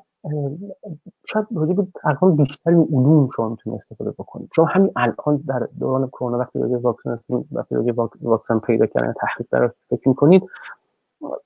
شاید 1.25 1.47
راجع 1.55 1.73
به 1.73 1.87
الان 2.03 2.35
بیشتری 2.35 2.75
علوم 2.75 3.29
شما 3.35 3.49
می‌تونید 3.49 3.81
استفاده 3.81 4.11
بکنید. 4.11 4.49
شما 4.55 4.65
همین 4.65 4.91
الان 4.95 5.43
در 5.47 5.67
دوران 5.79 6.07
کرونا 6.07 6.37
وقتی 6.37 6.59
راجع 6.59 6.77
واکسیناسیون 6.77 7.45
وقتی 7.51 7.75
راجع 7.75 7.93
واکسن 8.21 8.59
پیدا 8.59 8.85
کردن 8.85 9.13
تحقیق 9.13 9.47
در 9.51 9.71
فکر 9.89 10.09
می‌کنید 10.09 10.43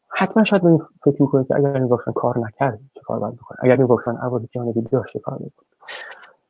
حتما 0.08 0.44
شاید 0.44 0.64
به 0.64 0.80
فکر 1.04 1.22
می‌کنید 1.22 1.48
که 1.48 1.56
اگر 1.56 1.74
این 1.74 1.84
واکسن 1.84 2.12
کار 2.12 2.40
نکرد 2.40 2.80
چه 2.96 3.02
کار 3.02 3.20
باید 3.20 3.36
بکنید 3.36 3.60
اگر 3.62 3.78
این 3.78 3.86
واکسن 3.86 4.16
عوارض 4.16 4.44
جانبی 4.52 4.82
داشت 4.82 5.18
کار 5.18 5.36
بکنید 5.36 5.54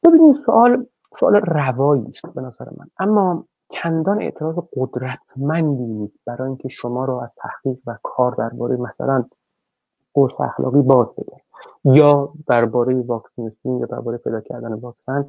ببینید 0.03 0.36
سوال 0.36 0.86
سوال 1.20 1.36
روایی 1.36 2.05
است 2.09 2.34
به 2.36 2.41
نظر 2.41 2.65
من. 2.78 2.88
اما 2.99 3.45
چندان 3.70 4.22
اعتراض 4.22 4.55
قدرتمندی 4.76 5.86
نیست 5.86 6.20
برای 6.26 6.47
اینکه 6.47 6.70
شما 6.70 7.05
را 7.05 7.22
از 7.22 7.30
تحقیق 7.38 7.78
و 7.88 7.97
کار 8.03 8.36
درباره 8.36 8.78
مثلا 8.78 9.26
قرص 10.13 10.41
اخلاقی 10.41 10.82
باز 10.82 11.07
بده 11.18 11.41
یا 11.84 12.34
درباره 12.47 13.01
واکسیناسیون 13.01 13.80
یا 13.80 13.86
درباره 13.86 14.18
پیدا 14.18 14.41
کردن 14.41 14.74
واکسن. 14.74 15.28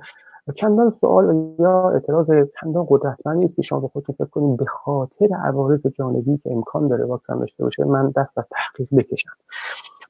چندان 0.54 0.90
سوال 0.90 1.54
یا 1.58 1.90
اعتراض 1.90 2.26
چندان 2.60 2.86
قدرتمندی 2.88 3.44
است 3.44 3.56
که 3.56 3.62
شما 3.62 3.80
به 3.80 3.88
خودتون 3.88 4.14
فکر 4.14 4.28
کنید 4.28 4.56
به 4.56 4.64
خاطر 4.64 5.28
عوارض 5.44 5.80
جانبی 5.86 6.38
که 6.38 6.52
امکان 6.52 6.88
داره 6.88 7.04
واکسن 7.04 7.38
داشته 7.38 7.64
باشه 7.64 7.84
من 7.84 8.10
دست 8.10 8.38
از 8.38 8.44
تحقیق 8.50 8.88
بکشم. 8.96 9.30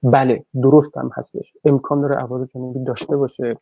بله 0.03 0.45
درست 0.62 0.99
هم 0.99 1.11
هستش. 1.14 1.53
امکان 1.64 2.01
داره 2.01 2.16
عوارض 2.16 2.49
جانبی 2.55 2.85
داشته 2.85 3.16
باشه. 3.16 3.57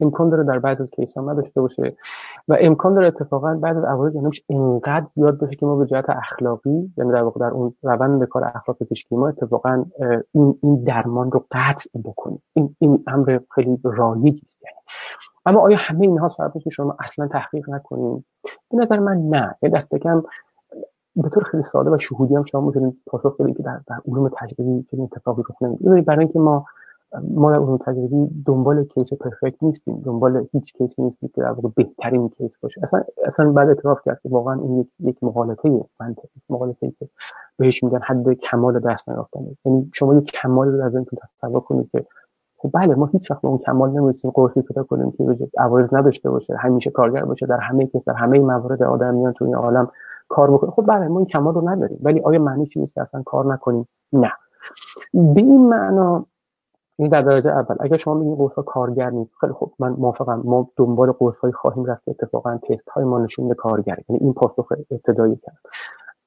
امکان 0.00 0.30
داره 0.30 0.44
در 0.44 0.58
بعض 0.58 0.80
از 0.80 0.90
کیس 0.90 1.16
ها 1.16 1.32
نداشته 1.32 1.60
باشه. 1.60 1.96
و 2.48 2.56
امکان 2.60 2.94
داره 2.94 3.06
اتفاقا 3.06 3.54
بعد 3.54 3.76
از 3.76 3.84
عوارض 3.84 4.14
جانبیش 4.14 4.44
انقدر 4.48 5.06
زیاد 5.14 5.38
باشه 5.38 5.56
که 5.56 5.66
ما 5.66 5.76
به 5.76 5.86
جهت 5.86 6.10
اخلاقی 6.10 6.92
یعنی 6.96 7.12
در 7.12 7.22
واقع 7.22 7.40
در 7.40 7.50
اون 7.50 7.74
روند 7.82 8.24
کار 8.24 8.44
اخلاق 8.44 8.78
پزشکی 8.78 9.16
ما 9.16 9.28
اتفاقا 9.28 9.84
این 10.32 10.58
این 10.62 10.84
درمان 10.84 11.30
رو 11.30 11.44
قطع 11.50 11.90
بکنیم. 12.04 12.42
این 12.52 12.76
این 12.78 13.04
امر 13.06 13.38
خیلی 13.54 13.80
رایجی 13.84 14.42
است 14.46 14.62
یعنی. 14.62 14.76
اما 15.46 15.60
آیا 15.60 15.76
همه 15.80 16.06
اینها 16.06 16.28
سبب 16.28 16.58
که 16.58 16.70
شما 16.70 16.96
اصلا 17.00 17.26
تحقیق 17.28 17.70
نکنیم 17.70 18.24
به 18.70 18.76
نظر 18.76 18.98
من 18.98 19.16
نه. 19.16 19.54
یه 19.62 19.68
دست 19.68 19.94
کم 19.94 20.22
به 21.16 21.28
طور 21.28 21.42
خیلی 21.42 21.62
ساده 21.72 21.90
و 21.90 21.98
شهودی 21.98 22.34
هم 22.34 22.44
شما 22.44 22.60
می‌تونید 22.60 22.96
پاسخ 23.06 23.40
بدید 23.40 23.56
که 23.56 23.62
در, 23.62 23.80
در 23.86 23.96
علوم 24.08 24.28
تجربی 24.28 24.86
چنین 24.90 25.08
اتفاقی 25.12 25.42
رخ 25.42 25.62
نمیده. 25.62 26.02
برای 26.02 26.24
اینکه 26.24 26.38
ما 26.38 26.64
ما 27.30 27.52
در 27.52 27.58
علوم 27.58 27.76
تجربی 27.76 28.42
دنبال 28.46 28.84
case 28.84 29.12
perfect 29.12 29.62
نیستیم. 29.62 30.02
دنبال 30.04 30.46
هیچ 30.52 30.72
case 30.72 30.90
نیستیم 30.98 31.30
که 31.34 31.40
در 31.40 31.50
واقع 31.50 31.68
بهترین 31.74 32.28
case 32.28 32.50
باشه. 32.60 32.80
اصلا 32.84 33.04
اصلا 33.24 33.52
باید 33.52 33.68
اعتراف 33.68 33.98
کرد 34.04 34.20
که 34.22 34.28
واقعا 34.28 34.60
این 34.60 34.80
یک 34.80 34.88
یک 35.00 35.24
مغالطه 35.24 35.84
منطقی 36.00 36.28
مغالطه 36.50 36.92
که 36.98 37.08
بهش 37.56 37.84
میگن 37.84 38.00
حد 38.02 38.32
کمال 38.32 38.80
دست 38.80 39.08
نیافتن 39.08 39.40
یعنی 39.64 39.90
شما 39.94 40.14
یک 40.14 40.32
کمال 40.32 40.68
رو 40.68 40.84
از 40.84 40.94
این 40.94 41.04
تصور 41.04 41.60
کنید 41.60 41.90
که 41.90 42.06
خب 42.58 42.70
بله 42.74 42.94
ما 42.94 43.06
هیچ 43.06 43.30
وقت 43.30 43.40
به 43.40 43.48
اون 43.48 43.58
کمال 43.58 43.90
نمی‌رسیم 43.90 44.30
قرصی 44.30 44.62
پیدا 44.62 44.82
کنیم 44.82 45.10
که 45.10 45.48
عوارض 45.58 45.94
نداشته 45.94 46.30
باشه 46.30 46.56
همیشه 46.56 46.90
کارگر 46.90 47.24
باشه 47.24 47.46
در 47.46 47.60
همه 47.60 47.86
case 47.86 48.02
در 48.06 48.14
همه 48.14 48.38
موارد 48.38 48.82
آدمیان 48.82 49.32
تو 49.32 49.44
این 49.44 49.54
عالم 49.54 49.90
کار 50.28 50.50
بکنه. 50.50 50.70
خب 50.70 50.84
بله 50.86 51.08
ما 51.08 51.18
این 51.18 51.26
کمال 51.26 51.54
رو 51.54 51.68
نداریم. 51.68 51.98
ولی 52.02 52.20
آیا 52.20 52.42
معنی 52.42 52.66
چی 52.66 52.80
نیست 52.80 52.98
اصلا 52.98 53.22
کار 53.22 53.52
نکنیم؟ 53.52 53.88
نه. 54.12 54.32
به 55.14 55.40
این 55.40 55.68
معنا 55.68 56.26
این 56.98 57.08
در 57.08 57.22
درجه 57.22 57.50
اول. 57.50 57.76
اگر 57.80 57.96
شما 57.96 58.14
میگین 58.14 58.34
قرص 58.34 58.64
کارگر 58.66 59.10
نیست 59.10 59.30
خیلی 59.40 59.52
خوب. 59.52 59.72
من 59.78 59.88
موافقم. 59.88 60.42
ما 60.44 60.70
دنبال 60.76 61.12
قرص 61.12 61.36
های 61.36 61.52
خواهیم 61.52 61.84
رفت. 61.84 62.02
اتفاقا 62.08 62.58
تست 62.68 62.88
های 62.88 63.04
ما 63.04 63.18
نشون 63.18 63.54
کارگر 63.54 63.98
یعنی 64.08 64.20
این 64.20 64.32
پاسخ 64.32 64.72
ابتدایی 64.90 65.36
کرد. 65.36 65.56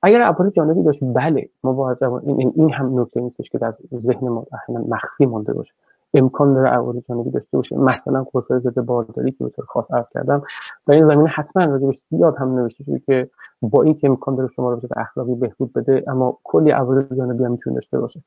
اگر 0.02 0.22
عوارض 0.22 0.52
جانبی 0.54 0.84
داشت 0.84 1.00
بله 1.04 1.50
ما 1.64 1.74
با 1.74 2.20
این, 2.24 2.54
این 2.56 2.74
هم 2.74 3.00
نکته 3.00 3.22
نیستش 3.22 3.50
که 3.50 3.58
در 3.58 3.74
ذهن 3.96 4.30
ما 4.30 4.46
احیانا 4.54 4.86
مخفی 4.88 5.26
مونده 5.26 5.54
باشه. 5.54 5.74
امکان 6.14 6.54
داره 6.54 6.70
عوارض 6.70 6.98
جانبی 7.10 7.30
داشته 7.32 7.58
باشه. 7.58 7.78
مثلا 7.78 8.24
قرص 8.24 8.52
ضد 8.52 8.82
بارداری 8.82 9.32
که 9.32 9.44
به 9.44 9.50
طور 9.50 9.66
خاص 9.66 9.92
عرض 9.92 10.06
کردم 10.14 10.42
در 10.88 10.94
این 10.94 11.08
زمینه 11.08 11.30
حتما 11.30 11.66
راجبش 11.66 12.00
زیاد 12.10 12.36
هم 12.38 12.56
نوشته 12.56 12.84
شده 12.84 13.00
که 13.00 13.30
با 13.62 13.84
اینکه 13.84 14.10
امکان 14.10 14.36
داره 14.36 14.50
شما 14.56 14.74
رو 14.74 14.80
به 14.80 14.88
اخلاقی 14.98 15.36
بهبود 15.36 15.74
بده 15.74 16.04
اما 16.08 16.38
کلی 16.44 16.72
عوارض 16.72 17.14
جانبی 17.18 17.44
هم 17.44 17.52
می‌تونه 17.52 17.76
داشته 17.76 18.00
باشه. 18.00 18.24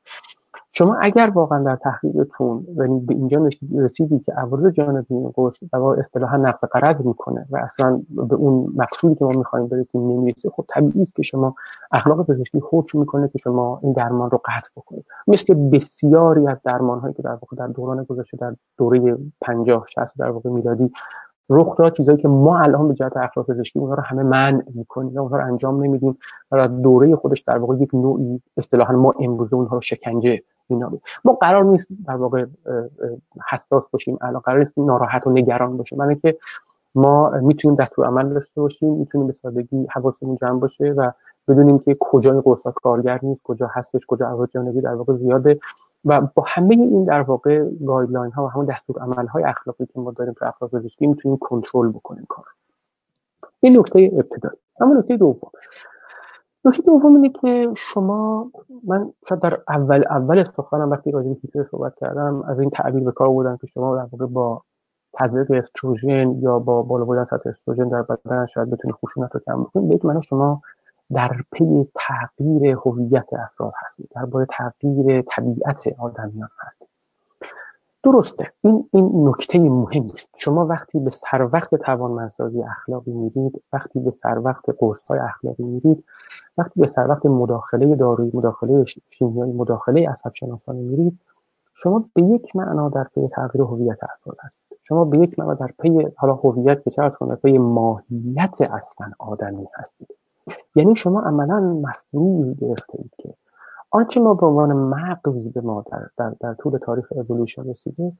شما 0.71 0.95
اگر 0.95 1.31
واقعا 1.33 1.63
در 1.63 1.75
تحقیقتون 1.75 2.65
یعنی 2.77 2.99
به 2.99 3.13
اینجا 3.13 3.49
رسیدی 3.75 4.19
که 4.19 4.33
عوارض 4.33 4.73
جانبی 4.73 5.15
این 5.15 5.29
قرص 5.29 5.55
دوا 5.71 5.93
اصطلاحا 5.93 6.37
نقص 6.37 6.63
قرض 6.71 7.01
می‌کنه 7.01 7.45
و 7.49 7.57
اصلا 7.57 8.01
به 8.09 8.35
اون 8.35 8.73
مقصودی 8.75 9.15
که 9.15 9.25
ما 9.25 9.31
می‌خوایم 9.31 9.67
برسیم 9.67 10.01
نمی‌رسه 10.01 10.49
خب 10.49 10.65
طبیعی 10.67 11.01
است 11.01 11.15
که 11.15 11.23
شما 11.23 11.55
اخلاق 11.91 12.27
پزشکی 12.27 12.61
حکم 12.71 12.99
می‌کنه 12.99 13.27
که 13.27 13.37
شما 13.37 13.79
این 13.83 13.93
درمان 13.93 14.29
رو 14.29 14.41
قطع 14.45 14.69
بکنید. 14.75 15.05
مثل 15.27 15.53
بسیاری 15.53 16.47
از 16.47 16.57
درمان 16.63 16.99
هایی 16.99 17.13
که 17.13 17.21
در 17.21 17.31
واقع 17.31 17.57
در 17.57 17.67
دوران 17.67 18.03
گذشته 18.03 18.37
در 18.37 18.55
دوره 18.77 19.17
50 19.41 19.85
60 19.87 20.17
در 20.17 20.29
واقع 20.29 20.49
میلادی 20.49 20.91
رخ 21.49 21.77
داد 21.77 21.93
چیزایی 21.93 22.17
که 22.17 22.27
ما 22.27 22.59
الان 22.59 22.87
به 22.87 22.93
جهت 22.93 23.17
اخلاق 23.17 23.47
پزشکی 23.47 23.79
اونها 23.79 23.95
رو 23.95 24.03
همه 24.03 24.23
منع 24.23 24.61
می‌کنیم 24.73 25.17
اونها 25.17 25.37
رو 25.37 25.45
انجام 25.45 25.83
نمیدیم 25.83 26.17
و 26.51 26.67
دوره 26.67 27.15
خودش 27.15 27.41
در 27.41 27.57
واقع 27.57 27.77
یک 27.77 27.95
نوعی 27.95 28.41
اصطلاحا 28.57 28.93
ما 28.93 29.13
امروزه 29.19 29.55
اونها 29.55 29.75
رو 29.75 29.81
شکنجه 29.81 30.43
ما 31.25 31.33
قرار 31.33 31.63
نیست 31.63 31.87
در 32.07 32.15
واقع 32.15 32.45
حساس 33.49 33.83
باشیم 33.91 34.17
الان 34.21 34.39
قرار 34.39 34.59
نیست 34.59 34.71
ناراحت 34.77 35.27
و 35.27 35.31
نگران 35.31 35.77
باشیم. 35.77 35.97
من 35.97 36.15
که 36.15 36.37
ما 36.95 37.29
می‌تونیم 37.29 37.75
دستور 37.75 38.05
عمل 38.05 38.33
داشته 38.33 38.61
باشیم 38.61 38.93
می‌تونیم 38.93 39.27
به 39.27 39.35
سادگی 39.41 39.87
حواسمون 39.91 40.37
جمع 40.41 40.59
باشه 40.59 40.85
و 40.97 41.11
بدونیم 41.47 41.79
که 41.79 41.97
کجا 41.99 42.31
این 42.31 42.41
قرصا 42.41 42.71
کارگر 42.71 43.19
نیست 43.23 43.41
کجا 43.43 43.69
هستش 43.73 44.01
کجا 44.07 44.27
عوارض 44.27 44.49
جانبی 44.49 44.81
در 44.81 44.93
واقع 44.93 45.15
زیاده. 45.15 45.59
و 46.05 46.21
با 46.21 46.43
همه 46.47 46.75
این 46.75 47.05
در 47.05 47.21
واقع 47.21 47.63
گایدلاین 47.85 48.31
ها 48.31 48.45
و 48.45 48.47
همون 48.47 48.65
دستور 48.65 48.99
عمل 48.99 49.27
های 49.27 49.43
اخلاقی 49.43 49.85
که 49.85 49.99
ما 49.99 50.11
داریم 50.11 50.33
تو 50.33 50.45
اخلاق 50.45 50.71
پزشکی 50.71 51.07
می‌تونیم 51.07 51.37
کنترل 51.37 51.89
بکنیم 51.89 52.25
کار 52.29 52.45
این 53.59 53.77
نکته 53.77 54.11
ابتدایی. 54.13 54.57
اما 54.79 54.93
نکته 54.93 55.17
دوم. 55.17 55.51
نکته 56.65 56.83
دوم 56.83 57.15
اینه 57.15 57.29
که 57.29 57.69
شما 57.75 58.51
من 58.87 59.13
شاید 59.29 59.41
در 59.41 59.61
اول 59.67 60.03
اول 60.09 60.43
سخنم 60.57 60.91
وقتی 60.91 61.11
راجع 61.11 61.33
به 61.53 61.67
صحبت 61.71 61.95
کردم 61.95 62.41
از 62.41 62.59
این 62.59 62.69
تعبیر 62.69 63.03
به 63.03 63.11
کار 63.11 63.29
بودم 63.29 63.57
که 63.57 63.67
شما 63.67 63.95
در 63.95 64.07
واقع 64.11 64.25
با 64.25 64.63
تزریق 65.13 65.51
استروژن 65.51 66.31
یا 66.41 66.59
با 66.59 66.81
بالا 66.81 67.05
بودن 67.05 67.25
سطح 67.25 67.49
استروژن 67.49 67.89
در 67.89 68.01
بدن 68.01 68.45
شاید 68.45 68.69
بتونید 68.69 68.95
خشونت 68.95 69.29
رو 69.33 69.41
کم 69.45 69.63
بکنید 69.63 70.03
به 70.03 70.09
یک 70.09 70.21
شما 70.21 70.61
در 71.15 71.31
پی 71.51 71.87
تغییر 71.95 72.75
هویت 72.75 73.33
افراد 73.33 73.73
هستید 73.85 74.09
درباره 74.15 74.47
تغییر 74.49 75.21
طبیعت 75.21 75.87
آدمیان 75.99 76.49
هستید 76.59 76.87
درسته. 78.03 78.51
این 78.61 78.89
این 78.93 79.29
نکته 79.29 79.59
مهمی 79.59 80.11
است 80.13 80.29
شما 80.37 80.65
وقتی 80.65 80.99
به 80.99 81.11
سر 81.11 81.49
وقت 81.53 81.75
توانمندسازی 81.75 82.63
اخلاقی 82.63 83.11
میرید 83.11 83.63
وقتی 83.73 83.99
به 83.99 84.11
سر 84.11 84.39
وقت 84.39 84.65
قرص 84.79 85.07
های 85.07 85.19
اخلاقی 85.19 85.63
میرید 85.63 86.03
وقتی 86.57 86.79
به 86.79 86.87
سر 86.87 87.07
وقت 87.07 87.25
مداخله 87.25 87.95
دارویی 87.95 88.31
مداخله 88.33 88.85
شیمیایی 89.09 89.53
مداخله 89.53 90.09
عصب 90.09 90.31
شناسانه 90.33 90.79
میرید 90.79 91.19
شما 91.73 92.05
به 92.13 92.23
یک 92.23 92.55
معنا 92.55 92.89
در 92.89 93.03
پی 93.15 93.27
تغییر 93.27 93.63
هویت 93.63 93.97
افراد 94.03 94.37
هستید. 94.39 94.79
شما 94.83 95.05
به 95.05 95.17
یک 95.17 95.39
معنا 95.39 95.53
در 95.53 95.69
پی 95.79 96.07
حالا 96.17 96.33
هویت 96.33 96.83
که 96.83 96.91
چه 96.91 97.09
پی 97.43 97.57
ماهیت 97.57 98.61
اصلا 98.61 99.11
آدمی 99.19 99.67
هستید. 99.75 100.07
یعنی 100.75 100.95
شما 100.95 101.21
عملا 101.21 101.59
مفروض 101.59 102.53
گرفته 102.53 102.99
اید 102.99 103.11
که 103.17 103.33
آنچه 103.91 104.19
ما 104.19 104.33
به 104.33 104.45
عنوان 104.45 104.73
مغز 104.73 105.47
به 105.47 105.61
ما 105.61 105.85
در, 105.91 106.09
در, 106.17 106.35
در 106.39 106.53
طول 106.53 106.77
تاریخ 106.77 107.11
اولوشن 107.11 107.69
رسیده 107.69 108.11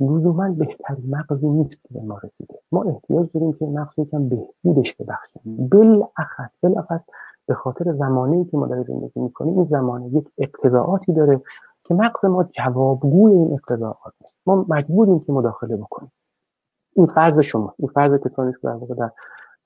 لزوما 0.00 0.50
بهترین 0.50 1.10
مغزی 1.10 1.46
نیست 1.46 1.82
که 1.82 1.88
به 1.90 2.00
ما 2.00 2.20
رسیده. 2.24 2.54
ما 2.72 2.82
احتیاج 2.82 3.28
داریم 3.34 3.52
که 3.52 3.66
مغز 3.66 3.98
یکم 3.98 4.28
بهبودش 4.28 4.94
ببخشیم. 4.94 5.68
بالاخص 5.72 6.50
بالاخص 6.62 7.00
به 7.46 7.54
خاطر 7.54 7.92
زمانی 7.92 8.44
که 8.44 8.56
ما 8.56 8.66
در 8.66 8.82
زندگی 8.82 9.20
می‌کنیم 9.20 9.54
این 9.54 9.64
زمانه 9.64 10.08
یک 10.08 10.28
اقتضاعاتی 10.38 11.12
داره 11.12 11.40
که 11.84 11.94
مغز 11.94 12.24
ما 12.24 12.44
جوابگوی 12.44 13.32
این 13.32 13.52
اقتضاعات 13.52 14.12
نیست. 14.20 14.36
ما 14.46 14.66
مجبوریم 14.68 15.20
که 15.20 15.32
مداخله 15.32 15.76
بکنیم. 15.76 16.12
این 16.96 17.06
فرض 17.06 17.38
شما. 17.38 17.74
این 17.78 17.88
فرض 17.88 18.20
کسانی 18.20 18.52
که 18.52 18.58
در 18.62 18.72
واقع 18.72 18.94
در 18.94 19.10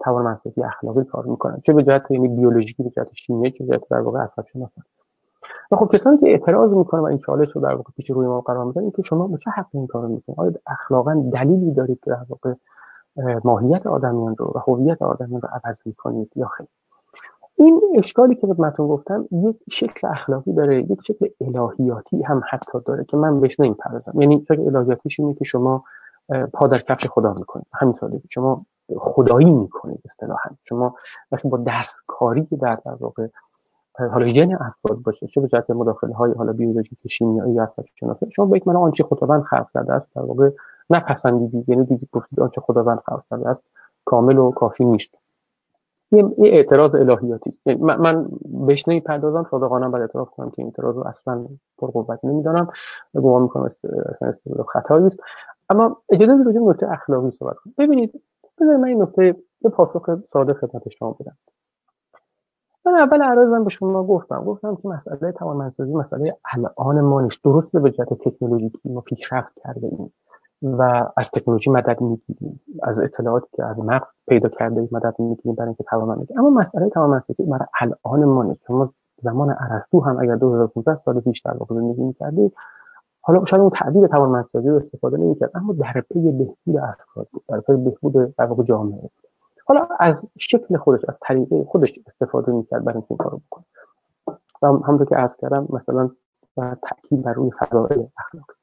توانمندسازی 0.00 0.62
اخلاقی 0.62 1.04
کار 1.04 1.24
می‌کنن. 1.24 1.60
چه 1.60 1.72
به 1.72 1.82
جهت 1.82 2.10
یعنی 2.10 2.28
بیولوژیکی 2.28 2.82
به 2.82 2.90
جهت 2.90 3.08
شیمیایی 3.12 3.52
چه 3.52 3.64
به 3.64 3.76
جهت 3.76 3.88
در 3.88 4.00
واقع 4.00 4.20
عصب 4.20 4.44
شناسی 4.52 4.82
و 5.70 5.76
خب 5.76 5.96
کسانی 5.96 6.18
که 6.18 6.28
اعتراض 6.28 6.72
می‌کنن 6.72 7.00
و 7.00 7.04
این 7.04 7.18
چالش 7.18 7.52
رو 7.52 7.60
در 7.60 7.74
واقع 7.74 7.90
پیش 7.96 8.10
روی 8.10 8.26
ما 8.26 8.40
قرار 8.40 8.64
میدن 8.64 8.90
که 8.90 9.02
شما 9.02 9.26
به 9.26 9.38
چه 9.38 9.50
حق 9.50 9.66
این 9.72 9.86
کارو 9.86 10.08
می‌کنید؟ 10.08 10.38
آیا 10.38 10.52
اخلاقا 10.66 11.30
دلیلی 11.32 11.72
دارید 11.72 12.00
که 12.04 12.10
در 12.10 12.26
واقع 12.28 12.54
ماهیت 13.44 13.86
آدمیان 13.86 14.36
رو 14.36 14.52
و 14.54 14.58
هویت 14.58 15.02
آدمیان 15.02 15.40
رو 15.40 15.48
عوض 15.52 15.76
می‌کنید 15.84 16.32
یا 16.36 16.46
خیر؟ 16.46 16.66
این 17.56 17.80
اشکالی 17.94 18.34
که 18.34 18.46
خدمتتون 18.46 18.88
گفتم 18.88 19.28
یک 19.32 19.56
شکل 19.70 20.08
اخلاقی 20.08 20.52
داره 20.52 20.82
یک 20.82 20.98
شکل 21.06 21.28
الهیاتی 21.40 22.22
هم 22.22 22.42
حتی 22.50 22.78
داره 22.86 23.04
که 23.04 23.16
من 23.16 23.40
بهش 23.40 23.60
نمی‌پردازم. 23.60 24.20
یعنی 24.20 24.44
شکل 24.48 24.76
الهیاتیش 24.76 25.20
اینه 25.20 25.34
که 25.34 25.44
شما 25.44 25.84
پا 26.52 26.66
در 26.66 26.78
کفش 26.78 27.06
خدا 27.06 27.34
می‌کنید 27.38 27.66
همین 27.72 27.94
سادگی 28.00 28.28
شما 28.30 28.66
خدایی 28.96 29.50
می‌کنید 29.50 30.00
اصطلاحا. 30.04 30.50
شما 30.64 30.94
وقتی 31.32 31.48
با 31.48 31.58
دستکاری 31.66 32.42
در 32.42 32.78
در 32.84 32.94
واقع 33.00 33.26
حالا 33.98 34.28
ژن 34.28 34.54
افراد 34.54 34.98
باشه 35.02 35.26
چه 35.26 35.40
به 35.40 35.48
جهت 35.48 35.70
مداخله 35.70 36.14
های 36.14 36.32
حالا 36.32 36.52
بیولوژیک 36.52 36.98
شیمیایی 37.08 37.52
یا 37.52 37.72
شناسی 37.94 38.30
شما 38.30 38.46
به 38.46 38.56
یک 38.56 38.68
معنا 38.68 38.80
آنچه 38.80 39.04
خداوند 39.04 39.42
خلق 39.42 39.66
کرده 39.74 39.92
است 39.92 40.08
در 40.14 40.22
واقع 40.22 40.50
نپسندیدی 40.90 41.64
یعنی 41.68 41.84
دیدید 41.84 42.08
گفتید 42.12 42.40
آنچه 42.40 42.60
خداوند 42.60 42.98
خلق 43.06 43.22
کرده 43.30 43.48
است 43.48 43.62
کامل 44.04 44.38
و 44.38 44.50
کافی 44.50 44.84
نیست. 44.84 45.10
یه 46.12 46.34
اعتراض 46.38 46.94
الهیاتی. 46.94 47.58
یعنی 47.66 47.82
من, 47.82 48.28
بهش 48.44 48.88
نمی‌پردازم 48.88 49.46
صادقانه 49.50 49.88
باید 49.88 50.02
اعتراف 50.02 50.30
کنم 50.30 50.50
که 50.50 50.54
این 50.58 50.66
اعتراض 50.66 50.96
رو 50.96 51.06
اصلا 51.06 51.46
قوت 51.78 52.24
نمی‌دانم 52.24 52.68
گمان 53.14 53.42
می‌کنم 53.42 53.70
اصلا 54.10 54.34
خطایی 54.68 55.06
است. 55.06 55.20
اما 55.70 55.96
اجازه 56.08 56.34
بدید 56.34 56.46
راجع 56.46 56.60
نکته 56.60 56.92
اخلاقی 56.92 57.30
صحبت 57.30 57.56
کنم. 57.56 57.74
ببینید 57.78 58.22
بذارید 58.60 58.80
من 58.80 58.88
این 58.88 59.02
نکته 59.02 59.36
یه 59.60 59.70
پاسخ 59.70 60.10
ساده 60.32 60.54
خدمت 60.54 60.88
شما 60.88 61.16
بدم. 61.20 61.36
من 62.86 62.94
اول 62.94 63.22
عرضم 63.22 63.64
به 63.64 63.70
شما 63.70 64.04
گفتم. 64.04 64.44
گفتم 64.44 64.76
که 64.76 64.88
مسئله 64.88 65.32
توانمندسازی 65.32 65.94
مسئله 65.94 66.36
الان 66.78 67.00
ما 67.00 67.20
نیست. 67.20 67.44
درسته 67.44 67.80
به 67.80 67.90
جهت 67.90 68.14
تکنولوژیکی 68.14 68.88
ما 68.88 69.00
پیشرفت 69.00 69.52
کرده 69.64 69.86
ایم. 69.86 70.12
و 70.62 71.10
از 71.16 71.30
تکنولوژی 71.30 71.70
مدد 71.70 72.00
می‌گیریم 72.00 72.60
از 72.82 72.98
اطلاعاتی 72.98 73.46
که 73.52 73.64
از 73.64 73.78
مغز 73.78 74.06
پیدا 74.28 74.48
کرده 74.48 74.88
مدد 74.92 75.14
می‌گیریم 75.18 75.54
برای 75.54 75.68
اینکه 75.68 75.84
توانمند 75.84 76.28
اما 76.36 76.50
مسئله 76.50 76.88
توانمندسازی 76.88 77.42
برای 77.42 77.66
الان 77.80 78.24
ما 78.24 78.42
نیست. 78.42 78.60
شما 78.66 78.92
زمان 79.22 79.56
ارسطو 79.60 80.00
هم 80.00 80.18
اگر 80.20 80.36
2015 80.36 81.00
سال 81.04 81.20
پیش 81.20 81.40
در 81.40 81.56
واقع 81.56 81.74
زندگی 81.74 82.02
می‌کردید 82.02 82.52
حالا 83.20 83.44
شاید 83.44 83.60
اون 83.60 83.70
تعبیر 83.70 84.06
توانمندسازی 84.06 84.68
رو 84.68 84.76
استفاده 84.76 85.16
نمی‌کرد 85.16 85.50
اما 85.54 85.72
در 85.72 86.04
پی 86.12 86.32
بهبود 86.32 86.76
افراد 86.76 87.28
بود 87.32 87.42
در 87.48 87.60
پی 87.60 87.76
بهبود 87.76 88.34
در 88.36 88.46
واقع 88.46 88.62
جامعه. 88.62 89.10
حالا 89.66 89.88
از 89.98 90.22
شکل 90.38 90.76
خودش 90.76 91.04
از 91.08 91.14
طریقه 91.20 91.64
خودش 91.64 91.98
استفاده 92.06 92.52
می‌کرد 92.52 92.84
برای 92.84 92.94
اینکه 92.94 93.06
این 93.10 93.18
کارو 93.18 93.40
بکنه. 93.50 93.64
و 94.62 94.66
همونطور 94.66 95.06
که 95.06 95.16
عرض 95.16 95.36
کردم 95.38 95.66
مثلا 95.70 96.10
تاکید 96.56 97.22
بر 97.22 97.32
روی 97.32 97.50
فضائل 97.50 98.02
اخلاقی. 98.18 98.57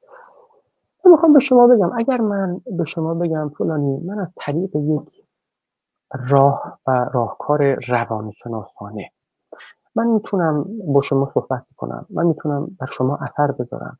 من 1.05 1.11
می‌خوام 1.11 1.33
به 1.33 1.39
شما 1.39 1.67
بگم 1.67 1.91
اگر 1.95 2.21
من 2.21 2.61
به 2.77 2.85
شما 2.85 3.13
بگم 3.13 3.49
فلانی 3.49 3.97
من 3.97 4.19
از 4.19 4.27
طریق 4.35 4.75
یک 4.75 5.23
راه 6.29 6.79
و 6.87 7.09
راهکار 7.13 7.75
روانشناسانه 7.87 9.11
من 9.95 10.07
می‌تونم 10.07 10.65
با 10.87 11.01
شما 11.01 11.31
صحبت 11.33 11.65
کنم 11.77 12.05
من 12.09 12.25
می‌تونم 12.25 12.77
بر 12.79 12.87
شما 12.87 13.17
اثر 13.21 13.51
بذارم 13.51 13.99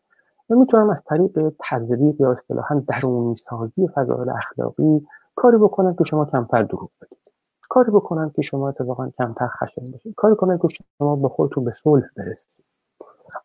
من 0.50 0.58
می‌تونم 0.58 0.90
از 0.90 1.04
طریق 1.06 1.54
تذریق 1.70 2.22
یا 2.22 2.32
اصطلاحا 2.32 2.84
درونی 2.88 3.36
سازی 3.36 3.88
فضایل 3.96 4.30
اخلاقی 4.30 5.08
کاری 5.36 5.58
بکنم 5.58 5.96
که 5.96 6.04
شما 6.04 6.26
کمتر 6.26 6.64
دروغ 6.64 6.90
بگید. 7.02 7.32
کاری 7.70 7.92
بکنم 7.92 8.30
که 8.30 8.42
شما 8.42 8.70
اتفاقا 8.70 9.10
کمتر 9.10 9.48
خشن 9.48 9.92
باشید 9.92 10.16
کاری 10.16 10.36
کنم 10.36 10.58
که 10.58 10.68
شما 10.98 11.16
با 11.16 11.30
خودتون 11.30 11.64
به 11.64 11.72
صلح 11.72 12.06
برسید. 12.18 12.66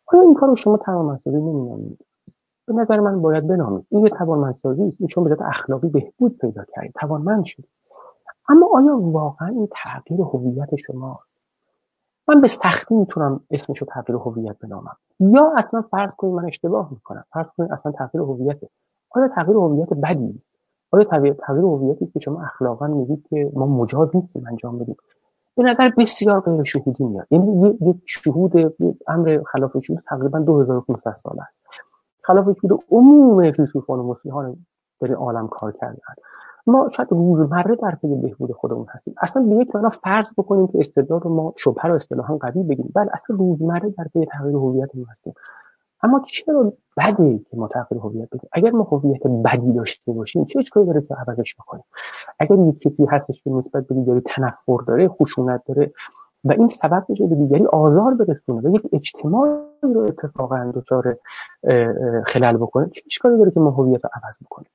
آیا 0.07 0.21
این 0.23 0.33
کارو 0.33 0.55
شما 0.55 0.77
توانمندسازی 0.77 1.37
نمینامید 1.37 2.05
به 2.65 2.73
نظر 2.73 2.99
من 2.99 3.21
باید 3.21 3.47
بنامید. 3.47 3.85
این 3.89 4.03
یه 4.03 4.09
توانمندسازی 4.09 4.83
است. 4.83 4.97
این 4.99 5.07
چون 5.07 5.23
به 5.23 5.37
اخلاقی 5.47 5.87
بهبود 5.87 6.37
پیدا 6.37 6.63
کردید 6.75 6.93
توانمند 6.99 7.45
شدید 7.45 7.69
اما 8.49 8.69
آیا 8.73 8.97
واقعا 8.97 9.47
این 9.47 9.67
تغییر 9.71 10.21
هویت 10.21 10.75
شما 10.75 11.19
من 12.27 12.41
به 12.41 12.47
سختی 12.47 12.95
می‌تونم 12.95 13.39
اسمش 13.51 13.77
رو 13.77 13.87
تغییر 13.89 14.19
هویت 14.19 14.55
بنامم. 14.59 14.97
یا 15.19 15.53
اصلا 15.57 15.81
فرض 15.81 16.11
کنید 16.17 16.33
من 16.33 16.45
اشتباه 16.45 16.87
می‌کنم. 16.91 17.23
فرض 17.33 17.45
کنید 17.57 17.71
اصلا 17.71 17.91
تغییر 17.91 18.23
هویت 18.23 18.59
آیا 19.09 19.27
تغییر 19.27 19.57
هویت 19.57 19.93
بدی 19.93 20.41
آیا 20.91 21.03
تغییر 21.03 21.33
تغییر 21.33 21.63
هویتی 21.63 22.07
که 22.07 22.19
شما 22.19 22.41
اخلاقا 22.41 22.87
میگید 22.87 23.27
که 23.29 23.51
ما 23.53 23.65
مجاز 23.65 24.15
نیستیم 24.15 24.47
انجام 24.47 24.79
بدیم. 24.79 24.95
به 25.57 25.63
نظر 25.63 25.91
بسیار 25.97 26.39
غیر 26.39 26.63
شهودی 26.63 27.03
میاد. 27.03 27.27
یعنی 27.31 27.77
یک 27.81 27.97
شهود 28.05 28.75
امر 29.07 29.41
خلاف 29.51 29.77
شهود 29.77 30.03
تقریبا 30.07 30.39
2500 30.39 31.15
سال 31.23 31.39
است. 31.39 31.60
خلاف 32.21 32.45
شهود 32.45 32.83
عموم 32.91 33.51
فیلسوفان 33.51 33.99
و 33.99 34.03
مسیحیان 34.03 34.65
در 35.01 35.13
عالم 35.13 35.47
کار 35.47 35.71
کردن. 35.71 35.97
ما 36.67 36.89
شاید 36.89 37.07
روزمره 37.11 37.75
در 37.75 37.95
پی 37.95 38.07
بهبود 38.07 38.51
خودمون 38.51 38.85
هستیم. 38.89 39.15
اصلا 39.21 39.43
به 39.43 39.55
یک 39.55 39.75
معنا 39.75 39.89
فرض 39.89 40.25
بکنیم 40.37 40.67
که 40.67 40.79
استعداد 40.79 41.23
رو 41.23 41.35
ما 41.35 41.53
شبهه 41.57 41.87
رو 41.87 41.95
اصطلاحا 41.95 42.37
قوی 42.37 42.63
بگیم. 42.63 42.91
بله 42.95 43.09
اصلا 43.13 43.35
روزمره 43.35 43.89
در 43.89 44.07
پی 44.13 44.25
تغییر 44.25 44.55
هویتمون 44.55 45.05
هستیم. 45.11 45.33
اما 46.03 46.21
چرا 46.25 46.73
بده 46.97 47.37
که 47.37 47.57
ما 47.57 47.67
تغییر 47.67 48.01
هویت 48.01 48.27
بدیم؟ 48.31 48.49
اگر 48.51 48.71
ما 48.71 48.83
هویت 48.83 49.27
بدی 49.27 49.73
داشته 49.73 50.11
باشیم 50.11 50.45
چه 50.45 50.59
اشکالی 50.59 50.85
داره 50.85 51.01
که 51.01 51.15
عوضش 51.15 51.55
بکنیم؟ 51.55 51.83
اگر 52.39 52.59
یک 52.59 52.79
کسی 52.79 53.05
هستش 53.05 53.43
که 53.43 53.49
نسبت 53.49 53.87
به 53.87 53.95
دیگری 53.95 54.21
تنفر 54.21 54.77
داره 54.87 55.07
خشونت 55.07 55.61
داره 55.65 55.93
و 56.43 56.51
این 56.51 56.67
سبب 56.67 57.05
میشه 57.09 57.27
به 57.27 57.35
دیگری 57.35 57.65
آزار 57.65 58.13
برسونه 58.13 58.69
و 58.69 58.75
یک 58.75 58.87
اجتماعی 59.83 59.93
رو 59.93 60.03
اتفاقا 60.03 60.71
دچار 60.75 61.17
خلل 62.25 62.57
بکنه؟ 62.57 62.89
چه 62.89 63.01
اشکالی 63.05 63.37
داره 63.37 63.51
که 63.51 63.59
ما 63.59 63.71
هویت 63.71 64.03
رو 64.03 64.09
عوض 64.13 64.35
بکنیم؟ 64.45 64.69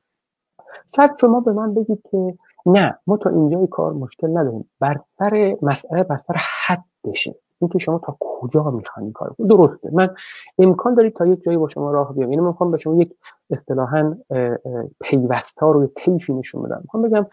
شاید 0.97 1.11
شما 1.21 1.41
به 1.41 1.53
من 1.53 1.75
بگید 1.75 2.03
که 2.11 2.35
نه 2.67 2.99
ما 3.07 3.17
تا 3.17 3.31
اینجای 3.31 3.67
کار 3.67 3.93
مشکل 3.93 4.39
نداریم. 4.39 4.71
بر 4.81 5.01
سر 5.19 5.57
مسئله 5.63 6.03
بر 6.03 6.21
سر 6.27 6.35
حد 6.67 6.85
بشه 7.05 7.35
اینکه 7.59 7.79
شما 7.79 7.99
تا 7.99 8.17
کجا 8.21 8.71
می‌خواین 8.71 9.13
کار 9.13 9.35
درسته. 9.49 9.91
من 9.93 10.15
امکان 10.59 10.95
دارید 10.95 11.17
تا 11.17 11.27
یک 11.27 11.43
جایی 11.43 11.59
با 11.59 11.69
شما 11.69 11.91
راه 11.91 12.15
بیام. 12.15 12.31
یعنی 12.33 12.43
من 12.43 12.49
می‌خوام 12.49 12.71
به 12.71 12.79
شما 12.79 12.95
یک 12.95 13.17
اصطلاحا 13.51 14.17
پیوستار 15.01 15.75
رو 15.75 15.87
طیفی 15.87 16.35
نشون 16.35 16.63
بدم. 16.63 16.81
می‌خوام 16.83 17.03
بگم 17.03 17.27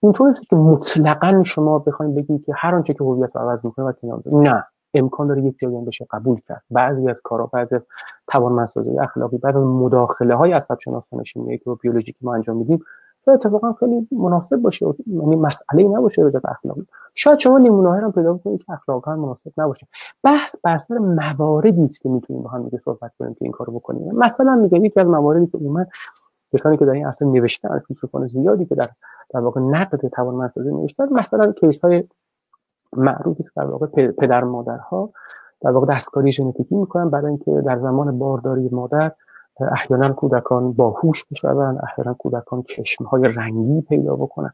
اینطور 0.00 0.28
نیست 0.28 0.42
که 0.50 0.56
مطلقا 0.56 1.42
شما 1.42 1.78
بخواید 1.78 2.14
بگید 2.14 2.44
که 2.44 2.52
هر 2.56 2.74
آنچه 2.74 2.94
که 2.94 3.04
هویت 3.04 3.36
عوض 3.36 3.58
می‌کنه 3.64 3.86
و 3.86 3.92
نه. 4.26 4.64
امکان 4.94 5.26
داره 5.26 5.42
یک 5.42 5.58
جایی 5.58 5.84
بشه 5.84 6.06
قبول 6.10 6.40
کرد. 6.48 6.62
بعضی 6.70 7.08
از 7.08 7.20
کارا 7.24 7.46
بعضی 7.46 7.74
از 7.74 7.82
توانمندسازی 8.26 8.98
اخلاقی 8.98 9.38
بعضی 9.38 9.58
از 9.58 9.64
مداخله 9.64 10.34
های 10.34 10.52
عصب 10.52 10.78
شناسان 10.80 11.24
شیمیایی 11.24 11.58
که 11.58 11.70
بیولوژیکی 11.82 12.18
ما 12.22 12.34
انجام 12.34 12.56
میدیم 12.56 12.84
اتفاقا 13.32 13.72
خیلی 13.72 14.08
مناسب 14.12 14.56
باشه. 14.56 14.86
یعنی 15.06 15.36
مسئله 15.36 15.88
نباشه 15.88 16.30
به 16.30 16.40
اخلاقی. 16.44 16.86
شاید 17.14 17.38
شما 17.38 17.58
نمونه 17.58 18.00
هم 18.00 18.12
پیدا 18.12 18.38
کنید 18.38 18.64
که 18.64 18.72
اخلاقا 18.72 19.16
مناسب 19.16 19.52
نباشه. 19.58 19.86
بحث 20.22 20.54
بر 20.62 20.78
سر 20.78 20.98
مواردی 20.98 21.84
است 21.84 22.00
که 22.00 22.08
می‌تونیم 22.08 22.42
با 22.42 22.50
هم 22.50 22.62
دیگه 22.62 22.78
صحبت 22.84 23.12
کنیم 23.18 23.34
که 23.34 23.38
این 23.40 23.52
کارو 23.52 23.72
بکنیم. 23.72 24.14
مثلا 24.14 24.54
میگم 24.54 24.84
یکی 24.84 25.00
از 25.00 25.06
مواردی 25.06 25.46
که 25.46 25.58
من 25.58 25.86
کسانی 26.52 26.76
که 26.76 26.84
در 26.84 26.92
این 26.92 27.06
اصل 27.06 27.24
نوشتن 27.26 27.78
فیلسوفان 27.78 28.26
زیادی 28.26 28.64
که 28.64 28.74
در 28.74 28.88
در 29.30 29.40
واقع 29.40 29.60
نقد 29.60 30.08
توانمندسازی 30.08 30.70
نوشتن 30.70 31.08
مثلا 31.12 31.52
کیس 31.52 31.80
های 31.80 32.04
معروفی 32.96 33.44
در 33.56 33.64
واقع 33.64 33.86
پدر 34.10 34.44
مادرها 34.44 35.10
در 35.60 35.70
واقع 35.70 35.94
دستکاری 35.94 36.32
ژنتیکی 36.32 36.74
می‌کنن 36.74 37.10
برای 37.10 37.26
اینکه 37.26 37.50
در 37.66 37.78
زمان 37.78 38.18
بارداری 38.18 38.68
مادر 38.72 39.12
احیانا 39.60 40.12
کودکان 40.12 40.72
باهوش 40.72 41.24
بشوند 41.24 41.78
احیانا 41.82 42.14
کودکان 42.14 42.64
های 43.10 43.22
رنگی 43.22 43.80
پیدا 43.80 44.16
بکنن. 44.16 44.52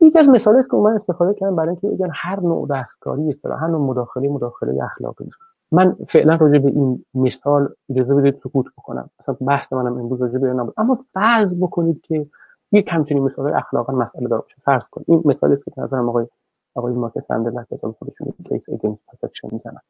یکی 0.00 0.18
از 0.18 0.28
مثالی 0.28 0.62
که 0.70 0.76
من 0.76 0.92
استفاده 0.92 1.34
کردم 1.34 1.56
برای 1.56 1.68
اینکه 1.68 1.88
بگن 1.88 2.10
هر 2.12 2.40
نوع 2.40 2.68
دستکاری 2.70 3.28
است 3.28 3.46
هر 3.46 3.66
نوع 3.66 3.80
مداخله 3.80 4.28
مداخله 4.28 4.84
اخلاقی. 4.84 5.30
من 5.72 5.96
فعلا 6.08 6.34
راجع 6.34 6.58
به 6.58 6.68
این 6.68 7.04
مثال 7.14 7.68
اجازه 7.90 8.14
بدید 8.14 8.40
سکوت 8.44 8.66
بکنم. 8.78 9.10
اصلا 9.20 9.36
بحث 9.40 9.72
منم 9.72 9.98
امروز 9.98 10.22
راجع 10.22 10.38
به 10.38 10.52
نبود 10.52 10.74
اما 10.76 10.98
فرض 11.14 11.54
بکنید 11.54 12.00
که 12.00 12.26
یک 12.72 12.88
همچنین 12.92 13.22
مثال 13.22 13.54
اخلاقا 13.54 13.92
مسئله 13.92 14.28
باشه. 14.28 14.56
فرض 14.64 14.82
کنید. 14.90 15.06
این 15.10 15.22
مثالی 15.24 15.56
که 15.56 15.72
نظرم 15.76 16.08
آقای 16.08 16.26
آقای 16.78 16.92
مایکل 16.92 17.12
سندل 17.28 17.64
کتاب 17.70 17.96
خودشون 17.98 18.34
Case 18.48 18.62
Against 18.68 19.00
Perfection 19.06 19.48
می‌زنن. 19.52 19.80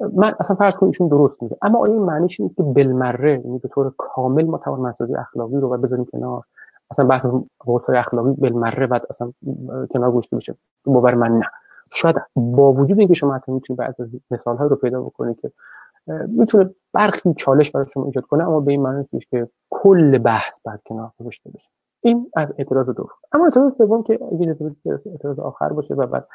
من 0.00 0.34
اصلا 0.40 0.56
فرض 0.56 0.74
کنید 0.74 0.90
ایشون 0.90 1.08
درست 1.08 1.42
میگه. 1.42 1.56
اما 1.62 1.78
آیا 1.78 1.92
این 1.92 2.02
معنیش 2.02 2.40
نیست 2.40 2.56
که 2.56 2.62
بالمره 2.62 3.32
یعنی 3.44 3.58
به 3.58 3.68
طور 3.68 3.94
کامل 3.98 4.44
ما 4.44 4.58
توانمندسازی 4.58 5.14
اخلاقی 5.14 5.56
رو 5.56 5.68
بذاریم 5.68 6.04
کنار؟ 6.04 6.42
اصلا 6.90 7.04
بحث 7.04 7.26
حواسای 7.64 7.96
اخلاقی 7.96 8.30
بالمره 8.30 8.86
بعد 8.86 9.06
اصلا 9.10 9.32
کنار 9.90 10.10
گذاشته 10.10 10.36
بشه 10.36 10.54
باور 10.84 11.14
من 11.14 11.38
نه. 11.38 11.46
شاید 11.92 12.16
با 12.34 12.72
وجود 12.72 12.98
اینکه 12.98 13.14
شما 13.14 13.34
حتی 13.34 13.52
می‌تونید 13.52 13.80
بعض 13.80 14.00
از 14.00 14.08
مثال 14.30 14.58
رو 14.58 14.76
پیدا 14.76 15.02
بکنید 15.02 15.40
که 15.40 15.52
می‌تونه 16.28 16.70
برخی 16.92 17.34
چالش 17.34 17.70
برای 17.70 17.86
شما 17.94 18.04
ایجاد 18.04 18.24
کنه 18.24 18.48
اما 18.48 18.60
به 18.60 18.72
این 18.72 18.82
معنی 18.82 19.08
نیست 19.12 19.30
که 19.30 19.48
کل 19.70 20.18
بحث 20.18 20.52
بعد 20.64 20.80
کنار 20.86 21.12
گذاشته 21.20 21.50
بشه 21.50 21.70
این 22.04 22.30
از 22.36 22.48
اعتراض 22.58 22.86
دوم 22.86 23.08
اما 23.32 23.44
اعتراض 23.44 23.76
سوم 23.76 24.02
که 24.02 24.18
اگه 24.32 24.56
اعتراض 25.06 25.38
آخر 25.38 25.68
باشه 25.68 25.94
و 25.94 26.06
بعد 26.06 26.26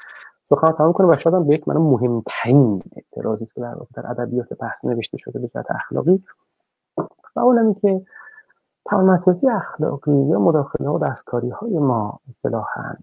سخن 0.50 0.72
تمام 0.72 0.94
کنه 0.94 1.08
و 1.08 1.18
شاید 1.18 1.36
هم 1.36 1.48
به 1.48 1.54
یک 1.54 1.68
معنی 1.68 1.80
مهمترین 1.80 2.84
اعتراضی 2.96 3.46
که 3.46 3.62
در 3.62 3.76
در 3.96 4.12
ادبیات 4.12 4.54
بحث 4.54 4.86
نوشته 4.86 5.18
شده 5.18 5.40
به 5.40 5.48
جهت 5.48 5.66
اخلاقی. 5.72 6.24
و 7.36 7.40
اونم 7.40 7.74
که 7.74 8.02
توانمندسازی 8.86 9.50
اخلاقی 9.50 10.12
یا 10.12 10.40
مداخله 10.40 10.90
و 10.90 11.00
دستکاری 11.00 11.50
های 11.50 11.78
ما 11.78 12.20
اصطلاحا 12.30 12.94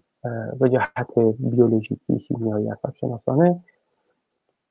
به 0.59 0.69
جهت 0.69 1.19
بیولوژیکی 1.39 2.19
شیمیایی 2.19 2.69
عصب 2.69 2.93
شناسانه 2.93 3.63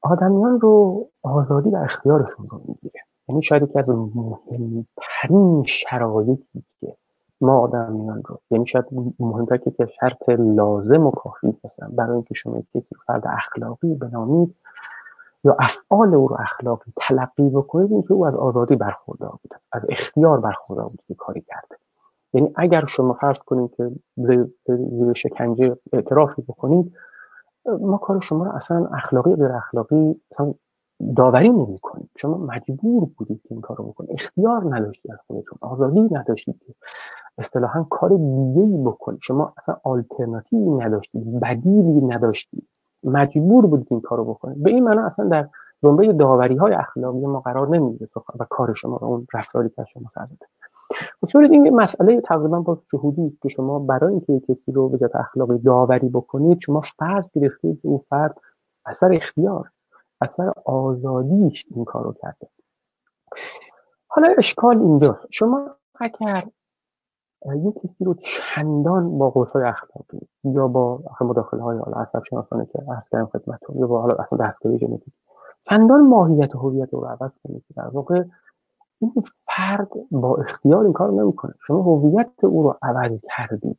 آدمیان 0.03 0.61
رو 0.61 1.07
آزادی 1.23 1.71
و 1.71 1.77
اختیارشون 1.77 2.49
رو 2.49 2.61
می‌گیره. 2.69 3.01
یعنی 3.29 3.43
شاید 3.43 3.63
یکی 3.63 3.79
از 3.79 3.89
مهمترین 3.89 5.65
شرایطی 5.67 6.65
که 6.81 6.97
ما 7.41 7.59
آدمیان 7.59 8.23
رو. 8.27 8.41
یعنی 8.51 8.67
شاید 8.67 8.85
مهمتر 9.21 9.57
که 9.57 9.73
شرط 10.01 10.29
لازم 10.29 11.07
و 11.07 11.11
کافی 11.11 11.57
هستن 11.65 11.89
برای 11.93 12.15
اینکه 12.15 12.35
شما 12.35 12.63
کسی 12.75 12.95
فرد 13.07 13.27
اخلاقی 13.27 13.95
بنامید 13.95 14.55
یا 15.45 15.57
افعال 15.59 16.15
او 16.15 16.29
رو 16.29 16.37
اخلاقی 16.41 16.93
تلقی 16.97 17.51
بکنید 17.51 17.93
اینکه 17.93 18.13
او 18.13 18.27
از 18.27 18.35
آزادی 18.35 18.77
برخوردار 18.77 19.39
بوده 19.43 19.57
از 19.73 19.87
اختیار 19.89 20.41
برخوردار 20.41 20.85
بوده 20.85 21.03
که 21.09 21.15
کاری 21.15 21.41
کرده 21.41 21.77
یعنی 22.33 22.53
اگر 22.55 22.87
شما 22.87 23.13
فرض 23.13 23.39
کنید 23.39 23.71
که 23.77 23.91
زیر 24.17 25.13
شکنجه 25.13 25.77
اعترافی 25.93 26.43
بکنید 26.43 26.93
ما 27.81 27.99
کار 27.99 28.21
شما 28.21 28.45
رو 28.45 28.53
اصلا 28.53 28.87
اخلاقی 28.87 29.35
غیر 29.35 29.53
اخلاقی 29.53 30.21
اصلا 30.31 30.55
داوری 31.17 31.49
نمی 31.49 31.79
کنید 31.79 32.11
شما 32.17 32.39
مجبور 32.39 33.09
بودید 33.17 33.43
که 33.43 33.49
این 33.51 33.61
کار 33.61 33.77
رو 33.77 33.85
بکنید. 33.85 34.11
اختیار 34.13 34.75
نداشتید 34.75 35.13
از 35.13 35.19
خودتون. 35.27 35.59
آزادی 35.61 36.01
نداشتید 36.01 36.63
که 36.67 36.75
اصطلاحا 37.39 37.87
کار 37.91 38.11
دیگه 38.11 38.63
ای 38.63 38.83
بکنید 38.85 39.21
شما 39.23 39.53
اصلا 39.57 39.77
آلترناتیوی 39.83 40.71
نداشتید 40.71 41.41
بدیلی 41.41 42.01
نداشتید 42.01 42.69
مجبور 43.05 43.67
بودید 43.67 43.87
این 43.91 44.01
کارو 44.01 44.25
بکنید 44.25 44.63
به 44.63 44.71
این 44.71 44.85
معنا 44.85 45.07
اصلا 45.07 45.29
در 45.29 45.49
زمره 45.83 46.13
داوری 46.13 46.57
های 46.57 46.73
اخلاقی 46.73 47.27
ما 47.27 47.41
قرار 47.41 47.69
نمی‌گیره 47.69 48.11
و 48.41 48.45
کار 48.51 48.75
شما 48.75 48.97
رو 48.97 49.07
اون 49.07 49.27
رفتاری 49.35 49.69
که 49.69 49.85
شما 49.93 50.11
کرده 50.15 50.37
بسیارید 51.23 51.53
این 51.53 51.77
مسئله 51.77 52.21
تقریبا 52.21 52.61
با 52.61 52.79
شهودی 52.91 53.39
که 53.43 53.49
شما 53.49 53.79
برای 53.79 54.13
اینکه 54.13 54.41
کسی 54.41 54.73
رو 54.73 54.89
به 54.89 55.11
اخلاقی 55.15 55.59
داوری 55.59 56.09
بکنید 56.09 56.61
شما 56.61 56.81
فرض 56.81 57.25
گرفتید 57.35 57.81
که 57.81 57.89
او 57.89 58.05
فرد 58.11 58.41
اثر 58.87 59.13
اختیار 59.13 59.71
اثر 60.21 60.53
آزادیش 60.65 61.67
این 61.71 61.85
کارو 61.85 62.13
کرده. 62.13 62.49
حالا 64.09 64.35
اشکال 64.39 64.79
اینجاست. 64.79 65.27
شما 65.31 65.71
اگر 66.01 66.45
یک 67.55 67.75
کسی 67.83 68.05
رو 68.05 68.15
چندان 68.15 69.19
با 69.19 69.31
قوسای 69.31 69.65
اخلاقی 69.65 70.27
یا 70.45 70.69
با 70.69 71.01
مداخله 71.21 71.63
های 71.63 71.79
حالا 71.79 71.97
عصب 71.97 72.23
شناسانه 72.25 72.67
که 72.67 72.79
عرض 72.79 73.09
کردم 73.13 73.27
خدمتتون 73.27 73.77
یا 73.77 73.87
با 73.87 74.01
حالا 74.01 74.15
اصلا 74.15 74.39
دستگاه 74.39 74.77
ژنتیک 74.77 75.15
چندان 75.71 76.09
ماهیت 76.09 76.57
هویت 76.57 76.95
رو 76.95 77.01
عوض 77.01 77.31
کنید. 77.45 77.65
که 77.69 77.75
در 77.77 77.89
واقع 77.89 78.25
این 78.99 79.13
فرد 79.47 79.89
با 80.11 80.37
اختیار 80.37 80.85
این 80.85 80.93
کار 80.93 81.13
نمی‌کنه. 81.13 81.55
شما 81.67 81.83
هویت 81.83 82.45
او 82.45 82.63
رو 82.63 82.77
عوض 82.83 83.21
کردید. 83.37 83.79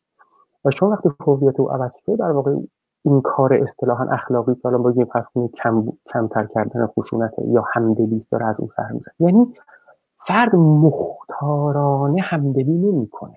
و 0.65 0.72
شما 0.72 0.89
وقتی 0.89 1.09
هویت 1.20 1.59
او 1.59 1.72
عوض 1.72 1.91
شده 2.05 2.15
در 2.15 2.32
واقع 2.32 2.55
این 3.03 3.22
کار 3.22 3.53
اصطلاحا 3.53 4.05
اخلاقی 4.05 4.55
که 4.55 4.65
الان 4.65 4.84
بگیم 4.84 5.05
پس 5.05 5.26
کم 5.63 5.88
کمتر 6.13 6.45
کردن 6.45 6.88
خشونت 6.88 7.34
یا 7.47 7.63
همدلی 7.74 8.26
داره 8.32 8.45
از 8.45 8.55
اون 8.59 8.70
سر 8.76 8.91
یعنی 9.20 9.53
فرد 10.18 10.55
مختارانه 10.55 12.22
همدلی 12.22 12.78
نمی‌کنه. 12.78 13.36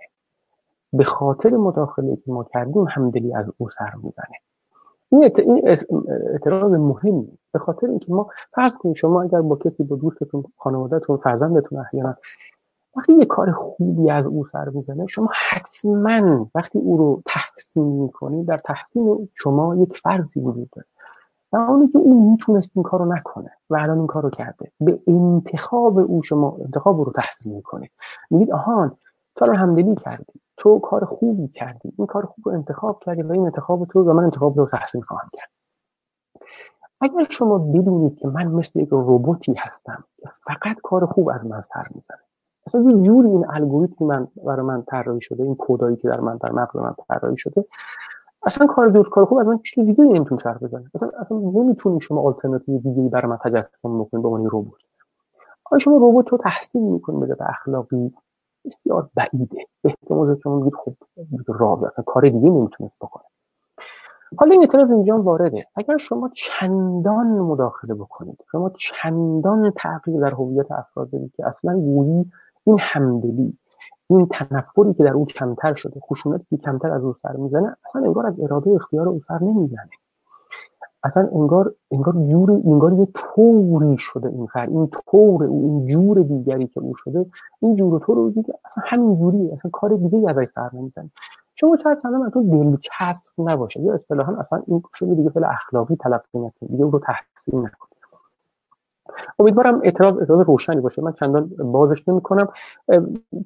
به 0.92 1.04
خاطر 1.04 1.50
مداخله 1.50 2.16
که 2.16 2.32
ما 2.32 2.44
کردیم 2.44 2.86
همدلی 2.88 3.34
از 3.34 3.46
او 3.58 3.68
سر 3.68 3.92
می‌زنه. 4.02 4.36
این 5.12 5.30
اعتراض 6.32 6.72
مهمی 6.72 7.38
به 7.52 7.58
خاطر 7.58 7.86
اینکه 7.86 8.12
ما 8.12 8.28
فرض 8.52 8.72
کنید 8.72 8.96
شما 8.96 9.22
اگر 9.22 9.40
با 9.40 9.56
کسی 9.56 9.84
با 9.84 9.96
دوستتون 9.96 10.44
خانوادهتون 10.56 11.16
فرزندتون 11.16 11.78
احیانا 11.78 12.16
وقتی 12.96 13.12
یه 13.12 13.24
کار 13.24 13.52
خوبی 13.52 14.10
از 14.10 14.26
او 14.26 14.46
سر 14.52 14.68
می‌زنه 14.68 15.06
شما 15.06 15.28
حتما 15.48 16.48
وقتی 16.54 16.78
او 16.78 16.96
رو 16.96 17.22
تحسین 17.26 17.84
می‌کنید 17.84 18.46
در 18.46 18.56
تحسین 18.56 19.28
شما 19.34 19.76
یک 19.76 19.96
فرضی 19.96 20.40
وجود 20.40 20.70
داره. 20.70 20.86
و 21.52 21.56
اونی 21.56 21.88
که 21.88 21.98
او 21.98 22.30
می‌تونست 22.30 22.70
این 22.74 22.82
کارو 22.82 23.04
نکنه 23.04 23.50
و 23.70 23.76
الان 23.76 23.98
این 23.98 24.06
کارو 24.06 24.30
کرده 24.30 24.72
به 24.80 24.98
انتخاب 25.06 25.98
او 25.98 26.22
شما 26.22 26.56
انتخاب 26.64 27.00
رو 27.00 27.12
تحسین 27.12 27.54
می‌کنید 27.54 27.90
میگید 28.30 28.52
آهان 28.52 28.96
تو 29.36 29.44
الان 29.44 29.56
همدلی 29.56 29.94
کردی. 29.94 30.40
تو 30.60 30.78
کار 30.78 31.04
خوبی 31.04 31.48
کردی. 31.48 31.92
این 31.98 32.06
کار 32.06 32.26
خوب 32.26 32.48
رو 32.48 32.52
انتخاب 32.52 33.00
کردی 33.00 33.22
و 33.22 33.32
این 33.32 33.44
انتخاب 33.44 33.84
تو 33.84 34.02
و 34.02 34.12
من 34.12 34.24
انتخاب 34.24 34.58
رو 34.58 34.66
تحسین 34.66 35.02
خواهم 35.02 35.28
کرد. 35.32 35.50
اگر 37.00 37.26
شما 37.30 37.58
بدونید 37.58 38.18
که 38.18 38.28
من 38.28 38.46
مثل 38.46 38.80
یک 38.80 38.88
روبوتی 38.88 39.54
هستم 39.58 40.04
فقط 40.44 40.76
کار 40.82 41.06
خوب 41.06 41.28
از 41.28 41.46
من 41.46 41.62
سر 41.62 41.84
می‌زنه 41.94 42.18
اصلا 42.66 42.80
یه 42.80 43.02
جوری 43.02 43.28
این 43.28 43.46
الگوریتم 43.48 44.04
من 44.04 44.28
برای 44.46 44.66
من 44.66 44.82
طراحی 44.82 45.20
شده 45.20 45.42
این 45.42 45.56
کدایی 45.58 45.96
که 45.96 46.08
در 46.08 46.20
من 46.20 46.36
در 46.36 46.52
مغز 46.52 46.76
من 46.76 46.94
طراحی 47.08 47.36
شده 47.36 47.64
اصلا 48.42 48.66
کار 48.66 48.88
دوست 48.88 49.10
کار 49.10 49.24
خوب 49.24 49.38
از 49.38 49.46
من 49.46 49.58
چیز 49.58 49.86
دیگه 49.86 50.04
نمی‌تونه 50.04 50.40
سر 50.40 50.58
بزنه. 50.58 50.90
اصلا 50.94 51.10
اصلا 51.20 51.38
نمی‌تونی 51.38 52.00
شما 52.00 52.22
آلترناتیو 52.22 52.78
دیگه 52.78 53.08
برای 53.08 53.30
من 53.30 53.36
تجسم 53.36 54.00
بکنید 54.00 54.22
به 54.22 54.28
عنوان 54.28 54.46
ربات 54.46 54.80
آیا 55.70 55.78
شما 55.78 55.96
ربات 55.96 56.28
رو 56.28 56.38
تحسین 56.38 56.92
می‌کنید 56.92 57.38
به 57.38 57.50
اخلاقی؟ 57.50 58.14
بسیار 58.64 59.10
بعیده. 59.14 59.66
احتمال 59.84 60.38
شما 60.42 60.56
میگید 60.56 60.74
خب 60.84 60.94
راه 61.48 61.84
اصلا 61.84 62.04
کار 62.06 62.22
دیگه 62.22 62.50
نمی‌تونست 62.50 62.94
بکنه. 63.00 63.24
حالا 64.38 64.52
این 64.52 64.60
اعتراض 64.60 64.90
اینجا 64.90 65.22
وارده. 65.22 65.64
اگر 65.76 65.96
شما 65.96 66.30
چندان 66.34 67.26
مداخله 67.26 67.94
بکنید 67.94 68.38
شما 68.52 68.70
چندان 68.70 69.72
تغییر 69.76 70.20
در 70.20 70.34
هویت 70.34 70.72
افراد 70.72 71.08
بدید 71.08 71.32
که 71.36 71.46
اصلا 71.46 71.80
گویی 71.80 72.32
این 72.64 72.76
همدلی 72.80 73.58
این 74.10 74.26
تنفری 74.26 74.94
که 74.94 75.04
در 75.04 75.12
او 75.12 75.26
کمتر 75.26 75.74
شده 75.74 76.00
خشونتی 76.00 76.46
که 76.50 76.56
کمتر 76.56 76.90
از 76.90 77.04
او 77.04 77.12
سر 77.12 77.36
می‌زنه 77.36 77.76
اصلا 77.88 78.02
انگار 78.02 78.26
از 78.26 78.40
اراده 78.40 78.70
اختیار 78.70 79.08
او 79.08 79.20
سر 79.20 79.38
نمی‌زنه. 79.42 79.90
اصلا 81.04 81.28
انگار 81.32 81.74
انگار 81.90 82.14
جور 82.14 82.50
انگار 82.50 82.92
یه 82.92 83.08
طوری 83.14 83.98
شده 83.98 84.28
این 84.28 84.46
فر 84.46 84.66
این 84.66 84.88
طور 84.88 85.44
او 85.44 85.62
این 85.62 85.86
جور 85.86 86.22
دیگری 86.22 86.66
که 86.66 86.80
او 86.80 86.94
شده 86.96 87.26
این 87.60 87.76
جور 87.76 88.00
تو 88.00 88.14
رو 88.14 88.30
دیگه 88.30 88.54
اصلا 88.64 88.84
همین 88.86 89.16
جوری 89.18 89.52
اصلا 89.52 89.70
کار 89.70 89.96
دیگه 89.96 90.30
ازش 90.30 90.48
سر 90.54 90.70
نمی‌زنه. 90.72 91.10
شما 91.54 91.76
چه 91.76 91.88
اصلا 91.88 92.24
از 92.26 92.32
تو 92.32 92.42
دلچسب 92.42 93.32
نباشه؟ 93.38 93.80
یا 93.80 93.94
اصطلاحا 93.94 94.32
اصلا 94.32 94.62
این 94.66 94.82
شده 94.94 95.14
دیگه 95.14 95.30
فعل 95.30 95.44
اخلاقی 95.44 95.96
تلقی 95.96 96.38
نکنید 96.38 96.70
دیگه 96.70 96.84
او 96.84 96.90
رو 96.90 96.98
تحسین 96.98 97.60
نکنید 97.60 97.90
امیدوارم 99.38 99.80
اعتراض 99.84 100.18
اعتراض 100.18 100.46
روشنی 100.46 100.80
باشه. 100.80 101.02
من 101.02 101.12
چندان 101.12 101.50
بازش 101.72 102.08
نمی 102.08 102.20
کنم 102.20 102.48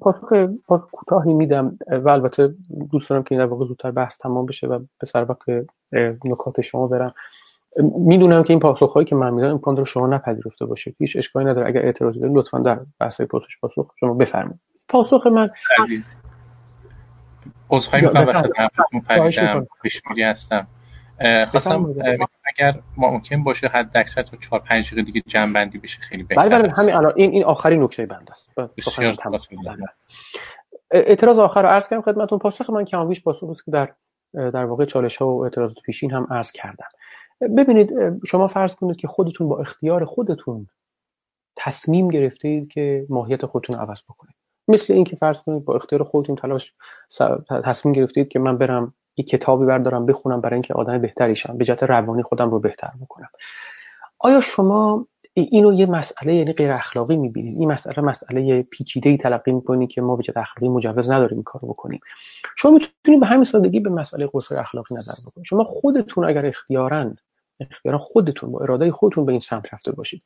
پاسخ 0.01 0.33
پاسخ 0.69 0.91
کوتاهی 0.91 1.35
میدم 1.35 1.79
و 2.05 2.09
البته 2.09 2.55
دوست 2.91 3.11
دارم 3.11 3.23
که 3.23 3.35
این 3.35 3.45
در 3.45 3.51
واقع 3.51 3.65
زودتر 3.65 3.91
بحث 3.91 4.19
تمام 4.19 4.47
بشه 4.47 4.67
و 4.67 4.79
به 4.79 5.07
سر 5.07 5.27
وقت 5.29 5.67
نکات 6.25 6.61
شما 6.61 6.87
برم. 6.87 7.15
می‌دونم 7.83 8.43
که 8.43 8.51
این 8.51 8.61
پاسخهایی 8.61 9.07
که 9.07 9.15
من 9.15 9.35
میدم 9.35 9.51
امکان 9.51 9.77
رو 9.77 9.85
شما 9.85 10.07
نپذیرفته 10.07 10.67
باشید 10.67 10.97
هیچ 10.99 11.17
اشکالی 11.17 11.47
نداره. 11.47 11.67
اگر 11.67 11.83
اعتراضی 11.83 12.21
دارید 12.21 12.37
لطفا 12.37 12.59
در 12.59 12.81
بحث 13.01 13.21
پاسخ 13.21 13.49
پاسخ 13.61 13.91
شما 14.01 14.15
بفرمایید. 14.15 14.61
پاسخ 14.89 15.27
من 15.27 15.51
عذرخواهی 17.71 18.07
می‌کنم 18.07 18.29
وسط 18.29 18.51
حرفتون 18.57 19.01
پریدم. 19.01 19.67
پیشمیری 19.83 20.23
هستم. 20.23 20.67
خواستم 21.51 21.95
اگر 22.45 22.75
ممکن 22.97 23.43
باشه 23.43 23.69
حد 23.69 23.97
اکثر 23.97 24.23
تا 24.23 24.37
4 24.37 24.61
5 24.61 24.87
دقیقه 24.87 25.03
دیگه 25.03 25.23
جمع 25.27 25.53
بندی 25.53 25.79
بشه 25.79 26.01
خیلی 26.01 26.23
بهتره 26.23 26.49
بله 26.49 26.59
بله 26.59 26.73
همین 26.73 26.95
الان. 26.95 27.13
این 27.17 27.31
این 27.31 27.45
آخرین 27.45 27.83
نکته 27.83 28.07
بند 28.07 28.31
است. 28.31 28.51
اعتراض 30.91 31.39
آخر 31.39 31.63
رو 31.63 31.69
عرض 31.69 31.89
کردم 31.89 32.03
خدمتتون. 32.03 32.39
پاسخ 32.39 32.71
من 32.71 32.85
کمابیش 32.85 33.23
پاسخ 33.23 33.49
است 33.51 33.65
که 33.65 33.71
در 33.71 33.93
در 34.35 34.65
واقع 34.65 34.85
چالش 34.85 35.17
ها 35.17 35.29
و 35.29 35.45
اعتراضات 35.45 35.77
پیشین 35.85 36.11
هم 36.11 36.27
عرض 36.31 36.53
کردم. 36.53 36.89
ببینید 37.41 37.91
شما 38.27 38.47
فرض 38.47 38.77
کنید 38.77 38.97
که 38.97 39.09
خودتون 39.09 39.49
با 39.49 39.59
اختیار 39.59 40.05
خودتون 40.05 40.69
تصمیم 41.57 42.09
گرفتید 42.09 42.69
که 42.69 43.07
ماهیت 43.09 43.47
خودتون 43.47 43.77
عوض 43.77 44.03
بکنید. 44.09 44.35
مثل 44.69 44.93
اینکه 44.93 45.17
فرض 45.17 45.43
کنید 45.43 45.65
با 45.65 45.75
اختیار 45.75 46.05
خودتون 46.05 46.37
تلاش 46.37 46.75
تصمیم 47.65 47.95
گرفتید 47.95 48.29
که 48.29 48.39
من 48.39 48.59
برم 48.59 48.95
یک 49.17 49.29
کتابی 49.29 49.67
بردارم 49.67 50.07
بخونم 50.07 50.41
برای 50.41 50.55
اینکه 50.55 50.75
آدم 50.75 50.99
بهتری 50.99 51.37
شم 51.37 51.59
به 51.59 51.65
جهت 51.65 51.83
روانی 51.83 52.23
خودم 52.23 52.51
رو 52.51 52.61
بهتر 52.61 52.91
بکنم. 53.01 53.29
آیا 54.19 54.41
شما 54.41 55.07
اینو 55.35 55.73
یه 55.73 55.87
مسئله 55.87 56.35
یعنی 56.35 56.53
غیر 56.53 56.73
اخلاقی 56.73 57.17
می‌بینید؟ 57.17 57.59
این 57.59 57.73
مسئله 57.73 58.05
مسئله 58.05 58.63
پیچیده 58.63 59.11
ای 59.11 59.17
تلقی 59.17 59.53
می‌کنید 59.53 59.91
که 59.91 60.01
ما 60.01 60.17
به 60.17 60.23
جهت 60.23 60.37
اخلاقی 60.37 60.69
مجوز 60.69 61.11
نداریم 61.11 61.43
کارو 61.43 61.69
بکنیم. 61.69 62.01
شما 62.57 62.71
می‌تونید 62.71 63.21
به 63.21 63.27
همین 63.27 63.45
سادگی 63.45 63.81
به 63.81 63.91
مسئله 63.91 64.29
قصه 64.35 64.61
اخلاقی 64.61 64.95
نظر 64.95 65.13
بکنید. 65.27 65.47
شما 65.47 65.65
خودتون 65.65 66.25
اگر 66.25 66.47
اختیارا 66.47 67.13
اختیارا 67.61 67.99
خودتون 67.99 68.53
با 68.53 68.61
اراده 68.61 68.91
خودتون 68.91 69.27
به 69.27 69.33
این 69.33 69.41
سمت 69.41 69.75
رفته 69.75 69.93
باشید. 69.93 70.23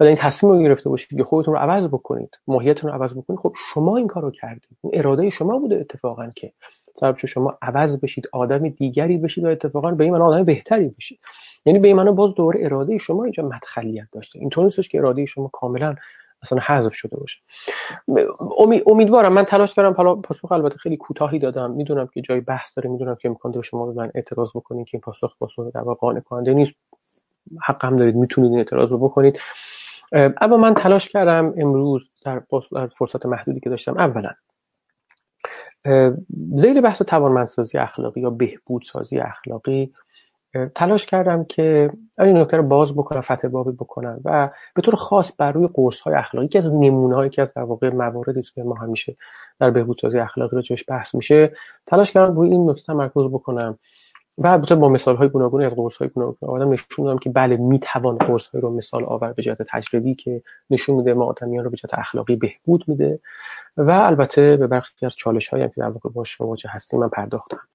و 0.00 0.04
این 0.04 0.16
تصمیم 0.16 0.52
رو 0.52 0.62
گرفته 0.62 0.88
باشید 0.90 1.18
که 1.18 1.24
خودتون 1.24 1.54
رو 1.54 1.60
عوض 1.60 1.88
بکنید 1.88 2.38
ماهیتتون 2.46 2.90
رو 2.90 2.96
عوض 2.96 3.14
بکنید. 3.14 3.40
خب 3.40 3.54
شما 3.74 3.96
این 3.96 4.06
کار 4.06 4.22
رو 4.22 4.30
کردید. 4.30 4.68
این 4.82 4.98
اراده 4.98 5.30
شما 5.30 5.58
بوده 5.58 5.76
اتفاقا 5.76 6.30
که 6.36 6.52
سبب 6.94 7.16
شما 7.16 7.58
عوض 7.62 8.00
بشید 8.00 8.28
آدم 8.32 8.68
دیگری 8.68 9.18
بشید 9.18 9.44
و 9.44 9.48
اتفاقا 9.48 9.90
به 9.90 10.04
این 10.04 10.12
معنا 10.12 10.26
آدم 10.26 10.44
بهتری 10.44 10.88
بشید. 10.88 11.20
یعنی 11.66 11.78
به 11.78 11.88
این 11.88 11.96
معنا 11.96 12.12
باز 12.12 12.34
دوره 12.34 12.64
اراده 12.64 12.98
شما 12.98 13.24
اینجا 13.24 13.42
مدخلیت 13.42 14.08
داشته. 14.12 14.38
اینطور 14.38 14.64
نیستش 14.64 14.88
که 14.88 14.98
اراده 14.98 15.26
شما 15.26 15.48
کاملا 15.48 15.94
اصلا 16.42 16.58
حذف 16.62 16.94
شده 16.94 17.16
باشه. 17.16 17.38
امیدوارم 18.86 19.32
من 19.32 19.44
تلاش 19.44 19.74
کردم 19.74 19.92
حالا 19.92 20.14
پاسخ 20.14 20.52
البته 20.52 20.76
خیلی 20.76 20.96
کوتاهی 20.96 21.38
دادم. 21.38 21.70
می‌دونم 21.70 22.06
که 22.06 22.20
جای 22.20 22.40
بحث 22.40 22.78
داره 22.78 22.90
می‌دونم 22.90 23.14
که 23.14 23.28
امکان 23.28 23.52
داره 23.52 23.66
شما 23.66 23.86
به 23.86 23.92
من 23.92 24.10
اعتراض 24.14 24.50
بکنید 24.54 24.86
که 24.86 24.94
این 24.94 25.00
پاسخ 25.00 25.38
پاسخ 25.38 25.72
در 25.74 25.80
واقع 25.80 25.98
قانع 26.00 26.20
کننده 26.20 26.54
نیست. 26.54 26.72
حق 27.62 27.84
هم 27.84 27.96
دارید 27.96 28.16
می‌تونید 28.16 28.50
این 28.50 28.58
اعتراض 28.58 28.92
رو 28.92 28.98
بکنید. 28.98 29.40
اما 30.12 30.56
من 30.56 30.74
تلاش 30.74 31.08
کردم 31.08 31.54
امروز 31.56 32.10
در 32.24 32.42
فرصت 32.98 33.26
محدودی 33.26 33.60
که 33.60 33.70
داشتم 33.70 33.98
اولا 33.98 34.30
زیر 36.54 36.80
بحث 36.80 37.02
توانمندسازی 37.02 37.78
اخلاقی 37.78 38.20
یا 38.20 38.30
بهبودسازی 38.30 39.18
اخلاقی 39.18 39.92
تلاش 40.74 41.06
کردم 41.06 41.44
که 41.44 41.90
این 42.18 42.36
نکته 42.36 42.56
رو 42.56 42.62
باز 42.62 42.94
بکنم 42.94 43.20
فتح 43.20 43.48
بابی 43.48 43.72
بکنم 43.72 44.20
و 44.24 44.50
به 44.74 44.82
طور 44.82 44.94
خاص 44.94 45.32
بر 45.38 45.52
روی 45.52 45.68
قرص 45.74 46.00
های 46.00 46.14
اخلاقی 46.14 46.48
که 46.48 46.58
از 46.58 46.74
نمونه 46.74 47.14
هایی 47.14 47.30
که 47.30 47.42
از 47.42 47.54
در 47.54 47.62
واقع 47.62 47.94
مواردی 47.94 48.42
که 48.42 48.62
ما 48.62 48.74
همیشه 48.74 49.16
در 49.60 49.70
بهبودسازی 49.70 50.18
اخلاقی 50.18 50.56
رو 50.56 50.62
جوش 50.62 50.84
بحث 50.88 51.14
میشه 51.14 51.52
تلاش 51.86 52.12
کردم 52.12 52.36
روی 52.36 52.50
این 52.50 52.70
نکته 52.70 52.82
تمرکز 52.82 53.24
بکنم 53.24 53.78
و 54.38 54.46
البته 54.46 54.74
با 54.74 54.88
مثال 54.88 55.16
های 55.16 55.28
گوناگونی 55.28 55.64
از 55.64 55.74
قرص 55.74 55.96
های 55.96 56.08
گوناگون 56.08 56.50
آدم 56.50 56.72
نشون 56.72 57.04
دادم 57.04 57.18
که 57.18 57.30
بله 57.30 57.56
می‌توان 57.56 58.18
قرص 58.18 58.48
های 58.48 58.60
رو 58.60 58.76
مثال 58.76 59.04
آور 59.04 59.32
به 59.32 59.42
جهت 59.42 59.62
تجربی 59.62 60.14
که 60.14 60.42
نشون 60.70 60.96
میده 60.96 61.14
ما 61.14 61.24
آدمیان 61.24 61.64
رو 61.64 61.70
به 61.70 61.76
جهت 61.76 61.94
اخلاقی 61.94 62.36
بهبود 62.36 62.84
میده 62.88 63.20
و 63.76 63.90
البته 63.90 64.56
به 64.56 64.66
برخی 64.66 65.06
از 65.06 65.16
چالش 65.16 65.48
هایی 65.48 65.68
که 65.68 65.74
در 65.76 65.88
واقع 65.88 66.10
باش 66.10 66.40
مواجه 66.40 66.70
هستیم 66.72 67.00
من 67.00 67.08
پرداختم. 67.08 67.68